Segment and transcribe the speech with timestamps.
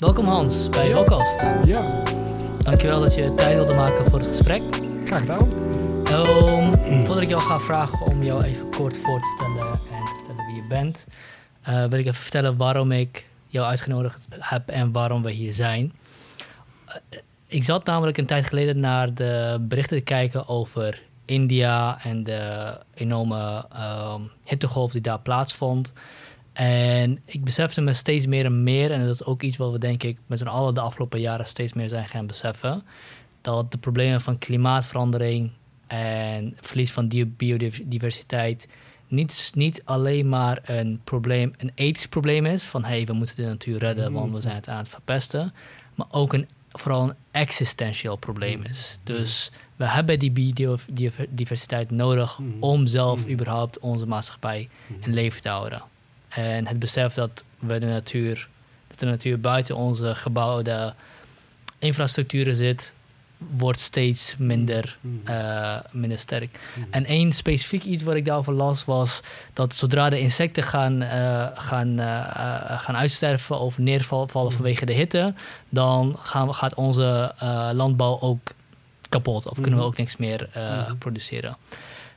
[0.00, 1.40] Welkom Hans bij Vocast.
[1.64, 2.02] Ja,
[2.58, 4.62] Dankjewel dat je tijd wilde maken voor het gesprek.
[5.04, 5.52] graag gedaan.
[6.12, 10.14] Um, voordat ik jou ga vragen om jou even kort voor te stellen en te
[10.16, 11.06] vertellen wie je bent,
[11.62, 15.92] eh, wil ik even vertellen waarom ik jou uitgenodigd heb en waarom we hier zijn.
[16.86, 22.24] Eh, ik zat namelijk een tijd geleden naar de berichten te kijken over India en
[22.24, 25.92] de enorme ehm, hittegolf die daar plaatsvond.
[26.60, 29.78] En ik besefte me steeds meer en meer, en dat is ook iets wat we
[29.78, 32.82] denk ik met z'n allen de afgelopen jaren steeds meer zijn gaan beseffen,
[33.40, 35.50] dat de problemen van klimaatverandering
[35.86, 38.68] en verlies van biodiversiteit
[39.08, 43.42] niet, niet alleen maar een probleem, een ethisch probleem is, van hey, we moeten de
[43.42, 45.54] natuur redden, want we zijn het aan het verpesten,
[45.94, 48.98] maar ook een, vooral een existentieel probleem is.
[49.02, 50.32] Dus we hebben die
[50.92, 54.68] biodiversiteit nodig om zelf überhaupt onze maatschappij
[55.00, 55.82] in leven te houden.
[56.30, 58.48] En het besef dat we de natuur,
[58.88, 60.94] dat de natuur buiten onze gebouwde
[61.78, 62.92] infrastructuren zit,
[63.56, 66.58] wordt steeds minder, eh, minder sterk.
[66.90, 69.20] En één specifiek iets wat ik daarover las was
[69.52, 75.34] dat zodra de insecten gaan, eh, gaan, eh, gaan uitsterven of neervallen vanwege de hitte,
[75.68, 77.34] dan gaan, gaat onze
[77.72, 78.50] landbouw ook
[79.08, 80.48] kapot of kunnen we ook niks meer
[80.98, 81.56] produceren.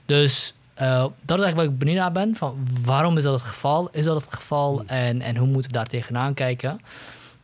[0.06, 2.36] Dus eh, dat is eigenlijk waar ik benieuwd naar ben.
[2.36, 3.90] Van waarom is dat het geval?
[3.92, 4.84] Is dat het geval?
[4.86, 6.80] En, en hoe moeten we daar tegenaan kijken?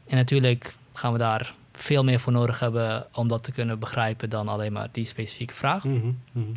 [0.07, 4.29] En natuurlijk gaan we daar veel meer voor nodig hebben om dat te kunnen begrijpen
[4.29, 5.83] dan alleen maar die specifieke vraag.
[5.83, 6.47] Mhm, mhm.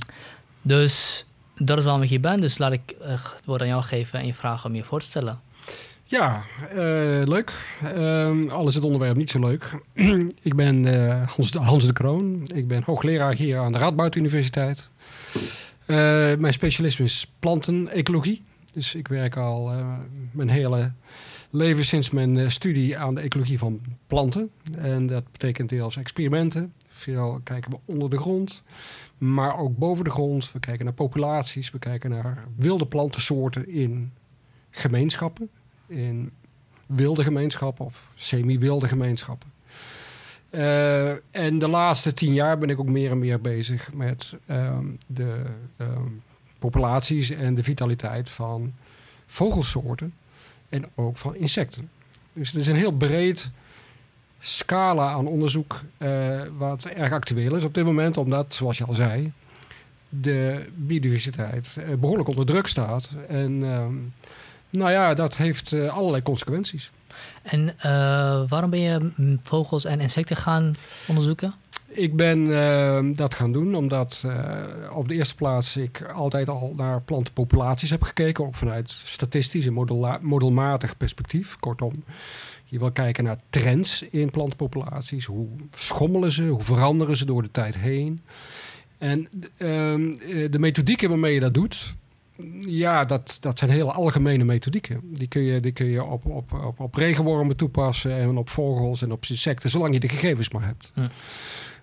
[0.62, 1.26] Dus
[1.56, 2.41] dat is waarom ik hier ben.
[2.41, 5.00] Dus laat ik eh, het woord aan jou geven en je vragen om je voor
[5.00, 5.41] te stellen.
[6.04, 6.76] Ja, eh,
[7.25, 7.53] leuk.
[7.82, 9.82] Ehm, al is het onderwerp niet zo leuk.
[10.48, 10.84] ik ben
[11.28, 12.48] Hans, de, Hans de Kroon.
[12.54, 14.91] Ik ben hoogleraar hier aan de Radboud Universiteit.
[15.87, 15.97] Eh,
[16.38, 18.43] mijn specialisme is plantenecologie.
[18.72, 19.98] Dus ik werk al eh,
[20.31, 20.93] mijn hele
[21.50, 24.50] leven sinds mijn eh, studie aan de ecologie van planten.
[24.76, 26.72] En dat betekent deels experimenten.
[26.88, 28.62] Veel kijken we onder de grond,
[29.19, 30.53] maar ook boven de grond.
[30.53, 34.12] We kijken naar populaties, we kijken naar wilde plantensoorten in
[34.71, 35.50] gemeenschappen.
[35.87, 36.31] In
[36.87, 39.52] wilde gemeenschappen of semi-wilde gemeenschappen.
[40.53, 44.85] Eh, en de laatste tien jaar ben ik ook meer en meer bezig met ehm,
[45.07, 45.43] de
[45.77, 46.09] ehm,
[46.59, 48.73] populaties en de vitaliteit van
[49.27, 50.15] vogelsoorten
[50.69, 51.91] en ook van insecten.
[52.33, 53.51] Dus het is een heel breed
[54.39, 58.95] scala aan onderzoek eh, wat erg actueel is op dit moment, omdat, zoals je al
[58.95, 59.33] zei,
[60.09, 63.11] de biodiversiteit eh, behoorlijk onder druk staat.
[63.29, 63.95] En ehm,
[64.71, 66.91] nou ja, dat heeft allerlei consequenties.
[67.43, 69.11] En eh, waarom ben je
[69.43, 70.75] vogels en insecten gaan
[71.06, 71.55] onderzoeken?
[71.95, 76.72] Ik ben eh, dat gaan doen omdat eh, op de eerste plaats ik altijd al
[76.77, 78.45] naar plantenpopulaties heb gekeken.
[78.45, 79.72] Ook vanuit statistisch en
[80.21, 81.56] modelmatig perspectief.
[81.59, 82.05] Kortom,
[82.65, 85.25] je wil kijken naar trends in plantenpopulaties.
[85.25, 86.43] Hoe schommelen ze?
[86.43, 88.21] Hoe veranderen ze door de tijd heen?
[88.99, 91.95] En ehm, eh, de methodieken waarmee je dat doet,
[92.60, 95.00] ja, dat, dat zijn hele algemene methodieken.
[95.04, 99.03] Die kun je, die kun je op, op, op, op regenwormen toepassen en op vogels
[99.03, 100.92] en op insecten, zolang je de gegevens maar hebt.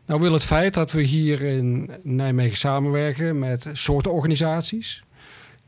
[0.05, 5.03] Nou wil het feit dat we hier in Nijmegen samenwerken met soortenorganisaties.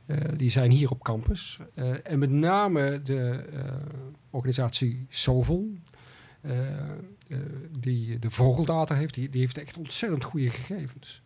[0.05, 1.59] eh, die zijn hier op campus.
[1.73, 3.63] Eh, en met name de eh,
[4.29, 5.83] organisatie Sovon,
[6.41, 6.53] eh,
[7.79, 11.21] die de vogeldata heeft, die, die heeft echt ontzettend goede gegevens.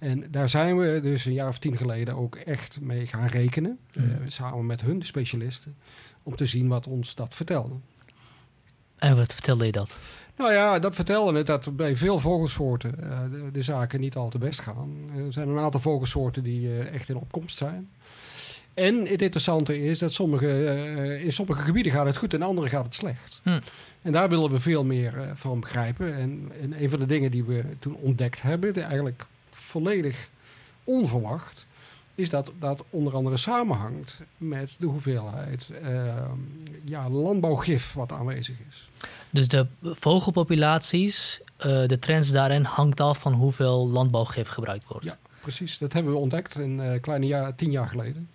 [0.00, 3.78] En daar zijn we dus een jaar of tien geleden ook echt mee gaan rekenen.
[3.90, 4.28] eh, Mhm.
[4.28, 5.76] samen met hun, de specialisten.
[6.22, 7.74] Om te zien wat ons dat vertelde.
[8.98, 9.98] En wat vertelde je dat?
[10.36, 14.28] Nou ja, dat vertelde het dat bij veel vogelsoorten eh, de, de zaken niet al
[14.30, 14.90] te best gaan.
[15.16, 17.88] Er zijn een aantal vogelsoorten die eh, echt in opkomst zijn.
[18.74, 22.46] En het interessante is dat sommige, eh, in sommige gebieden gaat het goed en in
[22.46, 23.40] andere gaat het slecht.
[23.42, 23.60] Hm.
[24.02, 26.14] En daar willen we veel meer eh, van begrijpen.
[26.16, 29.26] En, en een van de dingen die we toen ontdekt hebben, eigenlijk
[29.60, 30.28] volledig
[30.84, 31.66] onverwacht,
[32.14, 36.14] is dat dat onder andere samenhangt met de hoeveelheid eh,
[36.84, 38.88] ja, landbouwgif wat aanwezig is.
[39.30, 45.04] Dus de vogelpopulaties, eh, de trends daarin hangt af van hoeveel landbouwgif gebruikt wordt.
[45.04, 45.18] Ja.
[45.40, 48.28] Precies, dat hebben we ontdekt een eh, kleine jaar, tien jaar geleden.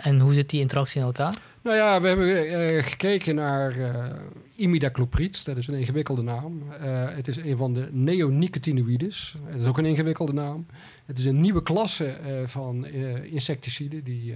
[0.00, 1.38] En, hoe zit die interactie in elkaar?
[1.62, 4.10] Nou ja, we hebben eh, gekeken naar eh
[4.56, 5.44] imidacloprid.
[5.44, 6.62] Dat is een ingewikkelde naam.
[6.80, 9.36] Eh, het is een van de neonicotinoïdes.
[9.44, 10.66] Het is ook een ingewikkelde naam.
[11.06, 12.16] Het is een nieuwe klasse
[12.46, 12.86] van
[13.24, 14.34] insecticiden die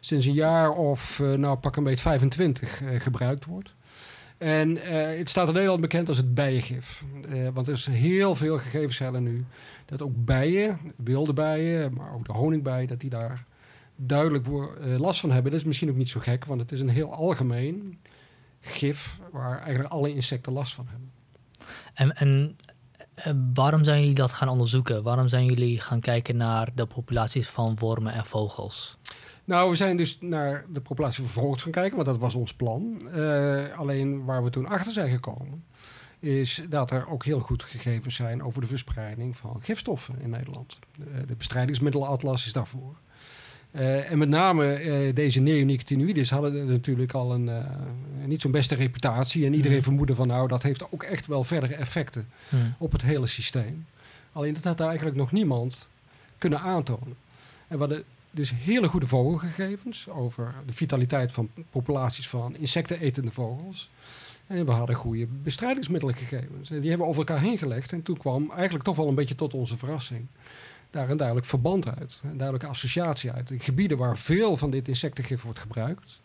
[0.00, 3.74] sinds een jaar of, nou pak een beetje 25, eh, gebruikt wordt.
[4.38, 4.78] En
[5.16, 7.04] het staat in Nederland bekend als het bijengif.
[7.52, 9.44] Want er is heel veel gegevens nu
[9.86, 13.42] dat ook bijen, wilde bijen, maar ook de honingbijen, dat die daar
[13.96, 15.50] duidelijk eh, last van hebben.
[15.50, 17.98] Dat is misschien ook niet zo gek, want het is een heel algemeen
[18.60, 21.12] gif waar eigenlijk alle insecten last van hebben.
[21.94, 22.56] En, en
[23.14, 25.02] eh, waarom zijn jullie dat gaan onderzoeken?
[25.02, 28.96] Waarom zijn jullie gaan kijken naar de populaties van wormen en vogels?
[29.44, 32.54] Nou, we zijn dus naar de populatie van vogels gaan kijken, want dat was ons
[32.54, 33.08] plan.
[33.10, 35.64] Eh, alleen waar we toen achter zijn gekomen,
[36.18, 40.78] is dat er ook heel goed gegevens zijn over de verspreiding van gifstoffen in Nederland.
[41.26, 42.96] De bestrijdingsmiddelenatlas is daarvoor.
[43.72, 47.64] Eh, en met name eh, deze neonicotinoïdes hadden natuurlijk al een eh,
[48.26, 49.46] niet zo'n beste reputatie.
[49.46, 49.86] En iedereen Mhm.
[49.86, 52.56] vermoedde van nou, dat heeft ook echt wel verdere effecten Hm.
[52.78, 53.86] op het hele systeem.
[54.32, 55.88] Alleen dat had eigenlijk nog niemand
[56.38, 57.16] kunnen aantonen.
[57.68, 63.90] En we hadden dus hele goede vogelgegevens over de vitaliteit van populaties van insectenetende vogels.
[64.46, 66.70] En we hadden goede bestrijdingsmiddelengegevens.
[66.70, 67.92] En die hebben we over elkaar heen gelegd.
[67.92, 70.26] En toen kwam eigenlijk toch wel een beetje tot onze verrassing
[70.92, 72.20] daar een duidelijk verband uit.
[72.22, 73.50] Een duidelijke associatie uit.
[73.50, 76.20] In gebieden waar veel van dit insectengif wordt gebruikt,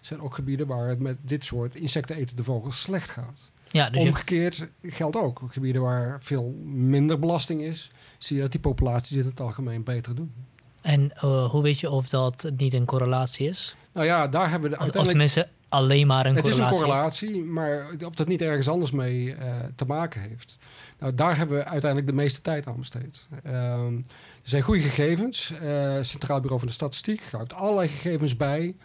[0.00, 3.50] zijn ook gebieden waar het met dit soort insectenetende vogels slecht gaat.
[3.70, 5.42] Ja, dus Omgekeerd geldt ook.
[5.48, 9.82] Gebieden waar veel minder belasting is, zie je dat die populaties dit in het algemeen
[9.82, 10.32] beter doen.
[10.80, 13.76] en eh, hoe weet je of dat niet een correlatie is?
[13.92, 15.08] Nou ja, daar hebben we de Of uiteindelijk...
[15.08, 16.78] tenminste alleen maar een Het is correlatie?
[16.78, 20.58] een correlatie, maar of dat niet ergens anders mee eh, te maken heeft.
[20.98, 23.26] Nou, daar hebben we uiteindelijk de meeste tijd aan besteed.
[23.42, 24.02] Ehm, er
[24.42, 25.50] zijn goede gegevens.
[25.50, 28.76] Eh, Centraal Bureau van de Statistiek houdt allerlei gegevens bij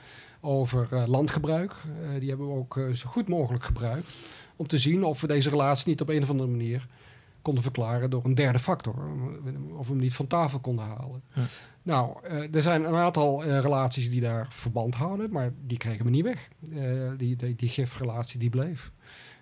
[0.42, 1.74] over eh, landgebruik.
[2.20, 4.08] Die hebben we ook zo goed mogelijk gebruikt.
[4.56, 6.88] Om te zien of we deze relatie niet op een of andere manier
[7.42, 8.96] konden verklaren door een derde factor.
[9.78, 11.22] Of we hem niet van tafel konden halen.
[11.34, 11.40] Hm.
[11.86, 16.06] Nou, eh, er zijn een aantal eh, relaties die daar verband houden, maar die kregen
[16.06, 16.50] we niet weg.
[16.74, 16.82] Eh,
[17.18, 18.92] die, die, die gifrelatie die bleef.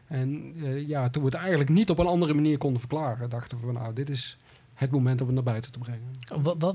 [0.08, 0.54] En
[0.88, 3.94] ja, toen we het eigenlijk niet op een andere manier konden verklaren, dachten we, nou,
[3.94, 4.38] dit is
[4.74, 6.12] het moment om het naar buiten te brengen.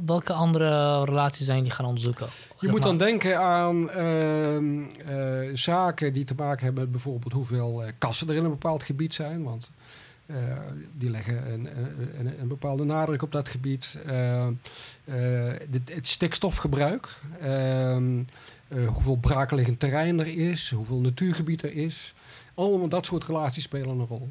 [0.06, 2.26] Welke andere relaties zijn jullie gaan onderzoeken?
[2.58, 7.32] Je moet maar- dan denken aan ehm, eh, zaken die te maken hebben met bijvoorbeeld
[7.32, 9.42] hoeveel kassen er in een bepaald gebied zijn.
[9.42, 9.70] Want
[10.28, 10.36] eh,
[10.92, 11.68] die leggen een,
[12.18, 13.98] een, een, bepaalde nadruk op dat gebied.
[14.06, 14.52] Eh, eh,
[15.70, 17.08] het stikstofgebruik.
[17.40, 18.22] ehm,
[18.68, 20.70] eh, hoeveel braakliggend terrein er is.
[20.70, 22.14] Hoeveel natuurgebied er is.
[22.54, 24.28] Allemaal dat soort relaties spelen een rol.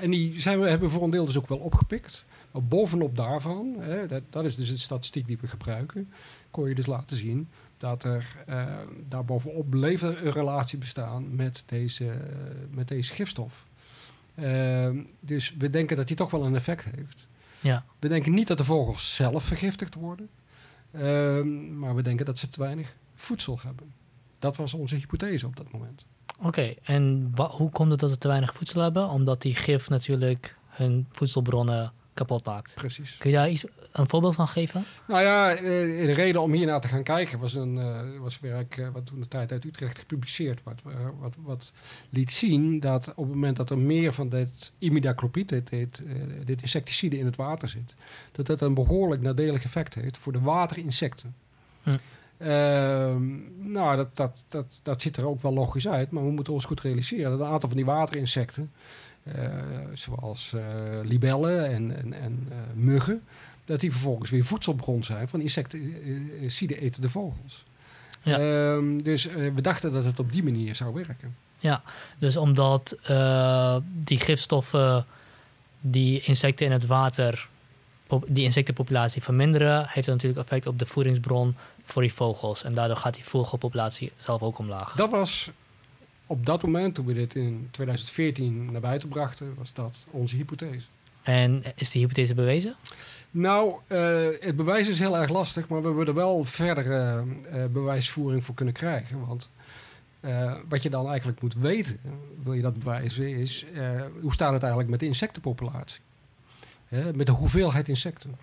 [0.00, 2.24] En die zijn we, hebben we voor een deel dus ook wel opgepikt.
[2.50, 6.12] Maar bovenop daarvan, hè, dat, dat is dus de statistiek die we gebruiken,
[6.50, 7.48] kon je dus laten zien
[7.78, 8.66] dat er eh
[9.08, 12.14] daarbovenop bleef een relatie bestaan met deze,
[12.70, 13.64] met deze gifstof.
[14.34, 17.28] Ehm, dus we denken dat die toch wel een effect heeft.
[17.60, 17.84] Ja.
[17.98, 20.28] We denken niet dat de vogels zelf vergiftigd worden,
[20.90, 23.92] ehm, maar we denken dat ze te weinig voedsel hebben.
[24.38, 26.04] Dat was onze hypothese op dat moment.
[26.40, 29.08] Oké, en hoe komt het dat ze te weinig voedsel hebben?
[29.08, 32.74] Omdat die gif natuurlijk hun voedselbronnen kapot maakt.
[32.74, 33.16] Precies.
[33.18, 34.84] Kun je daar iets, een voorbeeld van geven?
[35.08, 38.76] Nou ja, eh, de reden om hiernaar te gaan kijken was een eh, was werk
[38.76, 40.82] eh, wat toen de tijd uit Utrecht gepubliceerd werd.
[40.82, 41.72] Wat, wat, wat
[42.10, 46.02] liet zien dat op het moment dat er meer van dit imidacloprid, dit, dit,
[46.44, 47.94] dit insecticide in het water zit,
[48.32, 51.34] dat dat een behoorlijk nadelig effect heeft voor de waterinsecten.
[51.82, 51.96] Hm.
[52.36, 53.22] Ehm,
[53.72, 56.64] nou, dat, dat, dat, dat ziet er ook wel logisch uit, maar we moeten ons
[56.64, 58.72] goed realiseren dat een aantal van die waterinsecten,
[59.92, 60.62] zoals eh,
[61.02, 63.22] libellen en, en, en eh, muggen,
[63.64, 67.64] dat die vervolgens weer voedselbron zijn van insecticide etende vogels.
[68.22, 68.38] Ja.
[68.38, 71.36] Ehm, dus eh, we dachten dat het op die manier zou werken.
[72.18, 75.06] Dus omdat eh, die gifstoffen
[75.80, 77.48] die insecten in het water,
[78.26, 82.64] die insectenpopulatie verminderen, heeft dat natuurlijk effect op de voedingsbron voor die vogels.
[82.64, 84.94] En daardoor gaat die vogelpopulatie zelf ook omlaag.
[84.94, 85.50] Dat was
[86.26, 90.86] op dat moment, toen we dit in 2014 naar buiten brachten, was dat onze hypothese.
[91.22, 92.74] En is die hypothese bewezen?
[93.30, 97.64] Nou, eh, het bewijs is heel erg lastig, maar we hebben er wel verdere eh,
[97.64, 99.26] bewijsvoering voor kunnen krijgen.
[99.26, 99.50] Want
[100.22, 102.00] eh, wat je dan eigenlijk moet weten,
[102.42, 106.00] wil je dat bewijzen, is eh, hoe staat het eigenlijk met de insectenpopulatie?
[107.14, 108.36] Met de hoeveelheid insecten.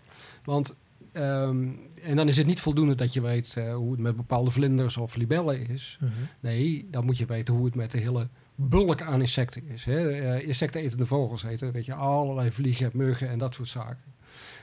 [0.43, 0.75] Want,
[1.11, 1.67] ehm,
[2.03, 4.97] en dan is het niet voldoende dat je weet eh, hoe het met bepaalde vlinders
[4.97, 5.97] of libellen is.
[6.01, 6.11] Mhm.
[6.39, 9.85] Nee, dan moet je weten hoe het met de hele bulk aan insecten is.
[9.85, 10.09] Hè.
[10.09, 14.13] Eh, insectenetende vogels heten, weet je, allerlei vliegen, muggen en dat soort zaken.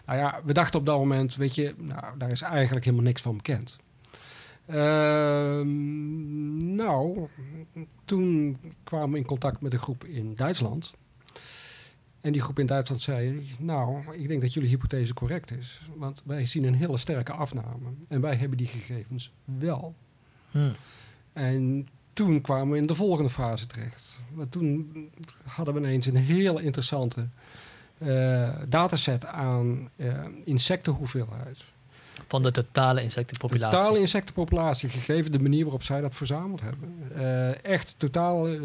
[0.06, 3.22] Nou ja, we dachten op dat moment, weet je, nou, daar is eigenlijk helemaal niks
[3.22, 3.76] van bekend.
[4.66, 5.66] Ehm,
[6.74, 7.28] nou,
[8.04, 10.94] toen kwamen we in contact met een groep in Duitsland.
[12.26, 15.80] En die groep in Duitsland zei, nou, ik denk dat jullie hypothese correct is.
[15.94, 17.88] Want wij zien een hele sterke afname.
[18.08, 19.94] En wij hebben die gegevens wel.
[20.50, 20.70] Hm.
[21.32, 24.20] En toen kwamen we in de volgende fase terecht.
[24.32, 24.92] Want toen
[25.44, 27.28] hadden we ineens een heel interessante
[27.98, 31.64] eh, dataset aan eh, insectenhoeveelheid.
[32.26, 33.78] Van de totale insectenpopulatie.
[33.78, 36.94] Totale insectenpopulatie, gegeven de manier waarop zij dat verzameld hebben.
[37.14, 38.60] Eh, echt totale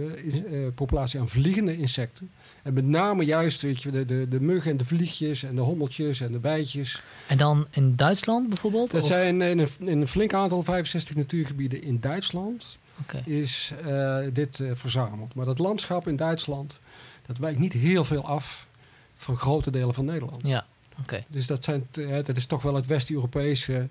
[0.75, 2.31] populatie aan vliegende insecten.
[2.63, 5.61] En met name juist weet je, de, de, de muggen en de vliegjes en de
[5.61, 7.01] hommeltjes en de bijtjes.
[7.27, 8.91] En dan in Duitsland bijvoorbeeld?
[8.91, 12.77] Dat Of- zijn in een, in een flink aantal, 65 natuurgebieden in Duitsland,
[13.25, 15.33] is eh, dit eh, verzameld.
[15.35, 16.79] Maar dat landschap in Duitsland,
[17.25, 18.67] dat wijkt niet heel veel af
[19.15, 20.47] van grote delen van Nederland.
[20.47, 20.65] Ja,
[20.99, 21.23] oké.
[21.27, 23.87] Dus dat, zijn, t- hè, dat is toch wel het West-Europese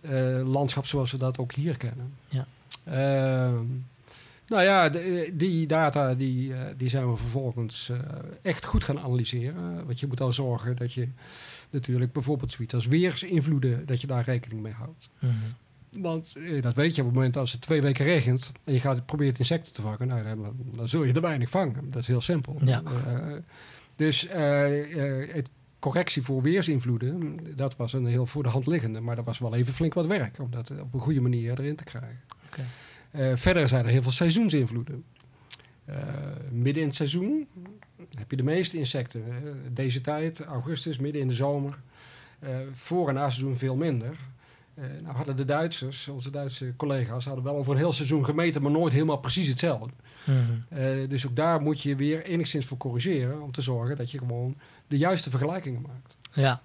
[0.00, 0.10] eh,
[0.52, 2.12] landschap zoals we dat ook hier kennen.
[2.28, 2.46] Ja.
[2.84, 3.64] Ehm,
[4.50, 7.98] nou ja, de- die data die, eh, die zijn we vervolgens eh,
[8.42, 9.86] echt goed gaan analyseren.
[9.86, 11.08] Want je moet dan zorgen dat je
[11.70, 15.08] natuurlijk bijvoorbeeld zoiets als weersinvloeden, dat je daar rekening mee houdt.
[15.18, 15.32] Mhm.
[16.02, 18.80] Want eh, dat weet je op het moment als het twee weken regent en je
[18.80, 21.90] gaat probeert insecten te vangen, nou, dan, dan zul je er weinig vangen.
[21.90, 22.58] Dat is heel simpel.
[22.64, 22.82] Ja.
[23.06, 23.32] Eh,
[23.96, 29.00] dus eh, eh, het correctie voor weersinvloeden, dat was een heel voor de hand liggende,
[29.00, 31.76] maar dat was wel even flink wat werk om dat op een goede manier erin
[31.76, 32.20] te krijgen.
[32.46, 32.62] Oké.
[33.10, 35.04] Eh, verder zijn er heel veel seizoensinvloeden.
[35.84, 35.96] Eh,
[36.50, 37.46] midden in het seizoen
[38.18, 39.24] heb je de meeste insecten.
[39.72, 41.78] Deze tijd, augustus, midden in de zomer.
[42.38, 44.16] Eh, voor- en na seizoen veel minder.
[44.74, 48.62] Eh, nou hadden de Duitsers, onze Duitse collega's, hadden wel over een heel seizoen gemeten,
[48.62, 49.92] maar nooit helemaal precies hetzelfde.
[50.24, 51.08] Mhm.
[51.08, 54.56] Dus ook daar moet je weer enigszins voor corrigeren om te zorgen dat je gewoon
[54.88, 56.16] de juiste vergelijkingen maakt.
[56.32, 56.62] Ja,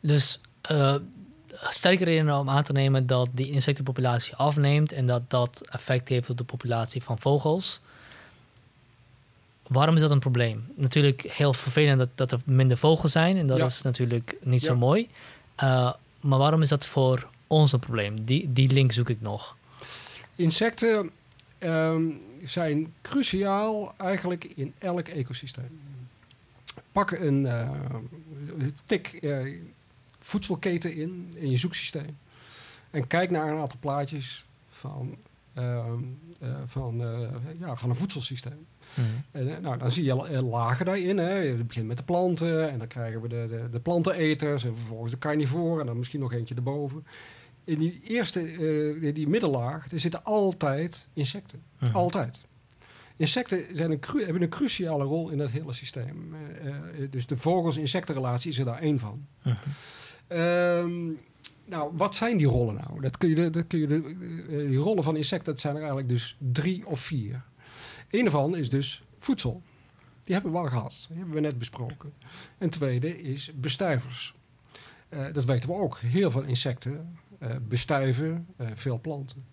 [0.00, 0.40] dus
[1.68, 6.30] sterke redenen om aan te nemen dat die insectenpopulatie afneemt en dat dat effect heeft
[6.30, 7.80] op de populatie van vogels.
[9.66, 10.64] Waarom is dat een probleem?
[10.76, 13.64] Natuurlijk heel vervelend dat, dat er minder vogels zijn en dat Ja.
[13.64, 15.08] is natuurlijk niet zo mooi.
[15.54, 18.24] Eh, maar waarom is dat voor ons een probleem?
[18.24, 19.56] Die, die link zoek ik nog.
[20.36, 21.10] Insecten
[21.58, 22.02] ehm,
[22.44, 25.80] zijn cruciaal eigenlijk in elk ecosysteem.
[26.92, 27.70] Pak een eh,
[28.84, 29.38] tik eh,
[30.24, 32.18] voedselketen in, in je zoeksysteem.
[32.90, 35.16] En kijk naar een aantal plaatjes van,
[35.54, 36.02] ehm,
[36.38, 38.66] eh, van, eh, ja, van een voedselsysteem.
[39.30, 41.18] En, eh, nou, dan zie je lagen daarin.
[41.18, 41.34] Hè.
[41.34, 45.12] Je begint met de planten en dan krijgen we de, de, de planteneters en vervolgens
[45.12, 47.06] de carnivoren en dan misschien nog eentje erboven.
[47.64, 51.62] In die eerste, eh, die middellaag, er zitten altijd insecten.
[51.78, 51.94] Mhm.
[51.94, 52.40] Altijd.
[53.16, 56.34] Insecten zijn een hebben een cruciale rol in dat hele systeem.
[57.10, 59.26] Dus de vogels-insectenrelatie is er daar één van.
[59.42, 59.56] Mhm.
[60.32, 61.10] Ehm,
[61.64, 63.00] nou, wat zijn die rollen nou?
[63.00, 63.94] Dat kun je, dat kun je de,
[64.50, 67.42] eh, die rollen van insecten, zijn er eigenlijk dus drie of vier.
[68.10, 69.62] Een ervan is dus voedsel.
[70.24, 71.04] Die hebben we al gehad.
[71.08, 72.12] Die hebben we net besproken.
[72.58, 74.34] En tweede is bestuivers.
[75.08, 75.98] Eh, dat weten we ook.
[75.98, 79.44] Heel veel insecten eh, bestuiven veel planten.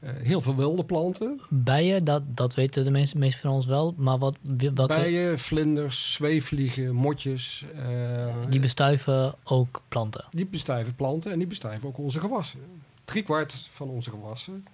[0.00, 1.40] Eh, heel veel wilde planten.
[1.48, 3.94] Bijen, dat, dat weten de meeste, meeste van ons wel.
[3.96, 7.64] Maar wat, welke, Bijen, vlinders, zweefvliegen, motjes.
[7.74, 10.24] eh, die bestuiven ook planten.
[10.30, 12.60] Die bestuiven planten en die bestuiven ook onze gewassen.
[13.04, 14.66] Driekwart van onze gewassen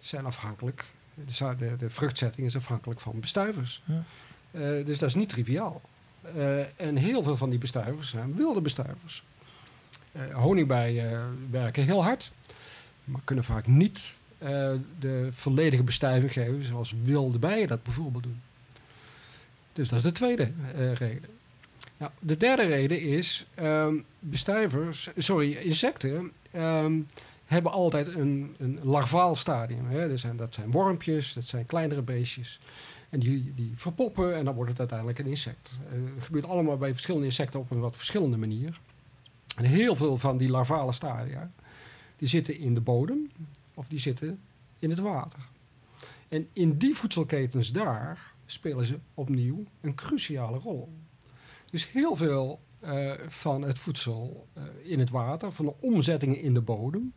[0.00, 0.84] zijn afhankelijk.
[1.14, 3.82] De, de, de vruchtzetting is afhankelijk van bestuivers.
[3.84, 4.04] Ja.
[4.50, 5.80] Eh, dus dat is niet triviaal.
[6.76, 9.22] En heel veel van die bestuivers zijn wilde bestuivers.
[10.16, 12.32] Eh, honingbijen werken heel hard,
[13.04, 18.40] maar kunnen vaak niet eh, de volledige bestuiving geven zoals wilde bijen dat bijvoorbeeld doen.
[19.72, 21.30] Dus dat is de tweede eh, reden.
[21.96, 27.00] Nou, de derde reden is, ehm, bestuivers, sorry, insecten ehm,
[27.44, 29.86] hebben altijd een, een larvaal stadium.
[29.88, 30.08] Hè?
[30.08, 32.60] Dat, zijn, dat zijn wormpjes, dat zijn kleinere beestjes.
[33.08, 35.72] En die, die verpoppen en dan wordt het uiteindelijk een insect.
[35.90, 38.80] Eh, Het gebeurt allemaal bij verschillende insecten op een wat verschillende manier.
[39.56, 41.50] En heel veel van die larvale stadia,
[42.16, 43.30] die zitten in de bodem
[43.76, 44.40] of die zitten
[44.78, 45.40] in het water.
[46.28, 50.92] En in die voedselketens daar spelen ze opnieuw een cruciale rol.
[51.70, 56.54] Dus heel veel eh, van het voedsel eh, in het water, van de omzettingen in
[56.54, 57.12] de bodem,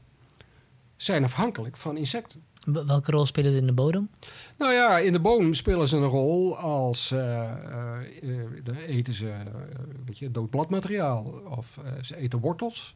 [0.95, 2.43] zijn afhankelijk van insecten.
[2.63, 4.09] Welke rol spelen ze in de bodem?
[4.57, 7.09] Nou ja, in de bodem spelen ze een rol als
[8.63, 9.33] dan eten ze
[10.05, 12.95] weet je, dood bladmateriaal of ze eten wortels.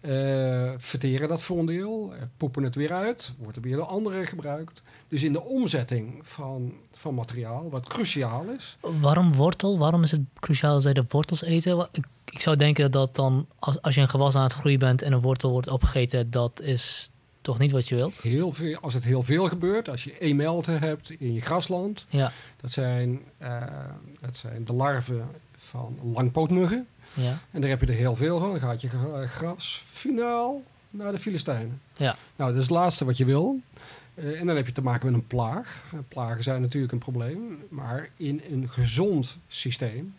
[0.00, 3.86] Eh, verteren dat voor een deel, eh, poepen het weer uit, wordt er weer door
[3.86, 4.82] anderen gebruikt.
[5.08, 9.78] Dus in de omzetting van, van materiaal, wat cruciaal is, Waarom wortel?
[9.78, 11.88] Waarom is het cruciaal dat zij de wortels eten?
[11.92, 14.78] Ik, ik zou denken dat dat dan, als, als je een gewas aan het groeien
[14.78, 18.20] bent en een wortel wordt opgegeten, dat is toch niet wat je wilt?
[18.20, 22.32] heel veel, als het heel veel gebeurt, als je emelten hebt in je grasland, Ja,
[22.60, 23.62] dat zijn, eh,
[24.20, 25.26] dat zijn de larven
[25.56, 26.86] van langpootmuggen.
[27.18, 28.50] Ja, En daar heb je er heel veel van.
[28.50, 31.80] Dan gaat je gra- gras finaal naar de Filistijnen.
[31.96, 32.16] ja.
[32.36, 33.60] Nou, dat is het laatste wat je wil.
[34.14, 35.82] Eh, en dan heb je te maken met een plaag.
[35.92, 37.58] Eh, Plagen zijn natuurlijk een probleem.
[37.68, 40.14] Maar in een gezond systeem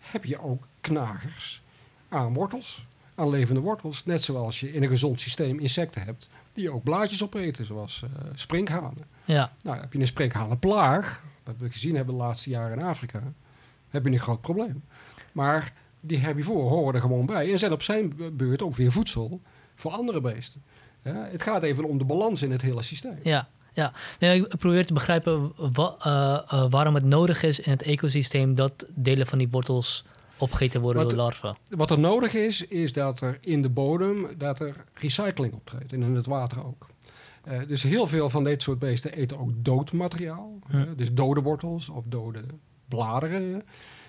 [0.00, 1.62] heb je ook knagers
[2.08, 2.86] aan wortels.
[3.14, 4.04] Aan levende wortels.
[4.04, 8.10] Net zoals je in een gezond systeem insecten hebt die ook blaadjes opeten, zoals eh
[8.34, 9.04] sprinkhanen.
[9.24, 9.52] ja.
[9.62, 13.22] Nou, heb je een sprinkhanenplaag, wat we gezien hebben de laatste jaren in Afrika,
[13.90, 14.82] heb je een groot probleem.
[15.32, 15.72] Maar
[16.04, 19.40] die herbivore horen er gewoon bij en zijn op zijn beurt ook weer voedsel
[19.74, 20.62] voor andere beesten.
[21.02, 23.18] Ja, het gaat even om de balans in het hele systeem.
[23.22, 23.92] Ja, ja.
[24.18, 28.54] Nee, ik probeer te begrijpen wa- eh, eh, waarom het nodig is in het ecosysteem
[28.54, 30.04] dat delen van die wortels
[30.38, 31.56] opgegeten worden Wat- door larven.
[31.68, 36.02] Wat er nodig is, is dat er in de bodem dat er recycling optreedt en
[36.02, 36.86] in het water ook.
[37.44, 40.58] Eh, dus heel veel van dit soort beesten eten ook dood materiaal.
[40.70, 40.84] Hm.
[40.96, 42.40] Dus dode wortels of dode
[42.88, 43.62] bladeren.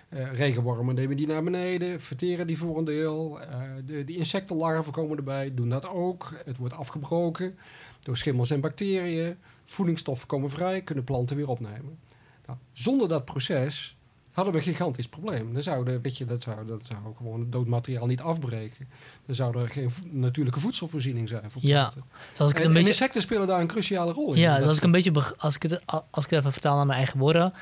[0.10, 3.42] Eh, regenwormen nemen die naar beneden, verteren die voor een deel.
[3.42, 6.32] Eh, de, die insectenlarven komen erbij, doen dat ook.
[6.46, 7.58] Het wordt afgebroken
[8.00, 9.38] door schimmels en bacteriën.
[9.64, 12.00] Voedingsstoffen komen vrij, kunnen planten weer opnemen.
[12.46, 13.96] Nou, zonder dat proces
[14.32, 15.54] hadden we een gigantisch probleem.
[15.54, 18.88] Dan zouden, weet je, dat zou, dat zou gewoon het dood materiaal niet afbreken.
[19.26, 22.04] Dan zou er geen natuurlijke voedselvoorziening zijn voor Ja, planten.
[22.32, 24.40] Dus als ik het En, een en beetje, insecten spelen daar een cruciale rol in.
[24.40, 26.86] ja, dus als ik een beetje, als ik het, als ik het even vertaal naar
[26.86, 27.54] mijn eigen woorden,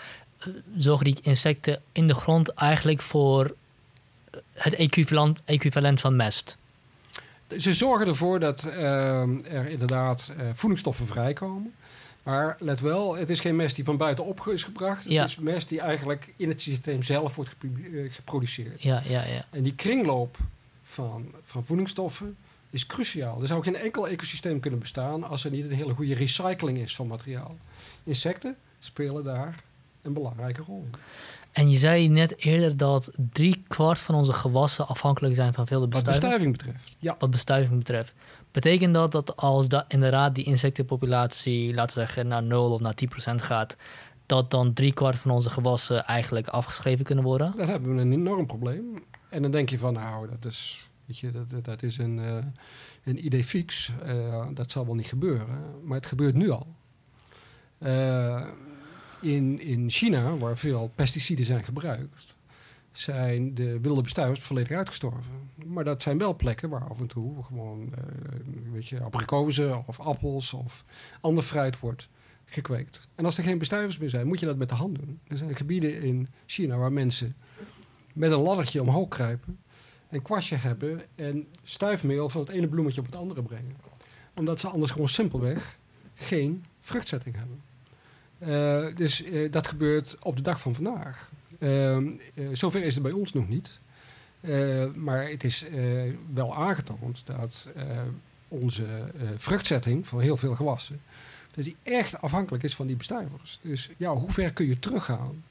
[0.78, 3.46] zorgen die insecten in de grond eigenlijk voor
[4.32, 6.58] eh, het equivalent, equivalent van mest.
[7.58, 11.74] Ze zorgen ervoor dat ehm, er inderdaad eh, voedingsstoffen vrijkomen.
[12.24, 15.04] Maar let wel, het is geen mest die van buitenop is gebracht.
[15.04, 15.22] Ja.
[15.22, 18.82] Het is mest die eigenlijk in het systeem zelf wordt eh, geproduceerd.
[18.82, 19.46] Ja, ja, ja.
[19.50, 20.38] En die kringloop
[20.84, 22.38] van, van voedingsstoffen
[22.70, 23.42] is cruciaal.
[23.42, 26.96] Er zou geen enkel ecosysteem kunnen bestaan als er niet een hele goede recycling is
[26.96, 27.58] van materiaal.
[28.04, 29.64] Insecten spelen daar
[30.04, 30.86] een belangrijke rol.
[31.52, 35.88] En je zei net eerder dat drie kwart van onze gewassen afhankelijk zijn van wilde
[35.88, 36.22] Wat bestuiving.
[36.30, 36.96] bestuiving betreft.
[37.00, 37.16] Ja.
[37.20, 38.14] Wat bestuiving betreft.
[38.52, 42.94] Betekent dat dat als da inderdaad die insectenpopulatie, laten we zeggen, naar 0 of naar
[42.96, 43.76] 10% gaat,
[44.26, 47.54] dat dan drie kwart van onze gewassen eigenlijk afgeschreven kunnen worden?
[47.58, 49.04] Dan hebben we een enorm probleem.
[49.30, 52.46] En dan denk je van, nou, dat is, weet je, dat, dat- is een, eh,
[53.04, 53.92] een idee fix.
[54.04, 55.48] Eh, dat zal wel niet gebeuren.
[55.84, 56.68] Maar het gebeurt nu al.
[57.78, 58.48] Eh,
[59.24, 62.36] in, in China, waar veel pesticiden zijn gebruikt,
[62.92, 65.32] zijn de wilde bestuivers volledig uitgestorven.
[65.66, 68.04] Maar dat zijn wel plekken waar af en toe gewoon, eh,
[68.72, 70.84] weet je, abrikozen of appels of
[71.22, 72.10] ander fruit wordt
[72.46, 73.08] gekweekt.
[73.16, 75.20] En als er geen bestuivers meer zijn, moet je dat met de hand doen.
[75.28, 77.36] Er zijn gebieden in China waar mensen
[78.14, 79.60] met een laddertje omhoog kruipen,
[80.10, 83.76] een kwastje hebben en stuifmeel van het ene bloemetje op het andere brengen.
[84.36, 85.78] Omdat ze anders gewoon simpelweg
[86.14, 87.62] geen vruchtzetting hebben.
[88.46, 91.30] Eh, dus eh, dat gebeurt op de dag van vandaag.
[91.60, 93.80] Ehm, eh, zover is het bij ons nog niet.
[94.96, 95.66] Maar het is
[96.34, 97.68] wel aangetoond dat
[98.48, 98.86] onze
[99.38, 101.02] vruchtzetting van heel veel gewassen,
[101.56, 103.60] dat die echt afhankelijk is van die bestuivers.
[103.62, 105.44] Dus ja, hoe ver kun je teruggaan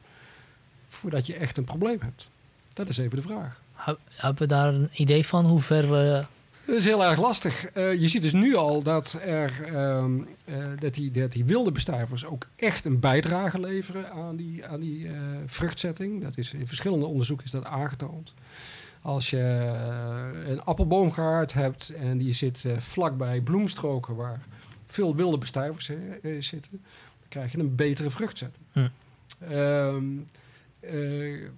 [0.89, 2.29] voordat je echt een probleem hebt?
[2.75, 3.61] Dat is even de vraag.
[3.75, 6.25] Heb- Hebben we daar een idee van hoe ver we...
[6.65, 7.65] Dat is heel erg lastig.
[7.65, 11.73] Eh, je ziet dus nu al dat, er, ehm, eh, dat, die, dat die wilde
[11.73, 15.15] bestuivers ook echt een bijdrage leveren aan die, aan die eh,
[15.47, 16.23] vruchtzetting.
[16.23, 18.35] Dat is, in verschillende onderzoeken is dat aangetoond.
[19.01, 19.41] Als je
[20.47, 24.41] een appelboomgaard hebt en die zit vlakbij bloemstroken waar
[24.87, 25.91] veel wilde bestuivers
[26.39, 28.67] zitten, dan krijg je een betere vruchtzetting.
[28.73, 28.89] Hm.
[29.49, 30.05] Ehm,
[30.81, 31.49] eh,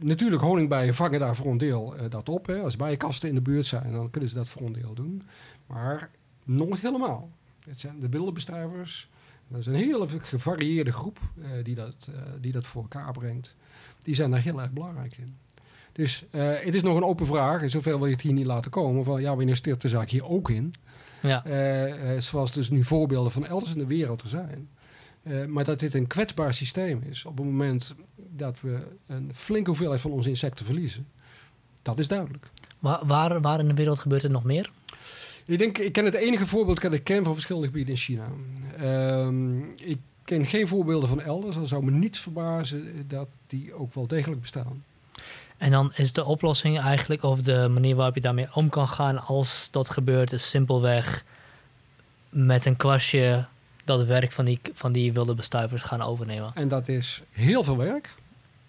[0.00, 2.46] natuurlijk, honingbijen vangen daar voor een deel eh, dat op.
[2.46, 2.60] Hè.
[2.60, 5.22] Als bijenkasten in de buurt zijn, dan kunnen ze dat voor een deel doen.
[5.66, 6.10] Maar
[6.44, 7.30] nog niet helemaal.
[7.64, 9.08] Het zijn de wilde bestuivers.
[9.48, 13.54] Dat is een hele gevarieerde groep eh, die, dat, eh, die dat voor elkaar brengt.
[14.02, 15.36] Die zijn daar heel erg belangrijk in.
[15.92, 17.62] Dus het is nog een open vraag.
[17.62, 19.04] En zoveel wil je het hier niet laten komen.
[19.04, 20.74] Van ja, wanneer stiert de zaak hier ook in?
[21.22, 21.42] Ja,
[22.20, 24.68] zoals dus nu voorbeelden van elders in de wereld er zijn.
[25.24, 27.24] Eh, maar dat dit een kwetsbaar systeem is.
[27.24, 31.06] Op het moment dat we een flinke hoeveelheid van onze insecten verliezen.
[31.82, 32.50] Dat is duidelijk.
[32.78, 34.70] Waar, waar, waar in de wereld gebeurt het nog meer?
[35.46, 38.26] Ik denk, ik ken het enige voorbeeld dat ik ken van verschillende gebieden in China.
[38.76, 41.54] Ehm, ik ken geen voorbeelden van elders.
[41.56, 44.84] Dan zou me niets verbazen dat die ook wel degelijk bestaan.
[45.56, 49.18] En dan is de oplossing eigenlijk, of de manier waarop je daarmee om kan gaan
[49.18, 51.24] als dat gebeurt, is simpelweg
[52.28, 53.46] met een kwastje
[53.84, 56.50] dat werk van die, van die wilde bestuivers gaan overnemen.
[56.54, 58.14] En dat is heel veel werk.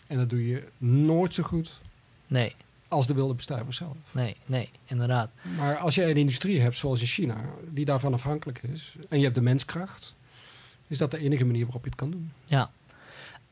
[0.08, 1.82] En dat doe je nooit zo goed
[2.28, 2.56] Nee,
[2.88, 3.96] als de wilde bestuivers zelf.
[4.12, 5.30] nee, nee, inderdaad.
[5.58, 7.38] Maar als jij een industrie hebt zoals in China,
[7.70, 10.16] die daarvan afhankelijk is, en je hebt de menskracht,
[10.88, 12.32] is dat de enige manier waarop je het kan doen.
[12.46, 12.70] Ja.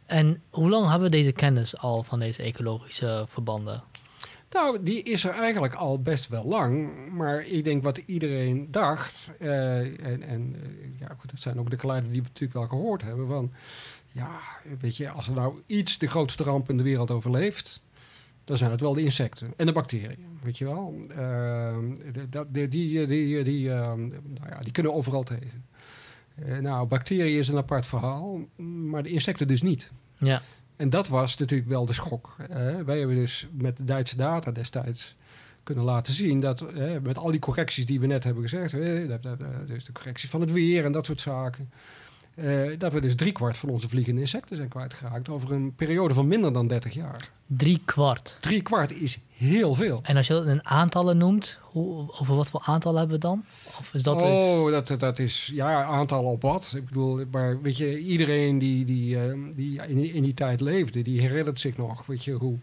[0.06, 3.84] En hoe lang hebben we deze kennis al van deze ecologische verbanden?
[4.54, 6.92] Nou, die is er eigenlijk al best wel lang.
[7.12, 11.70] Maar ik denk wat iedereen dacht, eh, en, en eh, ja, goed, dat zijn ook
[11.70, 13.52] de geluiden die we natuurlijk wel gehoord hebben, van
[14.12, 14.40] ja,
[14.80, 17.82] weet je, als er nou iets de grootste ramp in de wereld overleeft,
[18.44, 20.96] dan zijn het wel de insecten en de bacteriën, weet je wel.
[21.10, 21.78] Eh,
[22.50, 25.66] die, die, die, die, nou die kunnen overal tegen.
[26.62, 29.92] Nou, bacteriën is een apart verhaal, maar de insecten dus niet.
[30.18, 30.42] Ja,
[30.76, 32.36] En dat was natuurlijk wel de schok.
[32.86, 35.16] Wij hebben dus met de Duitse data destijds
[35.64, 36.66] kunnen laten zien dat
[37.04, 39.20] met al die correcties die we net hebben gezegd, eh,
[39.66, 41.72] dus de correctie van het weer en dat soort zaken,
[42.36, 42.46] eh,
[42.78, 46.54] dat we dus driekwart van onze vliegende insecten zijn kwijtgeraakt over een periode van minder
[46.54, 47.30] dan 30 jaar.
[47.48, 48.38] drie kwart.
[48.40, 50.00] Drie kwart is heel veel.
[50.04, 53.44] En als je dat in aantallen noemt, hoe, over wat voor aantallen hebben we dan?
[53.80, 56.74] Of is dat oh, dat, dat, dat is ja, aantallen op wat.
[56.76, 60.62] Ik bedoel, maar weet je, iedereen die, die, eh, die in, die- in die tijd
[60.62, 62.58] leefde, die herinnert zich nog, weet je, hoe,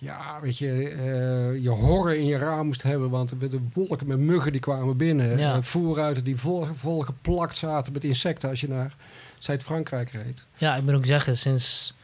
[0.00, 4.06] ja, weet je, eh, je horror in je raam moest hebben, want er werden wolken
[4.06, 5.38] met muggen die kwamen binnen.
[5.38, 5.54] Ja.
[5.54, 8.96] Eh, voerruiten die vol, vol geplakt zaten met insecten als je naar
[9.38, 10.46] Zuid-Frankrijk reed.
[10.56, 11.94] Ja, ik moet ook zeggen, sinds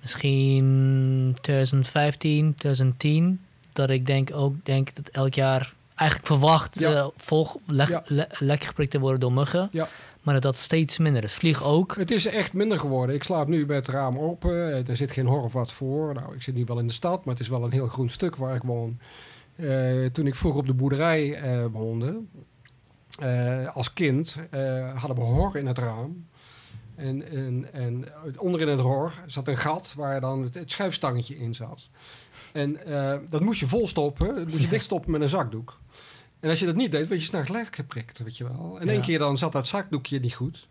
[0.00, 3.40] misschien 2015, 2010,
[3.72, 6.92] dat ik denk ook denk dat elk jaar eigenlijk verwacht Ja.
[6.92, 8.02] eh, volg, leg, Ja.
[8.06, 9.68] le- lekker geprikt te worden door muggen.
[9.72, 9.88] Ja.
[10.24, 11.32] Maar dat steeds minder is.
[11.32, 11.96] Vlieg ook.
[11.96, 13.14] Het is echt minder geworden.
[13.14, 14.72] Ik slaap nu bij het raam open.
[14.72, 16.14] Eh, Er zit geen wat voor.
[16.14, 18.10] Nou, ik zit nu wel in de stad, maar het is wel een heel groen
[18.10, 18.98] stuk waar ik woon.
[19.56, 22.20] Eh, toen ik vroeger op de boerderij eh, woonde,
[23.72, 24.36] als kind,
[24.94, 26.26] hadden we hor in het raam.
[26.94, 28.04] En, en, en
[28.38, 31.88] onderin het hor zat een gat waar dan het, het schuifstangetje in zat.
[32.52, 32.78] En
[33.28, 34.34] dat moest je volstoppen.
[34.34, 35.78] Dat moest je dichtstoppen met een zakdoek.
[36.44, 38.76] En als je dat niet deed, werd je s'nachts gelijk geprikt, weet je wel.
[38.80, 38.92] En Ja.
[38.92, 40.68] één keer dan zat dat zakdoekje niet goed.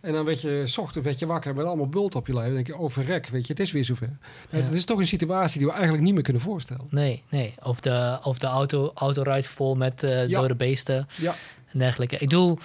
[0.00, 2.46] En dan werd je, s ochtends werd je wakker met allemaal bult op je lijf.
[2.46, 4.06] Dan denk je, oh verrek, weet je, het is weer zover.
[4.50, 4.68] Nou, Ja.
[4.68, 6.86] Dat is toch een situatie die we eigenlijk niet meer kunnen voorstellen.
[6.90, 7.54] Nee, nee.
[7.62, 10.40] Of de, of de auto, auto rijdt vol met eh Ja.
[10.40, 11.34] dode beesten Ja.
[11.72, 12.14] en dergelijke.
[12.14, 12.58] Ik bedoel,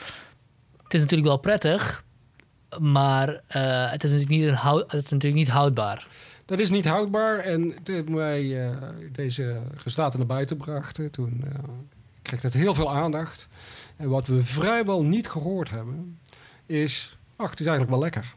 [0.84, 2.04] het is natuurlijk wel prettig,
[2.80, 6.08] maar eh, het, is natuurlijk niet een houd, het is natuurlijk niet houdbaar.
[6.46, 7.38] Dat is niet houdbaar.
[7.39, 8.78] En toen wij eh,
[9.12, 11.43] deze resultaten naar buiten brachten, toen
[12.28, 13.48] kreeg dat heel veel aandacht.
[13.98, 16.20] En wat we vrijwel niet gehoord hebben,
[16.66, 18.34] is, ach, het is eigenlijk wel lekker.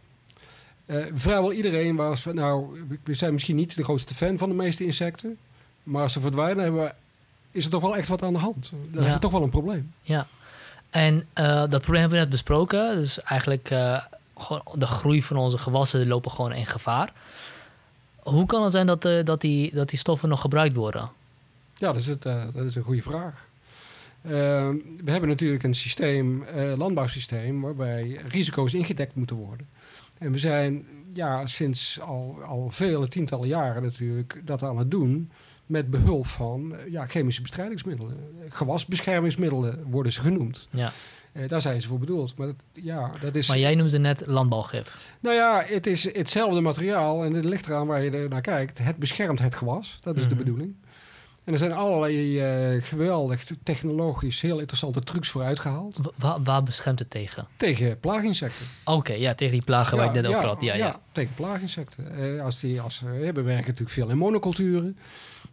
[0.87, 4.85] Eh, vrijwel iedereen was nou, we zijn misschien niet de grootste fan van de meeste
[4.85, 5.37] insecten.
[5.83, 6.93] Maar als ze verdwijnen, hebben we,
[7.51, 8.71] is er toch wel echt wat aan de hand.
[8.71, 9.93] Dan hebben we toch wel een probleem.
[10.01, 10.27] Ja.
[10.91, 12.97] En eh, dat probleem hebben we net besproken.
[12.97, 13.69] Dus eigenlijk
[14.37, 17.13] gewoon de groei van onze gewassen lopen gewoon in gevaar.
[18.19, 21.11] Hoe kan het zijn dat, dat, die, dat die stoffen nog gebruikt worden?
[21.75, 23.49] Ja, dat is, het, dat is een goede vraag.
[24.23, 24.31] Eh,
[25.05, 29.69] we hebben natuurlijk een systeem, eh landbouwsysteem, waarbij risico's ingedekt moeten worden.
[30.19, 35.31] En we zijn ja, sinds al, al vele tientallen jaren natuurlijk dat aan het doen
[35.67, 38.17] met behulp van eh, ja, chemische bestrijdingsmiddelen.
[38.49, 40.69] Gewasbeschermingsmiddelen worden ze genoemd.
[40.71, 40.93] Ja.
[41.33, 42.37] Eh, daar zijn ze voor bedoeld.
[42.37, 45.17] Maar dat, ja, dat is, Maar jij noemde net landbouwgif.
[45.21, 48.79] nou ja, het is hetzelfde materiaal en het ligt eraan waar je er naar kijkt.
[48.79, 50.39] Het beschermt het gewas, dat is de Mhm.
[50.39, 50.75] bedoeling.
[51.45, 56.01] En er zijn allerlei eh, geweldig technologisch heel interessante trucs voor uitgehaald.
[56.17, 57.47] Wa- Waar, beschermt het tegen?
[57.57, 58.67] Tegen plaaginsecten.
[58.85, 60.61] Oké, ja, tegen die plagen waar ik net over had.
[60.61, 61.01] Ja, ja.
[61.13, 62.35] tegen plaaginsecten.
[62.37, 64.97] Eh, als die, als, eh, we werken natuurlijk veel in monoculturen.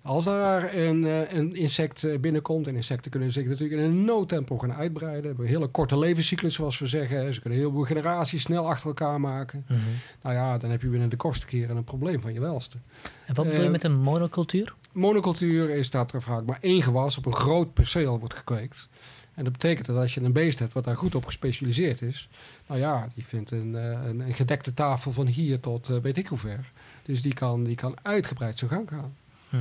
[0.01, 1.03] Als daar een,
[1.37, 5.25] een insect binnenkomt, en insecten kunnen zich natuurlijk in een noodtempo gaan uitbreiden.
[5.25, 7.33] Hebben een hele korte levenscyclus, zoals we zeggen.
[7.33, 9.65] Ze kunnen heel veel generaties snel achter elkaar maken.
[9.67, 9.79] Mhm.
[10.21, 12.77] Nou ja, dan heb je binnen de kortste keren een probleem van je welste.
[13.25, 14.73] En wat bedoel je met een monocultuur?
[14.97, 18.89] Monocultuur is dat er vaak maar één gewas op een groot perceel wordt gekweekt.
[19.33, 22.29] En dat betekent dat als je een beest hebt wat daar goed op gespecialiseerd is,
[22.67, 26.17] nou ja, die vindt een, eh, een, een gedekte tafel van hier tot eh, weet
[26.17, 26.71] ik hoe ver.
[27.03, 29.15] Dus die kan, die kan uitgebreid zijn gang gaan.
[29.49, 29.57] Hm.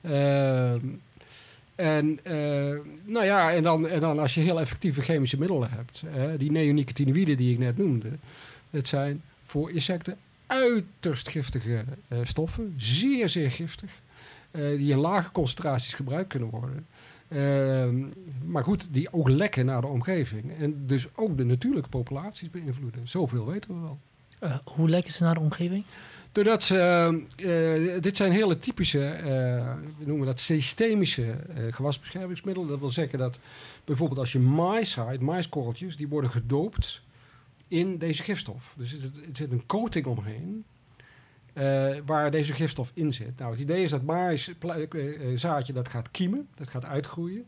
[0.00, 0.86] Ehm,
[1.74, 6.02] en, eh, nou ja, en, dan, en dan als je heel effectieve chemische middelen hebt,
[6.38, 8.10] die neonicotinoïden die ik net noemde,
[8.70, 11.84] het zijn voor insecten uiterst giftige
[12.22, 13.90] stoffen, zeer, zeer giftig.
[14.56, 16.86] Eh, die in lage concentraties gebruikt kunnen worden.
[17.28, 18.04] Ehm,
[18.44, 20.58] maar goed, die ook lekken naar de omgeving.
[20.58, 23.08] En dus ook de natuurlijke populaties beïnvloeden.
[23.08, 23.98] Zoveel weten we wel.
[24.38, 25.84] Eh, hoe lekken ze naar de omgeving?
[26.32, 26.78] Doordat ze,
[27.36, 29.24] eh, dit zijn hele typische, eh,
[29.98, 31.36] we noemen dat systemische
[31.70, 32.68] gewasbeschermingsmiddelen.
[32.68, 33.38] Dat wil zeggen dat
[33.84, 37.02] bijvoorbeeld als je mais zaait, maiskorreltjes, die worden gedoopt
[37.68, 38.74] in deze gifstof.
[38.76, 40.64] Dus er zit, er zit een coating omheen
[41.56, 43.38] eh, waar deze gifstof in zit.
[43.38, 47.46] Nou, het idee is dat maiszaadje dat gaat kiemen, dat gaat uitgroeien.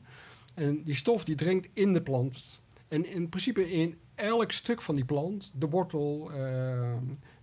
[0.55, 2.61] En die stof die dringt in de plant.
[2.89, 6.37] En in principe in elk stuk van die plant, de wortel, eh,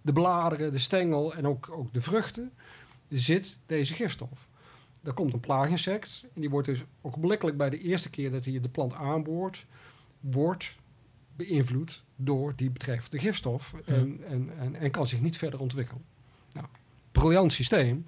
[0.02, 2.52] de bladeren, de stengel en ook, ook de vruchten,
[3.10, 4.50] zit deze gifstof.
[5.04, 8.60] Er komt een plaaginsect en die wordt dus ogenblikkelijk bij de eerste keer dat hij
[8.60, 9.66] de plant aanboort,
[10.20, 10.76] wordt
[11.36, 16.04] beïnvloed door die betreffende gifstof en, en, en, en kan zich niet verder ontwikkelen.
[17.20, 18.06] Briljant systeem.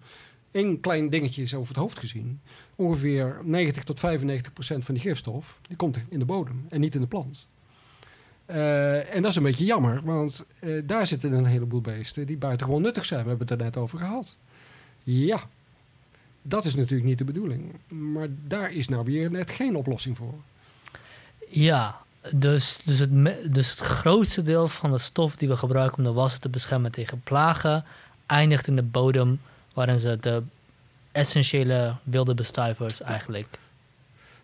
[0.51, 2.41] Eén klein dingetje is over het hoofd gezien.
[2.75, 6.95] Ongeveer 90 tot 95 procent van die gifstof die komt in de bodem en niet
[6.95, 7.47] in de plant.
[8.45, 12.37] Eh, en dat is een beetje jammer, want eh, daar zitten een heleboel beesten die
[12.37, 13.23] buitengewoon nuttig zijn.
[13.23, 14.37] We hebben het er net over gehad.
[15.03, 15.39] Ja,
[16.41, 17.73] dat is natuurlijk niet de bedoeling.
[17.87, 20.33] Maar daar is nou weer net geen oplossing voor.
[21.49, 22.01] Ja,
[22.35, 26.11] dus, dus, het, dus het grootste deel van de stof die we gebruiken om de
[26.11, 27.85] wassen te beschermen tegen plagen,
[28.27, 29.39] eindigt in de bodem,
[29.73, 30.43] waarin ze de
[31.11, 33.47] essentiële wilde bestuivers eigenlijk.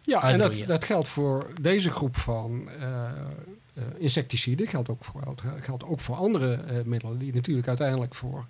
[0.06, 4.68] Ja, en dat, dat geldt voor deze groep van eh, eh, insecticiden.
[4.68, 5.22] Geldt ook voor,
[5.60, 8.46] geldt- ook voor andere eh, middelen die natuurlijk uiteindelijk voor,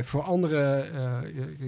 [0.00, 0.84] voor andere,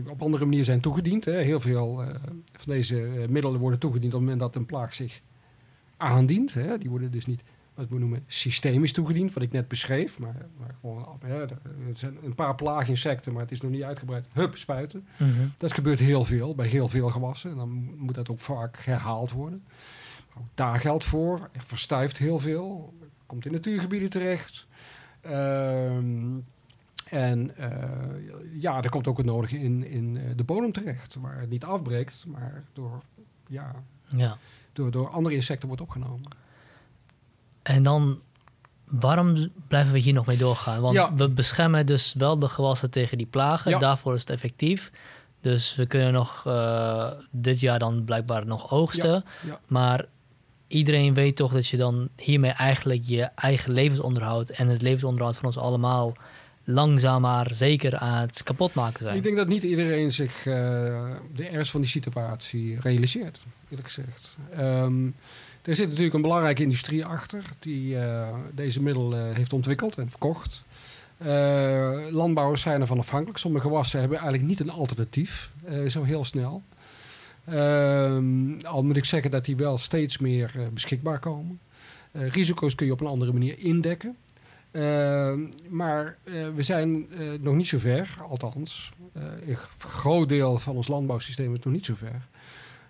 [0.09, 1.25] op andere manier zijn toegediend.
[1.25, 1.33] Hè.
[1.33, 2.05] Heel veel
[2.53, 5.21] van deze middelen worden toegediend op het moment dat een plaag zich
[5.97, 6.55] aandient.
[6.55, 6.79] Hè.
[6.79, 7.43] Die worden dus niet
[7.79, 10.19] wat we noemen systemisch toegediend, wat ik net beschreef.
[10.19, 11.59] Maar, maar gewoon, hè, er
[11.93, 14.27] zijn een paar plaaginsecten, maar het is nog niet uitgebreid.
[14.33, 15.07] Hup, spuiten.
[15.57, 17.51] Dat gebeurt heel veel, bij heel veel gewassen.
[17.51, 19.65] En dan moet dat ook vaak herhaald worden.
[20.39, 21.49] Ook daar geldt voor.
[21.53, 22.95] Er verstuift heel veel.
[23.27, 24.67] Komt in natuurgebieden terecht.
[25.21, 26.37] Ehm,
[27.09, 31.15] en eh, ja, er komt ook het nodige in, in eh, de bodem terecht.
[31.15, 33.03] Waar het niet afbreekt, maar door,
[33.49, 33.75] ja,
[34.17, 34.37] Ja.
[34.73, 36.29] door, door andere insecten wordt opgenomen.
[37.69, 38.21] En dan,
[38.85, 40.81] waarom blijven we hier nog mee doorgaan?
[40.81, 41.15] Want Ja.
[41.15, 43.71] we beschermen dus wel de gewassen tegen die plagen.
[43.71, 43.79] Ja.
[43.79, 44.91] Daarvoor is het effectief.
[45.41, 49.25] Dus we kunnen nog eh, dit jaar dan blijkbaar nog oogsten.
[49.47, 49.61] ja.
[49.67, 50.05] Maar
[50.67, 55.45] iedereen weet toch dat je dan hiermee eigenlijk je eigen levensonderhoud en het levensonderhoud van
[55.47, 56.13] ons allemaal
[56.65, 59.17] langzaam maar zeker aan het kapotmaken zijn.
[59.17, 60.45] Ik denk dat niet iedereen zich eh,
[61.35, 64.37] de ernst van die situatie realiseert, eerlijk gezegd.
[64.57, 65.07] Ehm,
[65.69, 70.65] er zit natuurlijk een belangrijke industrie achter die eh, deze middelen heeft ontwikkeld en verkocht.
[71.19, 73.39] Eh, landbouwers zijn ervan afhankelijk.
[73.39, 76.63] Sommige gewassen hebben eigenlijk niet een alternatief, eh, zo heel snel.
[77.45, 81.59] Ehm, al moet ik zeggen dat die wel steeds meer eh, beschikbaar komen.
[82.13, 84.17] Eh, risico's kun je op een andere manier indekken.
[84.71, 88.93] Ehm, maar eh, we zijn eh, nog niet zo ver, althans.
[89.13, 92.27] eh, een groot deel van ons landbouwsysteem is nog niet zo ver.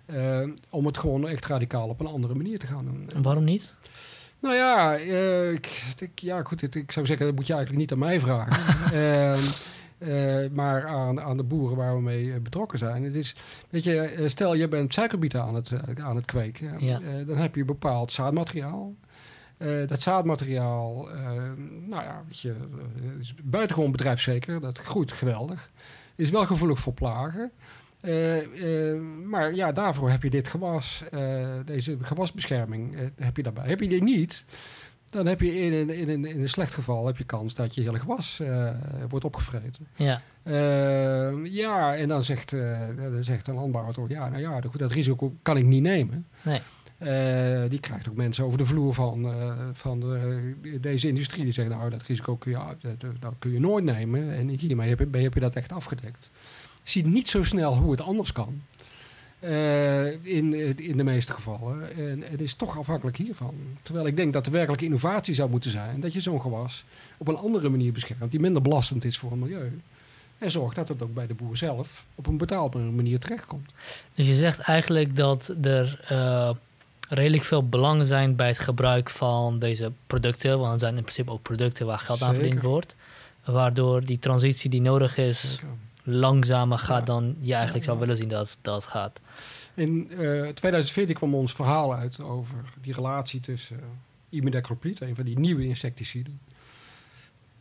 [0.09, 3.09] Eh, om het gewoon echt radicaal op een andere manier te gaan doen.
[3.15, 3.75] En waarom niet?
[4.39, 7.81] Nou ja, eh, ik, ik- ja goed, het- ik zou zeggen, dat moet je eigenlijk
[7.81, 8.63] niet aan mij vragen.
[9.01, 9.39] Ehm,
[9.97, 13.03] eh, maar aan, aan de boeren waar we mee betrokken zijn.
[13.03, 13.35] Het is,
[13.69, 16.85] weet je, stel je bent suikerbieten aan het, aan het kweken.
[16.85, 16.99] Ja.
[17.25, 18.95] dan heb je bepaald zaadmateriaal.
[19.87, 21.25] Dat zaadmateriaal, eh,
[21.87, 22.55] nou ja, weet je,
[23.19, 24.59] is buitengewoon bedrijfszeker.
[24.61, 25.69] Dat groeit geweldig.
[26.15, 27.51] Is wel gevoelig voor plagen.
[28.01, 33.67] Eh, eh, maar ja, daarvoor heb je dit gewas, eh, deze gewasbescherming heb je daarbij.
[33.67, 34.45] Heb je die niet,
[35.09, 37.75] dan heb je in, een- in, een- in een slecht geval heb je kans dat
[37.75, 38.41] je hele gewas
[39.09, 39.87] wordt opgevreten.
[39.95, 40.21] Ja,
[41.43, 42.49] ja, en dan zegt,
[42.97, 46.27] dan zegt een landbouwer toch, ja, nou ja, dat, dat risico kan ik niet nemen.
[46.41, 46.59] nee.
[47.69, 49.33] Die krijgt ook mensen over de vloer van,
[49.73, 50.17] van
[50.81, 51.43] deze industrie.
[51.43, 52.57] Die zeggen, nou, dat risico kun je,
[52.97, 54.31] dat, dat kun je nooit nemen.
[54.33, 56.29] En hiermee heb je, heb je dat echt afgedekt.
[56.93, 58.61] Je ziet niet zo snel hoe het anders kan.
[59.39, 61.97] Eh, in, in de meeste gevallen.
[61.97, 63.55] En het is toch afhankelijk hiervan.
[63.81, 65.99] Terwijl ik denk dat de werkelijke innovatie zou moeten zijn...
[65.99, 66.83] dat je zo'n gewas
[67.17, 68.31] op een andere manier beschermt...
[68.31, 69.81] die minder belastend is voor het milieu.
[70.37, 72.05] En zorgt dat het ook bij de boer zelf...
[72.15, 73.71] op een betaalbare manier terechtkomt.
[74.13, 76.49] Dus je zegt eigenlijk dat er eh,
[77.09, 80.59] redelijk veel belangen zijn bij het gebruik van deze producten.
[80.59, 82.95] Want het zijn in principe ook producten waar geld aan verdiend wordt.
[83.45, 85.67] Waardoor die transitie die nodig is Zeker.
[86.03, 87.05] Langzamer gaat Ja.
[87.05, 89.19] dan je eigenlijk Ja, zou willen zien dat, dat het gaat.
[89.73, 93.83] In eh 2014 kwam ons verhaal uit over die relatie tussen uh,
[94.29, 96.39] imidacloprid, een van die nieuwe insecticiden,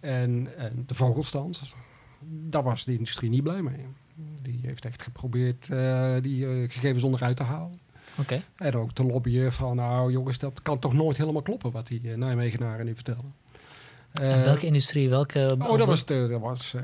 [0.01, 1.74] en, en de vogelstand.
[2.20, 3.87] Daar was de industrie niet blij mee.
[4.42, 7.81] Die heeft echt geprobeerd uh, die uh, gegevens onderuit te halen.
[8.18, 8.42] Oké.
[8.57, 12.03] En ook te lobbyen van, nou jongens, dat kan toch nooit helemaal kloppen wat die
[12.03, 13.35] uh, Nijmegenaren nu vertellen.
[14.12, 15.57] En welke industrie, welke...
[15.59, 16.75] Oh, dat was, de, dat was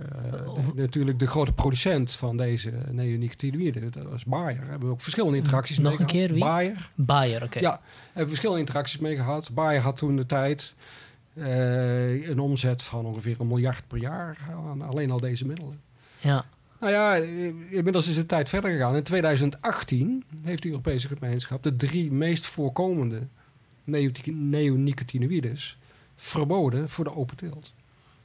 [0.74, 3.92] natuurlijk de grote producent van deze neonicotinoïden.
[3.92, 4.60] Dat was Bayer.
[4.60, 6.40] Daar hebben we ook verschillende interacties Nog mee een keer, wie?
[6.40, 6.90] Bayer.
[6.94, 7.58] Bayer, oké.
[7.58, 9.50] Ja, hebben verschillende interacties mee gehad.
[9.52, 10.74] Bayer had toen de tijd
[11.34, 15.80] uh, een omzet van ongeveer een miljard per jaar aan alleen al deze middelen.
[16.20, 16.44] Ja.
[16.80, 17.14] Nou ja,
[17.70, 18.96] inmiddels is de tijd verder gegaan.
[18.96, 23.26] In 2018 heeft de Europese gemeenschap de drie meest voorkomende
[23.84, 25.78] neonicotinoïdes
[26.16, 27.72] verboden voor de open teelt.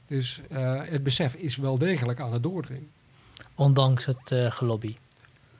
[0.06, 2.90] Dus uh, het besef is wel degelijk aan het doordringen.
[3.54, 4.96] Ondanks het uh, gelobby?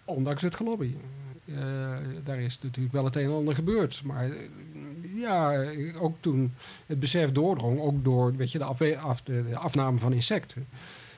[0.05, 0.95] Ondanks het gelobby.
[1.45, 4.03] Uh, daar is natuurlijk wel het een en ander gebeurd.
[4.05, 4.31] Maar
[5.15, 5.65] ja,
[5.99, 6.55] ook toen
[6.87, 10.67] het besef doordrong, ook door weet je, de, af, af, de, de, afname van insecten,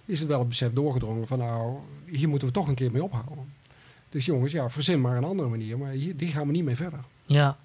[0.05, 3.03] is het wel het besef doorgedrongen van nou, hier moeten we toch een keer mee
[3.03, 3.53] ophouden.
[4.09, 6.77] Dus jongens, ja, verzin maar een andere manier, maar hier, die gaan we niet mee
[6.77, 7.01] verder.
[7.27, 7.57] Ja,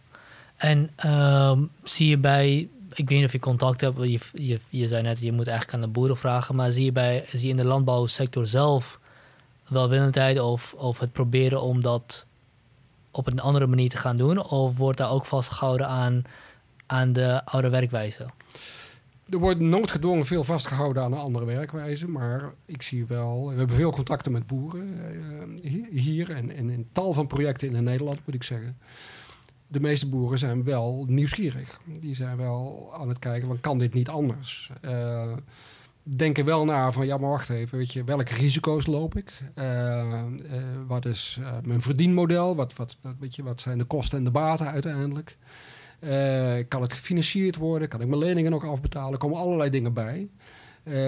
[0.55, 4.87] en uh, zie je bij, ik weet niet of je contact hebt, je, je, je
[4.87, 7.47] zei net, je moet eigenlijk aan de boeren vragen, maar zie je, bij, zie je
[7.47, 8.99] in de landbouwsector zelf
[9.67, 12.25] welwillendheid of, of het proberen om dat
[13.11, 14.43] op een andere manier te gaan doen?
[14.43, 16.21] Of wordt daar ook vastgehouden aan,
[16.85, 18.25] aan de oude werkwijze?
[19.29, 22.07] Er wordt noodgedwongen veel vastgehouden aan een andere werkwijze.
[22.07, 24.99] Maar ik zie wel, we hebben veel contacten met boeren
[25.63, 28.77] uh, hier en, en in tal van projecten in Nederland, moet ik zeggen.
[29.67, 31.81] De meeste boeren zijn wel nieuwsgierig.
[31.99, 34.71] Die zijn wel aan het kijken van kan dit niet anders?
[34.81, 35.33] Uh,
[36.03, 39.33] denken wel na van ja, maar wacht even, weet je, welke risico's loop ik?
[39.55, 42.55] Uh, uh, wat is mijn verdienmodel?
[42.55, 45.37] Wat, wat, wat, weet je, wat zijn de kosten en de baten uiteindelijk?
[46.67, 47.87] kan het gefinancierd worden?
[47.87, 49.11] Kan ik mijn leningen nog afbetalen?
[49.11, 50.29] Er komen allerlei dingen bij.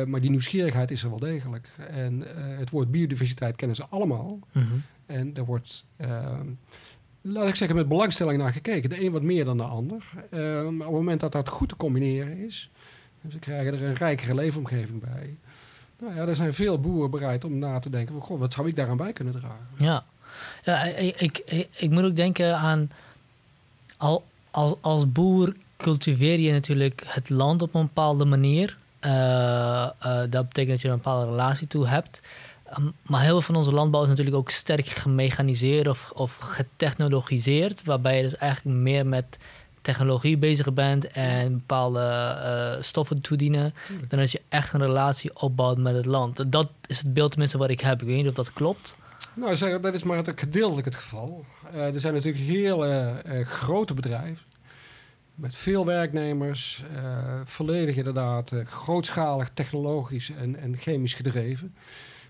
[0.05, 1.69] maar die nieuwsgierigheid is er wel degelijk.
[1.89, 2.23] En
[2.57, 4.39] het woord biodiversiteit kennen ze allemaal.
[4.51, 4.83] -hmm.
[5.05, 5.85] En er wordt
[7.21, 8.89] laat ik zeggen, met belangstelling naar gekeken.
[8.89, 10.03] De een wat meer dan de ander.
[10.31, 12.69] maar op het moment dat dat goed te combineren is,
[13.29, 15.35] ze krijgen er een rijkere leefomgeving bij.
[15.99, 18.37] Nou ja, er zijn veel boeren bereid om na te denken van...
[18.37, 19.67] Wat zou ik daaraan bij kunnen dragen?
[19.77, 20.03] Ja,
[20.63, 22.91] ja ik, ik, moet ook denken aan...
[23.97, 28.77] Al, als, als boer cultiveer je natuurlijk het land op een bepaalde manier.
[29.05, 32.21] Uh, uh, dat betekent dat je een bepaalde relatie toe hebt.
[32.77, 37.83] Um, maar heel veel van onze landbouw is natuurlijk ook sterk gemechaniseerd of, of getechnologiseerd.
[37.83, 39.37] Waarbij je dus eigenlijk meer met
[39.81, 43.73] technologie bezig bent en bepaalde uh, stoffen toedienen,
[44.07, 46.51] dan dat je echt een relatie opbouwt met het land.
[46.51, 48.01] Dat is het beeld tenminste wat ik heb.
[48.01, 48.95] Ik weet niet of dat klopt.
[49.33, 51.45] Nou, zeg, dat is maar het, gedeeltelijk het geval.
[51.73, 53.07] Uh, er zijn natuurlijk heel uh,
[53.45, 54.47] grote bedrijven
[55.35, 56.83] met veel werknemers,
[57.43, 61.75] volledig inderdaad grootschalig technologisch en, en chemisch gedreven,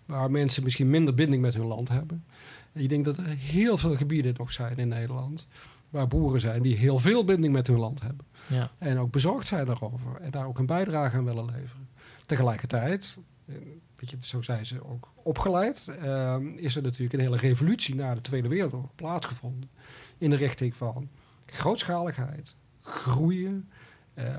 [0.10, 2.26] waar mensen misschien minder binding met hun land hebben.
[2.74, 5.48] En ik denk dat er heel veel gebieden nog zijn in Nederland
[5.89, 8.26] waar boeren zijn die heel veel binding met hun land hebben.
[8.48, 8.72] Ja.
[8.78, 11.89] En ook bezorgd zijn daarover en daar ook een bijdrage aan willen leveren.
[12.26, 13.17] Tegelijkertijd,
[13.95, 18.15] weet je, zo zijn ze ook opgeleid, uh, is er natuurlijk een hele revolutie na
[18.15, 19.69] de Tweede Wereldoorlog plaatsgevonden.
[20.17, 21.10] In de richting van
[21.45, 23.69] grootschaligheid, groeien,
[24.13, 24.36] uh,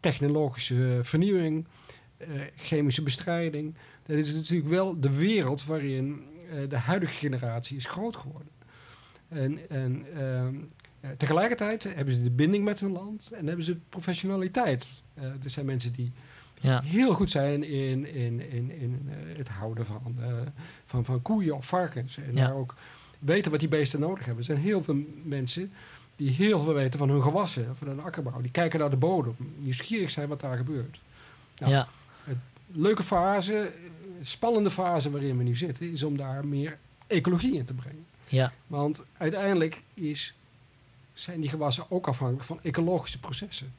[0.00, 1.66] technologische vernieuwing,
[2.18, 3.74] uh, chemische bestrijding.
[4.06, 6.28] Dat is natuurlijk wel de wereld waarin
[6.68, 8.48] de huidige generatie is groot geworden.
[9.28, 15.02] En, en uh, tegelijkertijd hebben ze de binding met hun land en hebben ze professionaliteit.
[15.18, 16.12] Uh, er zijn mensen die
[16.60, 16.80] ja.
[16.82, 20.16] heel goed zijn in, in, in, in het houden van,
[20.84, 22.16] van, van koeien of varkens.
[22.16, 22.46] En ja.
[22.46, 22.74] daar ook
[23.18, 24.38] weten wat die beesten nodig hebben.
[24.38, 25.72] Er zijn heel veel mensen
[26.16, 28.40] die heel veel weten van hun gewassen, van hun akkerbouw.
[28.40, 31.00] Die kijken naar de bodem, nieuwsgierig zijn wat daar gebeurt.
[31.58, 31.88] Nou, ja.
[32.66, 33.72] Leuke fase,
[34.26, 38.06] spannende fase waarin we nu zitten, is om daar meer ecologie in te brengen.
[38.26, 38.52] Ja.
[38.66, 40.34] Want uiteindelijk is,
[41.12, 43.72] zijn die gewassen ook afhankelijk van ecologische processen.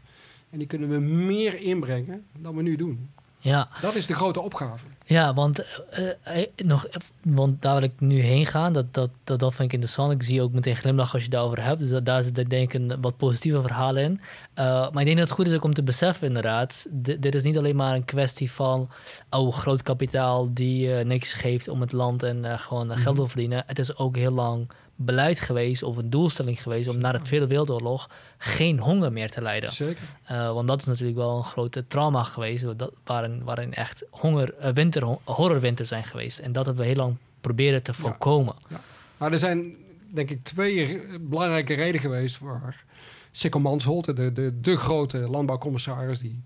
[0.49, 3.09] En die kunnen we meer inbrengen dan we nu doen.
[3.45, 3.67] Ja.
[3.81, 4.85] Dat is de grote opgave.
[5.05, 5.59] Ja, want,
[5.99, 6.05] uh,
[6.37, 6.87] uh, nog,
[7.21, 8.73] want daar wil ik nu heen gaan.
[8.73, 10.11] Dat, dat, dat, dat vind ik interessant.
[10.11, 11.79] Ik zie ook meteen glimlach als je daarover hebt.
[11.79, 14.11] Dus dat, daar zit denk ik een wat positieve verhalen in.
[14.11, 16.87] Uh, maar ik denk dat het goed is ook om te beseffen inderdaad.
[16.91, 18.89] Dit is niet alleen maar een kwestie van...
[19.29, 23.15] oh, groot kapitaal die niks geeft om het land en gewoon geld Mhm.
[23.15, 23.63] wil verdienen.
[23.67, 26.89] Het is ook heel lang beleid geweest of een doelstelling geweest...
[26.89, 29.73] om na de Tweede Wereldoorlog geen honger meer te lijden.
[29.73, 30.03] Zeker.
[30.31, 34.53] Uh, want dat is natuurlijk wel een grote trauma geweest, dat, waarin, waarin echt honger,
[34.61, 36.39] uh, winter, horrorwinter zijn geweest.
[36.39, 38.55] En dat hebben we heel lang proberen te voorkomen.
[38.59, 38.75] Ja.
[38.75, 38.81] Ja.
[39.17, 39.75] Nou, er zijn
[40.13, 42.83] denk ik twee belangrijke redenen geweest waar
[43.31, 46.43] Sikkel Mansholt, de, de, de grote landbouwcommissaris die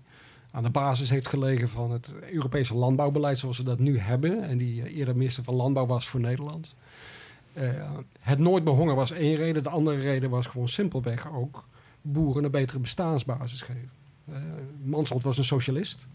[0.50, 4.42] aan de basis heeft gelegen van het Europese landbouwbeleid zoals we dat nu hebben.
[4.42, 6.74] En die eh, eerder minister van Landbouw was voor Nederland.
[7.52, 7.90] Eh,
[8.20, 9.62] het nooit meer honger was één reden.
[9.62, 11.68] De andere reden was gewoon simpelweg ook
[12.02, 13.90] boeren een betere bestaansbasis geven.
[14.30, 14.36] Uh,
[14.82, 16.06] Mansholt was een socialist.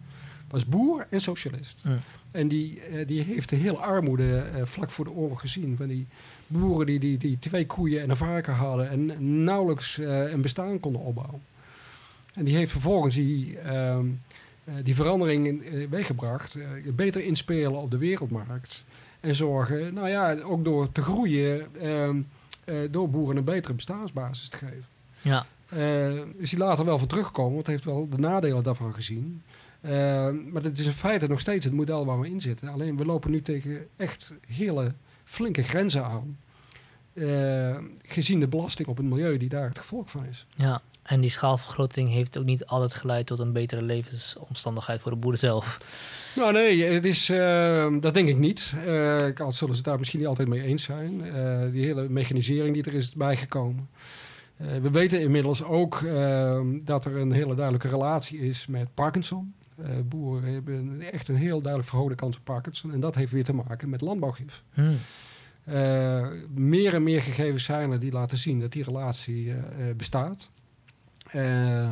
[0.49, 1.81] Was boer en socialist.
[1.83, 1.97] Ja.
[2.31, 5.77] En die, eh, die heeft de hele armoede eh, vlak voor de oorlog gezien.
[5.77, 6.07] Van die
[6.47, 10.79] boeren die, die, die twee koeien en een varken hadden en nauwelijks eh, een bestaan
[10.79, 11.41] konden opbouwen.
[12.35, 14.05] En die heeft vervolgens die, ehm,
[14.63, 16.55] eh, die verandering in, eh, weggebracht.
[16.55, 18.85] eh, beter inspelen op de wereldmarkt.
[19.25, 22.21] En zorgen, nou ja, ook door te groeien, ehm,
[22.63, 24.85] eh, door boeren een betere bestaansbasis te geven.
[25.21, 29.41] Ja, Eh is hij later wel van teruggekomen, want heeft wel de nadelen daarvan gezien.
[29.81, 29.91] Eh,
[30.51, 32.67] maar het is in feite nog steeds het model waar we in zitten.
[32.67, 36.37] Alleen we lopen nu tegen echt hele flinke grenzen aan.
[37.13, 40.45] Eh, gezien de belasting op het milieu die daar het gevolg van is.
[40.55, 40.81] ja.
[41.05, 45.39] En die schaalvergroting heeft ook niet altijd geleid tot een betere levensomstandigheid voor de boeren
[45.39, 45.77] zelf.
[46.35, 48.73] Nou nee, het is, eh, dat denk ik niet.
[49.37, 51.25] Al zullen ze het daar misschien niet altijd mee eens zijn.
[51.25, 53.89] Eh, die hele mechanisering die er is bijgekomen.
[54.57, 56.01] We weten inmiddels ook
[56.83, 59.53] dat er een hele duidelijke relatie is met Parkinson.
[60.05, 62.93] Boeren hebben echt een heel duidelijk verhoogde kans op Parkinson.
[62.93, 64.63] En dat heeft weer te maken met landbouwgif.
[64.73, 64.81] Hm.
[65.63, 69.53] Eh, meer en meer gegevens zijn er die laten zien dat die relatie
[69.97, 70.49] bestaat.
[71.35, 71.91] Eh,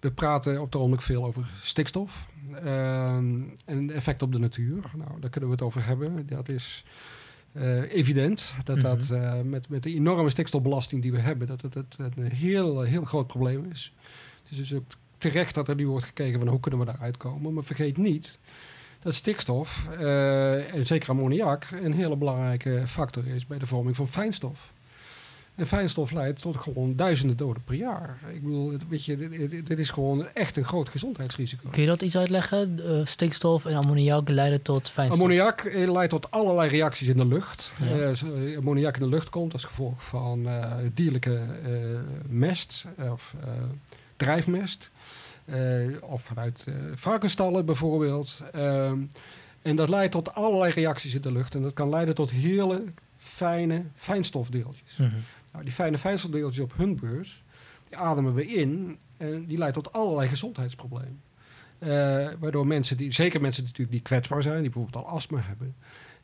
[0.00, 3.16] we praten op het ogenblik veel over stikstof eh,
[3.64, 4.90] en de effect op de natuur.
[4.96, 6.26] Nou, daar kunnen we het over hebben.
[6.26, 6.84] Dat is
[7.52, 9.14] eh, evident dat dat Mhm.
[9.14, 13.04] eh, met, met de enorme stikstofbelasting die we hebben, dat het, het een heel, heel
[13.04, 13.92] groot probleem is.
[14.42, 14.84] Het is dus ook
[15.18, 17.54] terecht dat er nu wordt gekeken van hoe kunnen we daaruit komen.
[17.54, 18.38] Maar vergeet niet
[19.00, 24.72] dat stikstof, en zeker ammoniak, een hele belangrijke factor is bij de vorming van fijnstof.
[25.54, 28.18] En fijnstof leidt tot gewoon duizenden doden per jaar.
[28.34, 31.68] Ik bedoel, het- weet je, dit, dit- dit is gewoon echt een groot gezondheidsrisico.
[31.70, 32.80] Kun je dat iets uitleggen?
[32.98, 35.20] Eh, stikstof en ammoniak leiden tot fijnstof.
[35.20, 37.72] Ammoniak eh, leidt tot allerlei reacties in de lucht.
[37.80, 37.86] Ja.
[37.96, 40.48] Eh, ammoniak in de lucht komt als gevolg van
[40.94, 41.40] dierlijke
[42.28, 43.34] mest of
[44.16, 44.90] drijfmest.
[46.00, 48.42] Of vanuit varkensstallen bijvoorbeeld.
[49.62, 51.54] En dat leidt tot allerlei reacties in de lucht.
[51.54, 52.82] En dat kan leiden tot hele
[53.16, 54.96] fijne fijnstofdeeltjes.
[54.96, 55.10] Mhm.
[55.52, 57.42] Nou, die fijne fijnstofdeeltjes op hun beurt,
[57.88, 61.20] die ademen we in en die leidt tot allerlei gezondheidsproblemen.
[61.78, 61.88] Eh,
[62.38, 65.74] waardoor mensen, die, zeker mensen die, natuurlijk die kwetsbaar zijn, die bijvoorbeeld al astma hebben,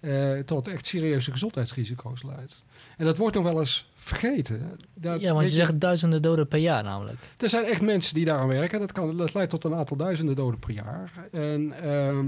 [0.00, 2.62] eh, tot echt serieuze gezondheidsrisico's leidt.
[2.96, 4.78] En dat wordt nog wel eens vergeten.
[4.94, 7.18] Dat, ja, want je zegt duizenden doden per jaar namelijk.
[7.38, 8.80] er zijn echt mensen die daaraan werken.
[8.80, 11.12] Dat, kan, dat leidt tot een aantal duizenden doden per jaar.
[11.32, 12.26] En ehm,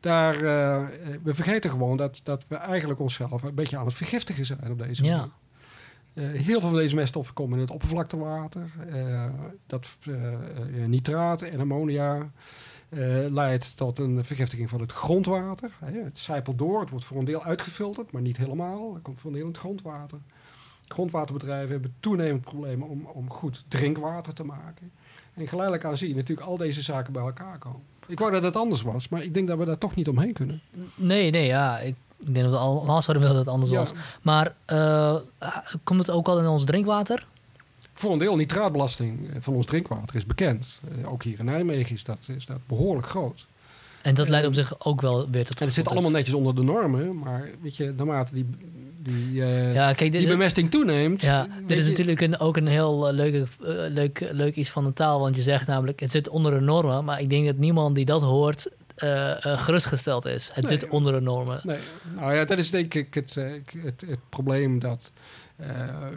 [0.00, 0.84] daar, eh,
[1.22, 4.78] we vergeten gewoon dat, dat we eigenlijk onszelf een beetje aan het vergiftigen zijn op
[4.78, 5.16] deze Ja.
[5.16, 5.32] manier.
[6.14, 8.70] Eh, heel veel van deze meststoffen komen in het oppervlaktewater.
[8.92, 9.24] Eh,
[9.66, 10.14] dat eh,
[10.86, 12.30] nitraat en ammonia
[13.30, 15.72] leidt tot een vergiftiging van het grondwater.
[15.84, 18.94] Het zijpelt door, het wordt voor een deel uitgefilterd, maar niet helemaal.
[18.94, 20.18] Het komt voor een deel in het grondwater.
[20.88, 24.92] Grondwaterbedrijven hebben toenemend problemen om, om goed drinkwater te maken.
[25.34, 27.82] En geleidelijk aan zie je natuurlijk al deze zaken bij elkaar komen.
[28.06, 30.32] Ik wou dat het anders was, maar ik denk dat we daar toch niet omheen
[30.32, 30.60] kunnen.
[30.94, 31.78] Nee, nee, ja.
[31.78, 31.94] Ik,
[32.26, 33.92] ik denk dat we allemaal zouden willen dat het anders Ja, was.
[34.22, 35.14] Maar eh,
[35.84, 37.26] komt het ook al in ons drinkwater?
[37.94, 40.80] voor een deel nitraatbelasting eh, van ons drinkwater is bekend.
[41.02, 43.46] Eh, ook hier in Nijmegen is dat, is dat behoorlijk groot.
[44.02, 45.58] En dat leidt Eh, op zich ook wel weer tot...
[45.60, 48.46] En het zit allemaal netjes onder de normen, maar weet je, naarmate die,
[49.02, 51.22] die, eh, Ja, kijk, dit, die bemesting toeneemt.
[51.22, 54.70] ja, dit is je- natuurlijk een, ook een heel eh, leuke, eh, leuk, leuk iets
[54.70, 55.20] van de taal.
[55.20, 57.04] Want je zegt namelijk, het zit onder de normen.
[57.04, 58.68] Maar ik denk dat niemand die dat hoort
[59.00, 60.50] eh, eh, gerustgesteld is.
[60.54, 60.78] Het Nee.
[60.78, 61.60] zit onder de normen.
[61.62, 61.78] Nee,
[62.16, 65.12] nou ja, dat is denk ik het, eh, het, het probleem dat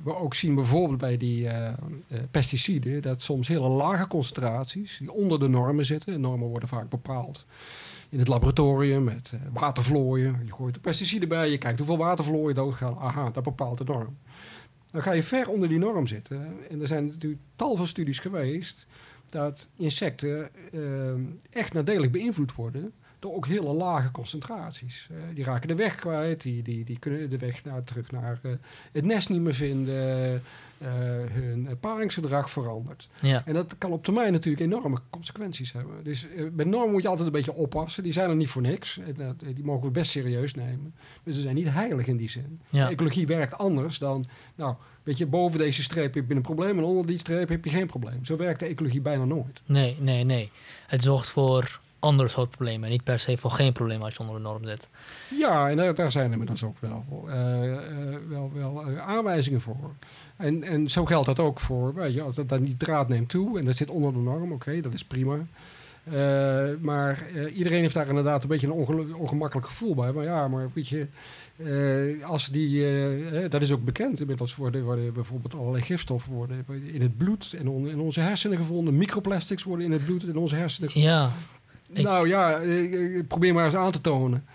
[0.03, 1.47] we ook zien bijvoorbeeld bij die
[2.31, 6.13] pesticiden, dat soms hele lage concentraties die onder de normen zitten.
[6.13, 7.45] En normen worden vaak bepaald
[8.09, 10.41] in het laboratorium met watervlooien.
[10.45, 12.97] Je gooit de pesticiden bij, je kijkt hoeveel watervlooien doodgaan.
[12.97, 14.17] Aha, dat bepaalt de norm.
[14.91, 16.69] Dan ga je ver onder die norm zitten.
[16.69, 18.85] En er zijn natuurlijk tal van studies geweest
[19.33, 22.93] dat insecten eh, echt nadelig beïnvloed worden
[23.23, 25.07] door ook hele lage concentraties.
[25.11, 28.39] Eh, die raken de weg kwijt, die, die, die kunnen de weg naar, terug naar
[28.43, 28.51] eh,
[28.91, 30.41] het nest niet meer vinden,
[30.77, 30.89] eh,
[31.31, 33.09] hun paringsgedrag verandert.
[33.21, 33.41] Ja.
[33.45, 36.03] En dat kan op termijn natuurlijk enorme consequenties hebben.
[36.03, 38.03] Dus met normen moet je altijd een beetje oppassen.
[38.03, 38.97] Die zijn er niet voor niks.
[38.97, 40.93] En, die mogen we best serieus nemen.
[41.23, 42.61] Maar ze zijn niet heilig in die zin.
[42.69, 42.89] Ja.
[42.89, 46.83] Ecologie werkt anders dan, nou, weet je, boven deze streep heb je een probleem en
[46.83, 48.25] onder die streep heb je geen probleem.
[48.25, 49.61] Zo werkt de ecologie bijna nooit.
[49.65, 50.51] Nee, nee, nee.
[50.87, 52.89] Het zorgt voor ander soort problemen.
[52.89, 54.87] Niet per se voor geen probleem als je onder de norm zit.
[55.39, 59.91] Ja, en daar, daar zijn inmiddels ook wel, eh, eh, wel, wel eh, aanwijzingen voor.
[60.37, 63.59] En, en zo geldt dat ook voor, weet je, als dat, dat nitraat neemt toe
[63.59, 65.37] en dat zit onder de norm, oké, dat is prima.
[66.81, 67.23] Maar
[67.53, 70.11] iedereen heeft daar inderdaad een beetje een onge- ongemakkelijk gevoel bij.
[70.11, 71.07] Maar ja, maar weet je,
[72.25, 74.19] als die, dat is ook bekend.
[74.19, 78.57] Inmiddels worden, worden bijvoorbeeld allerlei gifstoffen worden in het bloed en on- in onze hersenen
[78.57, 78.97] gevonden.
[78.97, 81.11] Microplastics worden in het bloed en in onze hersenen gevonden.
[81.11, 81.31] Ja,
[81.93, 84.45] Ik- Nou ja, eh, probeer maar eens aan te tonen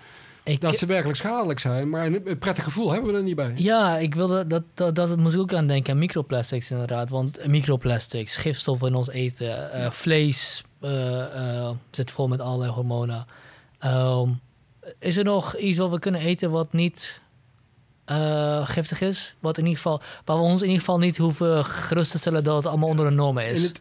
[0.45, 1.89] ik, dat ze werkelijk schadelijk zijn.
[1.89, 3.53] Maar een, een prettig gevoel hebben we er niet bij.
[3.57, 5.93] ja, ik wilde dat, dat, dat moest ik ook aan denken.
[5.93, 7.11] aan Microplastics inderdaad.
[7.11, 13.27] Want microplastics, gifstoffen in ons eten, eh, vlees eh, eh, zit vol met allerlei hormonen.
[13.79, 14.29] Ehm,
[14.99, 17.21] is er nog iets wat we kunnen eten wat niet
[18.09, 19.37] eh, giftig is?
[19.41, 22.45] Wat in ieder geval, waar we ons in ieder geval niet hoeven gerust te stellen
[22.45, 23.73] dat het allemaal onder de normen is.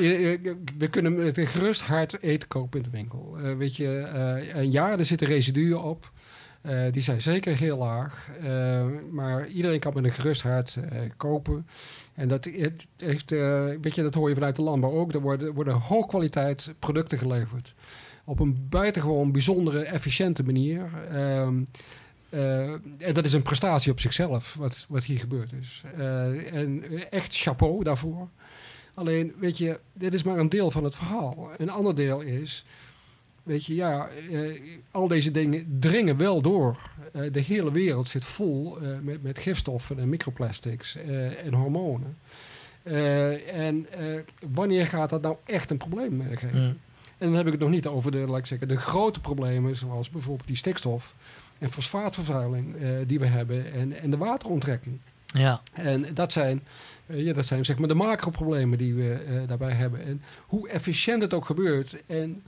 [0.00, 0.38] eh, eh,
[0.78, 3.36] we kunnen met een gerust hart eten kopen in de winkel.
[3.42, 6.10] Eh, weet je, eh, en ja, er zitten residuen op.
[6.62, 8.28] Eh, die zijn zeker heel laag.
[8.42, 11.66] Eh, maar iedereen kan met een gerust hart eh, kopen.
[12.14, 12.44] En dat
[12.96, 15.12] heeft, eh, weet je, dat hoor je vanuit de landbouw ook.
[15.12, 17.74] Er worden, worden hoogkwaliteit producten geleverd.
[18.24, 20.90] Op een buitengewoon bijzondere, efficiënte manier.
[21.10, 21.62] Ehm,
[22.30, 25.82] eh, en dat is een prestatie op zichzelf, wat, wat hier gebeurd is.
[25.96, 28.28] Eh, en echt chapeau daarvoor.
[28.94, 31.50] Alleen, weet je, dit is maar een deel van het verhaal.
[31.58, 32.64] Een ander deel is,
[33.42, 34.60] weet je, ja, eh,
[34.90, 36.78] al deze dingen dringen wel door.
[37.12, 42.16] Eh, de hele wereld zit vol eh, met, met gifstoffen en microplastics eh, en hormonen.
[42.82, 44.20] Eh, en eh,
[44.54, 46.60] wanneer gaat dat nou echt een probleem eh, geven?
[46.62, 46.78] Mm.
[47.18, 49.76] En dan heb ik het nog niet over de, laat ik zeggen, de grote problemen,
[49.76, 51.14] zoals bijvoorbeeld die stikstof
[51.60, 55.00] en fosfaatvervuiling eh, die we hebben en, en de wateronttrekking.
[55.26, 56.62] Ja, En dat zijn,
[57.06, 60.04] eh, ja, dat zijn zeg maar de macro-problemen die we eh, daarbij hebben.
[60.04, 62.42] En hoe efficiënt het ook gebeurt en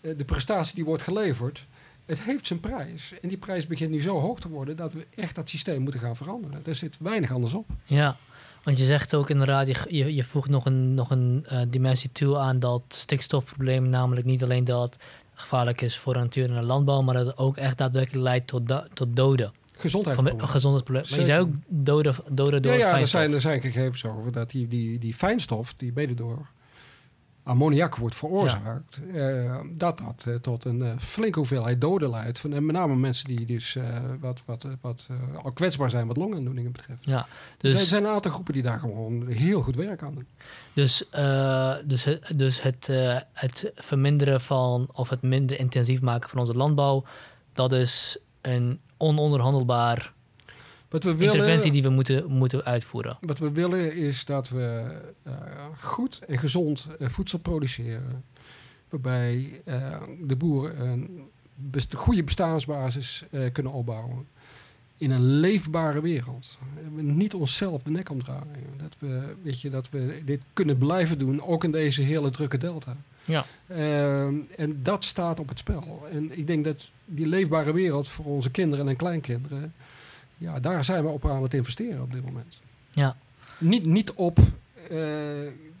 [0.00, 1.66] de prestatie die wordt geleverd,
[2.06, 3.12] het heeft zijn prijs.
[3.22, 6.00] En die prijs begint nu zo hoog te worden dat we echt dat systeem moeten
[6.00, 6.60] gaan veranderen.
[6.66, 7.68] Er zit weinig anders op.
[7.84, 8.16] ja.
[8.62, 12.36] Want je zegt ook inderdaad, je, je, je voegt nog een, nog een dimensie toe
[12.36, 13.88] aan dat stikstofprobleem.
[13.88, 14.96] Namelijk niet alleen dat
[15.36, 18.46] gevaarlijk is voor de natuur en de landbouw, maar dat het ook echt daadwerkelijk leidt
[18.46, 19.52] tot, tot doden.
[19.76, 20.48] Gezondheidsproblemen.
[20.48, 21.10] gezondheidsprobleem.
[21.10, 23.20] Maar je zei ook doden, doden door Ja, ja er, fijnstof.
[23.20, 26.46] zijn, er zijn gegevens over dat die, die, die fijnstof, die mede door
[27.46, 32.38] ammoniak wordt veroorzaakt, eh, dat dat eh, tot een eh, flinke hoeveelheid doden leidt.
[32.38, 33.76] Van, en met name mensen die dus
[34.20, 35.06] wat, wat, wat
[35.42, 37.04] al kwetsbaar zijn wat longaandoeningen betreft.
[37.04, 40.02] Ja, Dus, er dus, zijn- zijn een aantal groepen die daar gewoon heel goed werk
[40.02, 40.26] aan doen.
[40.72, 41.04] dus,
[41.84, 47.04] dus, dus het, eh, het verminderen van, of het minder intensief maken van onze landbouw,
[47.52, 50.12] dat is een ononderhandelbaar
[50.96, 53.16] Wat we willen, interventie die we moeten, moeten uitvoeren.
[53.20, 54.92] wat we willen is dat we
[55.22, 55.32] eh,
[55.80, 58.24] goed en gezond eh, voedsel produceren.
[58.88, 61.20] Waarbij eh, de boeren een
[61.54, 64.26] best- goede bestaansbasis kunnen opbouwen.
[64.96, 66.58] In een leefbare wereld.
[66.94, 68.66] We niet onszelf de nek omdraaien.
[68.76, 72.58] Dat we, weet je, dat we dit kunnen blijven doen, ook in deze hele drukke
[72.58, 72.96] delta.
[73.24, 73.44] Ja.
[74.56, 76.06] En dat staat op het spel.
[76.12, 79.74] En ik denk dat die leefbare wereld voor onze kinderen en kleinkinderen,
[80.36, 82.60] ja, daar zijn we op aan het investeren op dit moment.
[82.90, 83.16] Ja.
[83.58, 84.38] Niet, niet op,
[84.90, 84.98] eh,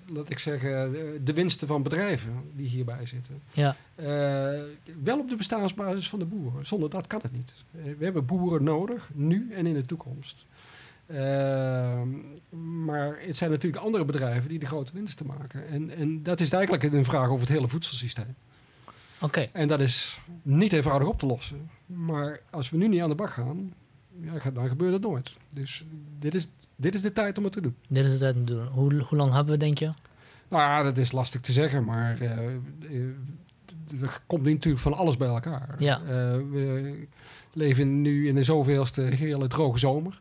[0.06, 0.92] laat ik zeggen,
[1.24, 3.42] de, winsten van bedrijven die hierbij zitten.
[3.52, 4.04] Ja, Eh,
[5.02, 6.66] wel op de bestaansbasis van de boeren.
[6.66, 7.52] Zonder dat kan het niet.
[7.72, 10.46] Eh, we hebben boeren nodig, nu en in de toekomst.
[12.82, 15.68] Maar het zijn natuurlijk andere bedrijven die de grote winsten maken.
[15.68, 18.34] En, en dat is eigenlijk een vraag over het hele voedselsysteem.
[19.20, 19.48] oké.
[19.52, 21.70] En dat is niet eenvoudig op te lossen.
[21.86, 23.72] Maar als we nu niet aan de bak gaan,
[24.20, 25.36] ja, dan gebeurt het nooit.
[25.54, 25.84] Dus
[26.18, 27.76] dit is, dit is de tijd om het te doen.
[27.88, 28.66] Dit is het uit te doen.
[28.66, 29.90] Hoe, hoe lang hebben we, denk je?
[30.48, 32.38] Nou ja, dat is lastig te zeggen, maar eh,
[34.00, 35.74] er komt natuurlijk van alles bij elkaar.
[35.78, 36.00] Ja.
[36.00, 36.06] Eh,
[36.50, 37.06] we
[37.52, 40.20] leven nu in de zoveelste hele droge zomer.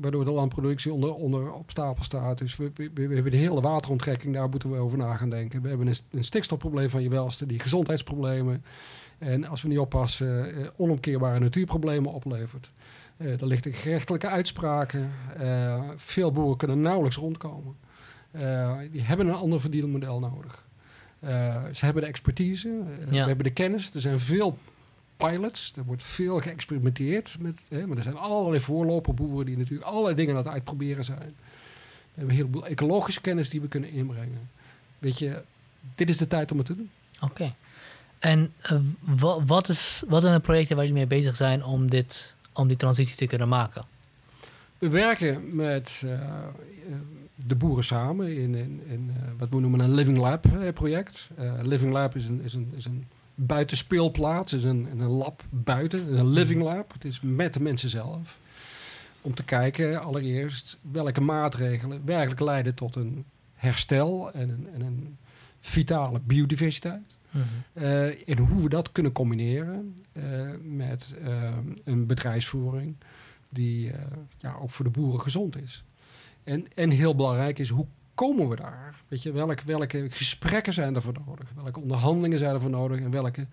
[0.00, 2.38] waardoor de landproductie onder, onder op stapel staat.
[2.38, 5.62] Dus we, we, we hebben de hele wateronttrekking, daar moeten we over na gaan denken.
[5.62, 8.64] We hebben een, een stikstofprobleem van je welste, die gezondheidsproblemen.
[9.18, 12.70] En als we niet oppassen, eh, onomkeerbare natuurproblemen oplevert.
[13.16, 15.10] Eh er ligt gerechtelijke uitspraken.
[15.36, 17.76] Eh, veel boeren kunnen nauwelijks rondkomen.
[18.90, 20.64] Die hebben een ander verdienmodel nodig.
[21.72, 23.10] Ze hebben de expertise, Ja.
[23.10, 23.94] we hebben de kennis.
[23.94, 24.58] Er zijn veel
[25.16, 27.36] pilots, er wordt veel geëxperimenteerd.
[27.40, 31.18] Met, hè, maar er zijn allerlei voorloperboeren die natuurlijk allerlei dingen aan het uitproberen zijn.
[31.18, 31.34] We
[32.14, 34.50] hebben een heleboel ecologische kennis die we kunnen inbrengen.
[34.98, 35.42] Weet je,
[35.94, 36.90] dit is de tijd om het te doen.
[37.20, 37.54] Oké.
[38.26, 41.90] En eh, wa- wat, is, wat zijn de projecten waar jullie mee bezig zijn om,
[41.90, 43.84] dit, om die transitie te kunnen maken?
[44.78, 46.20] We werken met eh, eh,
[47.34, 51.30] de boeren samen in, in, in wat we noemen een Living Lab project.
[51.62, 53.04] Living Lab is een, is een, is een
[53.34, 56.92] buitenspeelplaats, is een, een lab buiten, een Living Lab.
[56.92, 58.38] Het is met de mensen zelf.
[59.20, 63.24] Om te kijken allereerst welke maatregelen werkelijk leiden tot een
[63.54, 65.16] herstel en een, en een
[65.60, 67.15] vitale biodiversiteit.
[67.36, 67.84] Mhm.
[67.84, 70.22] Eh, en hoe we dat kunnen combineren eh,
[70.62, 71.52] met eh,
[71.84, 72.96] een bedrijfsvoering
[73.48, 73.92] die
[74.38, 75.84] ja, ook voor de boeren gezond is.
[76.44, 79.00] En, en heel belangrijk is, hoe komen we daar?
[79.08, 81.52] Weet je, welke, welke gesprekken zijn er voor nodig?
[81.62, 83.00] Welke onderhandelingen zijn er voor nodig?
[83.00, 83.46] En welke,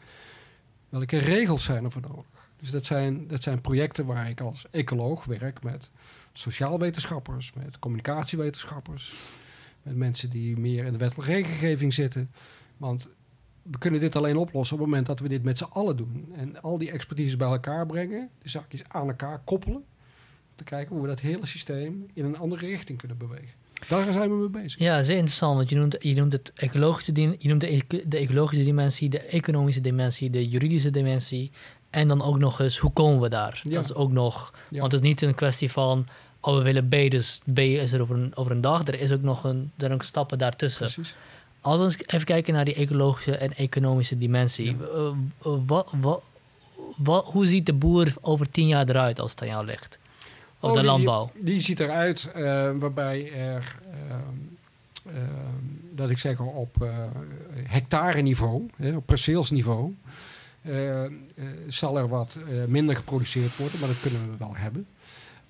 [0.90, 2.26] welke regels zijn er voor nodig?
[2.60, 5.90] Dus dat zijn, dat zijn projecten waar ik als ecoloog werk met
[6.34, 9.14] sociaalwetenschappers, met communicatiewetenschappers,
[9.82, 12.32] met mensen die meer in de wettelijke regelgeving zitten.
[12.78, 13.10] Want
[13.64, 16.34] we kunnen dit alleen oplossen op het moment dat we dit met z'n allen doen.
[16.36, 19.78] En al die expertise bij elkaar brengen, de zaakjes aan elkaar koppelen.
[19.78, 19.84] Om
[20.56, 23.62] te kijken hoe we dat hele systeem in een andere richting kunnen bewegen.
[23.88, 24.80] Daar zijn we mee bezig.
[24.80, 25.56] Ja, zeer interessant.
[25.56, 29.20] Want je noemt, je noemt het ecologische, je noemt de, eco- de ecologische dimensie, de
[29.20, 31.52] economische dimensie, de juridische dimensie.
[31.90, 33.62] En dan ook nog eens, hoe komen we daar?
[33.64, 33.74] Ja.
[33.74, 34.54] Dat is ook nog.
[34.70, 34.80] Ja.
[34.80, 36.08] Want het is niet een kwestie van,
[36.40, 38.88] oh, we willen B, dus B is er over een, over een dag.
[38.88, 40.86] Er is ook nog een, er zijn ook stappen daartussen.
[40.86, 41.16] Precies.
[41.64, 44.66] Als we eens even kijken naar die ecologische en economische dimensie.
[44.66, 44.86] Ja.
[44.94, 46.22] eh, eh, wat, wat,
[46.98, 50.00] wat, hoe ziet de boer over tien jaar eruit als het aan jou ligt?
[50.60, 51.32] Of Oh, de landbouw?
[51.40, 55.26] Die ziet eruit eh, waarbij er, ehm, ehm,
[55.92, 56.98] dat ik zeg op eh
[57.64, 59.96] hectare niveau, hè, op perceelsniveau,
[61.68, 62.38] zal er wat
[62.68, 64.88] minder geproduceerd worden, maar dat kunnen we wel hebben.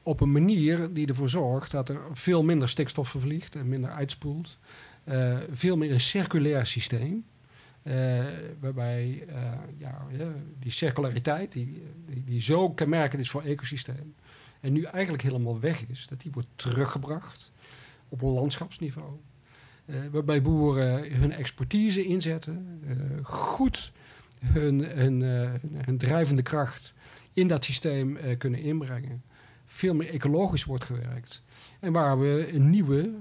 [0.03, 4.57] Op een manier die ervoor zorgt dat er veel minder stikstof vervliegt en minder uitspoelt.
[5.03, 7.25] Eh, veel meer een circulair systeem.
[7.83, 8.25] eh,
[8.59, 9.35] waarbij eh,
[9.77, 10.07] ja,
[10.59, 11.83] die circulariteit, die,
[12.25, 14.15] die, zo kenmerkend is voor ecosysteem,
[14.59, 17.51] en nu eigenlijk helemaal weg is, dat die wordt teruggebracht
[18.09, 19.11] op een landschapsniveau.
[20.11, 22.79] Waarbij boeren hun expertise inzetten,
[23.23, 23.91] goed
[24.39, 25.21] hun, hun,
[25.85, 26.93] hun drijvende kracht
[27.33, 29.23] in dat systeem kunnen inbrengen.
[29.65, 31.41] Veel meer ecologisch wordt gewerkt.
[31.79, 33.13] En waar we een nieuwe,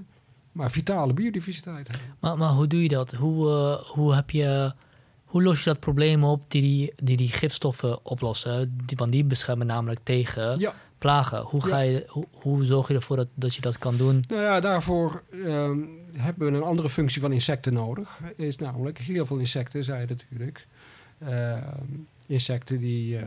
[0.53, 2.07] maar vitale biodiversiteit hebben.
[2.19, 3.11] Maar, maar hoe doe je dat?
[3.11, 4.73] Hoe, eh, hoe, heb je,
[5.23, 8.77] hoe los je dat probleem op die die, die, die gifstoffen oplossen?
[8.85, 11.41] Die, want die beschermen namelijk tegen Ja, plagen.
[11.41, 14.23] Hoe, ga je, hoe, hoe zorg je ervoor dat, dat je dat kan doen?
[14.27, 15.79] Nou ja, daarvoor ehm,
[16.13, 18.19] hebben we een andere functie van insecten nodig.
[18.35, 20.67] Is namelijk, heel veel insecten zijn natuurlijk
[21.19, 21.87] ehm,
[22.27, 23.23] insecten die, eh,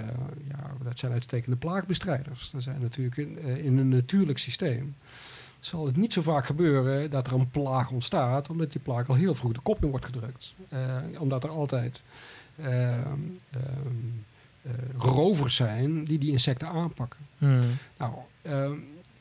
[0.48, 2.50] ja, dat zijn uitstekende plaagbestrijders.
[2.50, 4.96] Dat zijn natuurlijk in, eh, in een natuurlijk systeem.
[5.60, 9.14] Zal het niet zo vaak gebeuren dat er een plaag ontstaat, omdat die plaag al
[9.14, 10.54] heel vroeg de kop in wordt gedrukt.
[10.68, 12.02] Eh, omdat er altijd
[12.56, 12.70] ehm,
[13.50, 13.62] ehm,
[14.62, 17.20] eh, rovers zijn die die insecten aanpakken.
[17.38, 17.60] Hmm.
[17.96, 18.72] Nou, ehm,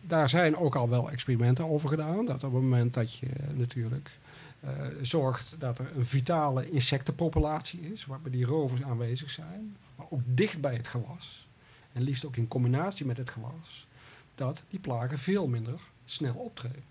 [0.01, 2.25] daar zijn ook al wel experimenten over gedaan.
[2.25, 4.11] Dat op het moment dat je natuurlijk
[4.59, 4.71] eh,
[5.01, 10.61] zorgt dat er een vitale insectenpopulatie is, waarbij die rovers aanwezig zijn, maar ook dicht
[10.61, 11.47] bij het gewas,
[11.93, 13.88] en liefst ook in combinatie met het gewas,
[14.36, 16.84] dat die plagen veel minder snel optreden.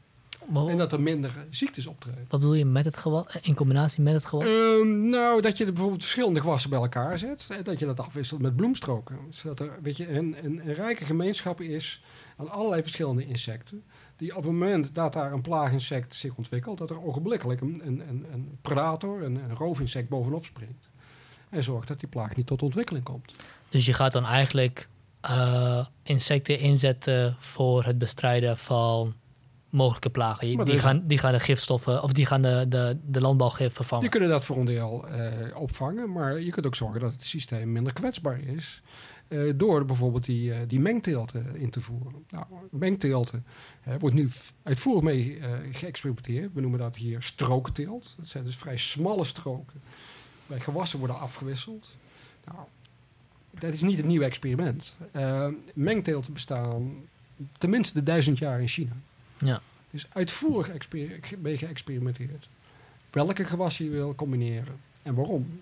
[0.52, 2.26] En dat er minder ziektes optreden.
[2.28, 3.26] wat bedoel je met het gewas?
[3.42, 4.44] In combinatie met het gewas?
[4.44, 7.46] Ehm, nou, dat je bijvoorbeeld verschillende gewassen bij elkaar zet.
[7.50, 9.18] En dat je dat afwisselt met bloemstroken.
[9.30, 12.02] Zodat er weet je, een, een, een rijke gemeenschap is
[12.36, 13.84] aan allerlei verschillende insecten.
[14.16, 18.08] Die op het moment dat daar een plaaginsect zich ontwikkelt, dat er ogenblikkelijk een, een,
[18.08, 20.88] een, een predator, een, een roofinsect bovenop springt.
[21.50, 23.32] En zorgt dat die plaag niet tot ontwikkeling komt.
[23.68, 24.88] Dus je gaat dan eigenlijk
[25.28, 29.14] eh, insecten inzetten voor het bestrijden van
[29.70, 30.56] mogelijke plagen.
[30.56, 34.02] Maar Die gaan, die gaan de gifstoffen, of die gaan de, de, de landbouwgif vervangen.
[34.02, 37.22] Die kunnen dat voor een deel eh, opvangen, maar je kunt ook zorgen dat het
[37.22, 38.82] systeem minder kwetsbaar is.
[39.28, 42.24] eh, door bijvoorbeeld die, eh, die mengteelten in te voeren.
[42.30, 43.44] Nou, mengteelten
[43.98, 44.30] wordt nu
[44.62, 45.40] uitvoerig mee
[45.72, 46.52] geëxperimenteerd.
[46.54, 48.14] We noemen dat hier strookteelt.
[48.18, 49.80] Dat zijn dus vrij smalle stroken.
[50.46, 51.88] Bij gewassen worden afgewisseld.
[52.44, 52.58] Nou,
[53.58, 54.96] dat is niet een nieuw experiment.
[55.12, 56.94] Eh, mengteelten bestaan
[57.58, 58.92] tenminste duizend jaar in China.
[59.38, 59.62] Ja.
[59.90, 60.70] Dus uitvoerig
[61.38, 62.48] mee geëxperimenteerd.
[63.10, 65.60] Welke gewassen je wil combineren en waarom.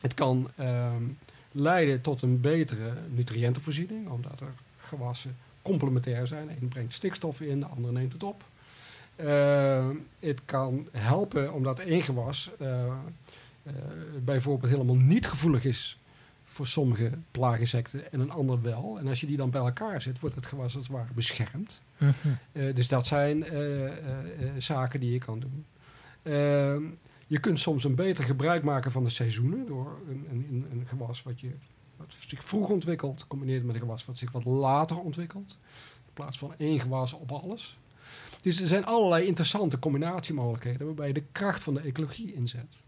[0.00, 1.02] Het kan ehm,
[1.52, 6.46] leiden tot een betere nutriëntenvoorziening, omdat er gewassen complementair zijn.
[6.46, 8.44] De een brengt stikstof in, de andere neemt het op.
[9.16, 12.86] Ehm, het kan helpen omdat één gewas eh,
[13.62, 13.72] eh,
[14.24, 15.97] bijvoorbeeld helemaal niet gevoelig is
[16.58, 18.98] voor sommige plaaginsecten en een ander wel.
[18.98, 21.80] En als je die dan bij elkaar zet, wordt het gewas als het ware beschermd.
[21.98, 22.12] Mhm.
[22.52, 25.64] Eh, dus dat zijn eh, eh, zaken die je kan doen.
[26.22, 26.82] Ehm,
[27.26, 30.86] je kunt soms een beter gebruik maken van de seizoenen door een, een, een, een
[30.86, 31.50] gewas wat, je,
[31.96, 35.58] wat zich vroeg ontwikkelt, combineert met een gewas wat zich wat later ontwikkelt.
[36.06, 37.78] In plaats van één gewas op alles.
[38.42, 42.82] Dus er zijn allerlei interessante combinatiemogelijkheden waarbij je de kracht van de ecologie inzet.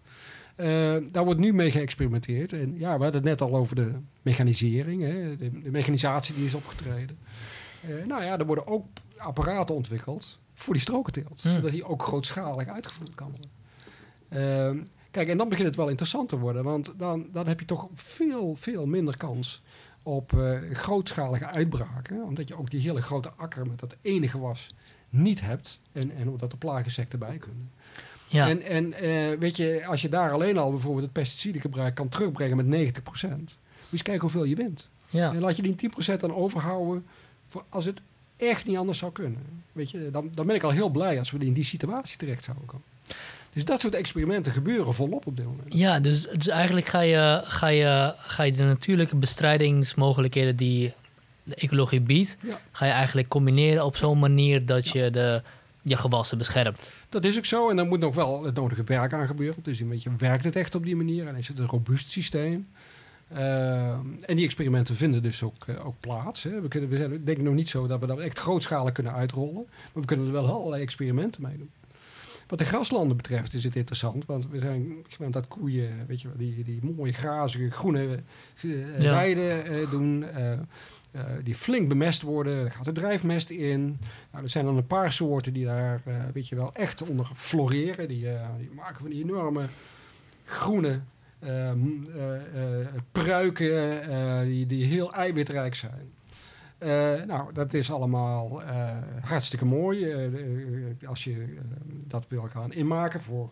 [0.56, 2.52] Eh, daar wordt nu mee geëxperimenteerd.
[2.52, 3.92] En ja, we hadden het net al over de
[4.22, 7.18] mechanisering, hè, de, de mechanisatie die is opgetreden.
[7.80, 8.86] Eh, nou ja, er worden ook
[9.16, 11.40] apparaten ontwikkeld voor die strokenteelt.
[11.40, 13.50] Zodat die ook grootschalig uitgevoerd kan worden.
[14.28, 17.66] Ehm, kijk, en dan begint het wel interessant te worden, want dan, dan heb je
[17.66, 19.62] toch veel, veel minder kans
[20.02, 22.22] op eh, grootschalige uitbraken.
[22.22, 24.66] Omdat je ook die hele grote akker met dat ene gewas
[25.08, 25.80] niet hebt.
[25.92, 27.70] En, en omdat er plagensecten bij kunnen.
[28.32, 32.08] Ja, En, en eh, weet je, als je daar alleen al bijvoorbeeld het pesticidengebruik kan
[32.08, 32.68] terugbrengen met 90%.
[32.70, 33.26] Moet je
[33.90, 34.88] eens kijken hoeveel je wint.
[35.08, 35.32] ja.
[35.32, 35.76] En laat je die
[36.14, 37.06] 10% dan overhouden
[37.48, 38.00] voor als het
[38.36, 39.38] echt niet anders zou kunnen.
[39.72, 42.44] Weet je, dan, dan ben ik al heel blij als we in die situatie terecht
[42.44, 42.86] zouden komen.
[43.52, 45.74] Dus dat soort experimenten gebeuren volop op dit moment.
[45.74, 50.92] Ja, dus, dus eigenlijk ga je, ga, je, ga je de natuurlijke bestrijdingsmogelijkheden die
[51.44, 52.60] de ecologie biedt, Ja.
[52.72, 55.42] ga je eigenlijk combineren op zo'n manier dat je de,
[55.82, 56.90] je gewassen beschermt.
[57.08, 57.70] Dat is ook zo.
[57.70, 59.62] En daar moet nog wel het nodige werk aan gebeuren.
[59.62, 61.26] Dus een beetje, werkt het echt op die manier?
[61.26, 62.68] En is het een robuust systeem?
[63.32, 66.42] Uh, en die experimenten vinden dus ook, uh, ook plaats.
[66.42, 66.60] Hè.
[66.60, 69.12] We, kunnen, we zijn denk ik nog niet zo dat we dat echt grootschalig kunnen
[69.12, 69.66] uitrollen.
[69.92, 71.70] Maar we kunnen er wel allerlei experimenten mee doen.
[72.46, 74.26] Wat de graslanden betreft is het interessant.
[74.26, 78.18] Want we zijn gewend dat koeien, weet je die, die mooie grazige groene
[78.62, 79.10] uh, Ja.
[79.10, 80.24] weiden doen.
[81.16, 82.54] Uh, die flink bemest worden.
[82.64, 83.98] Er gaat er drijfmest in.
[84.32, 87.30] Nou, er zijn dan een paar soorten die daar, uh, weet je wel, echt onder
[87.34, 88.08] floreren.
[88.08, 89.64] Die, die maken van die enorme
[90.44, 91.00] groene
[91.44, 91.70] uh,
[93.12, 96.12] pruiken die, die heel eiwitrijk zijn.
[96.82, 100.28] Uh, nou, dat is allemaal uh, hartstikke mooi.
[100.28, 101.58] Uh, als je
[102.06, 103.50] dat wil gaan inmaken, voor,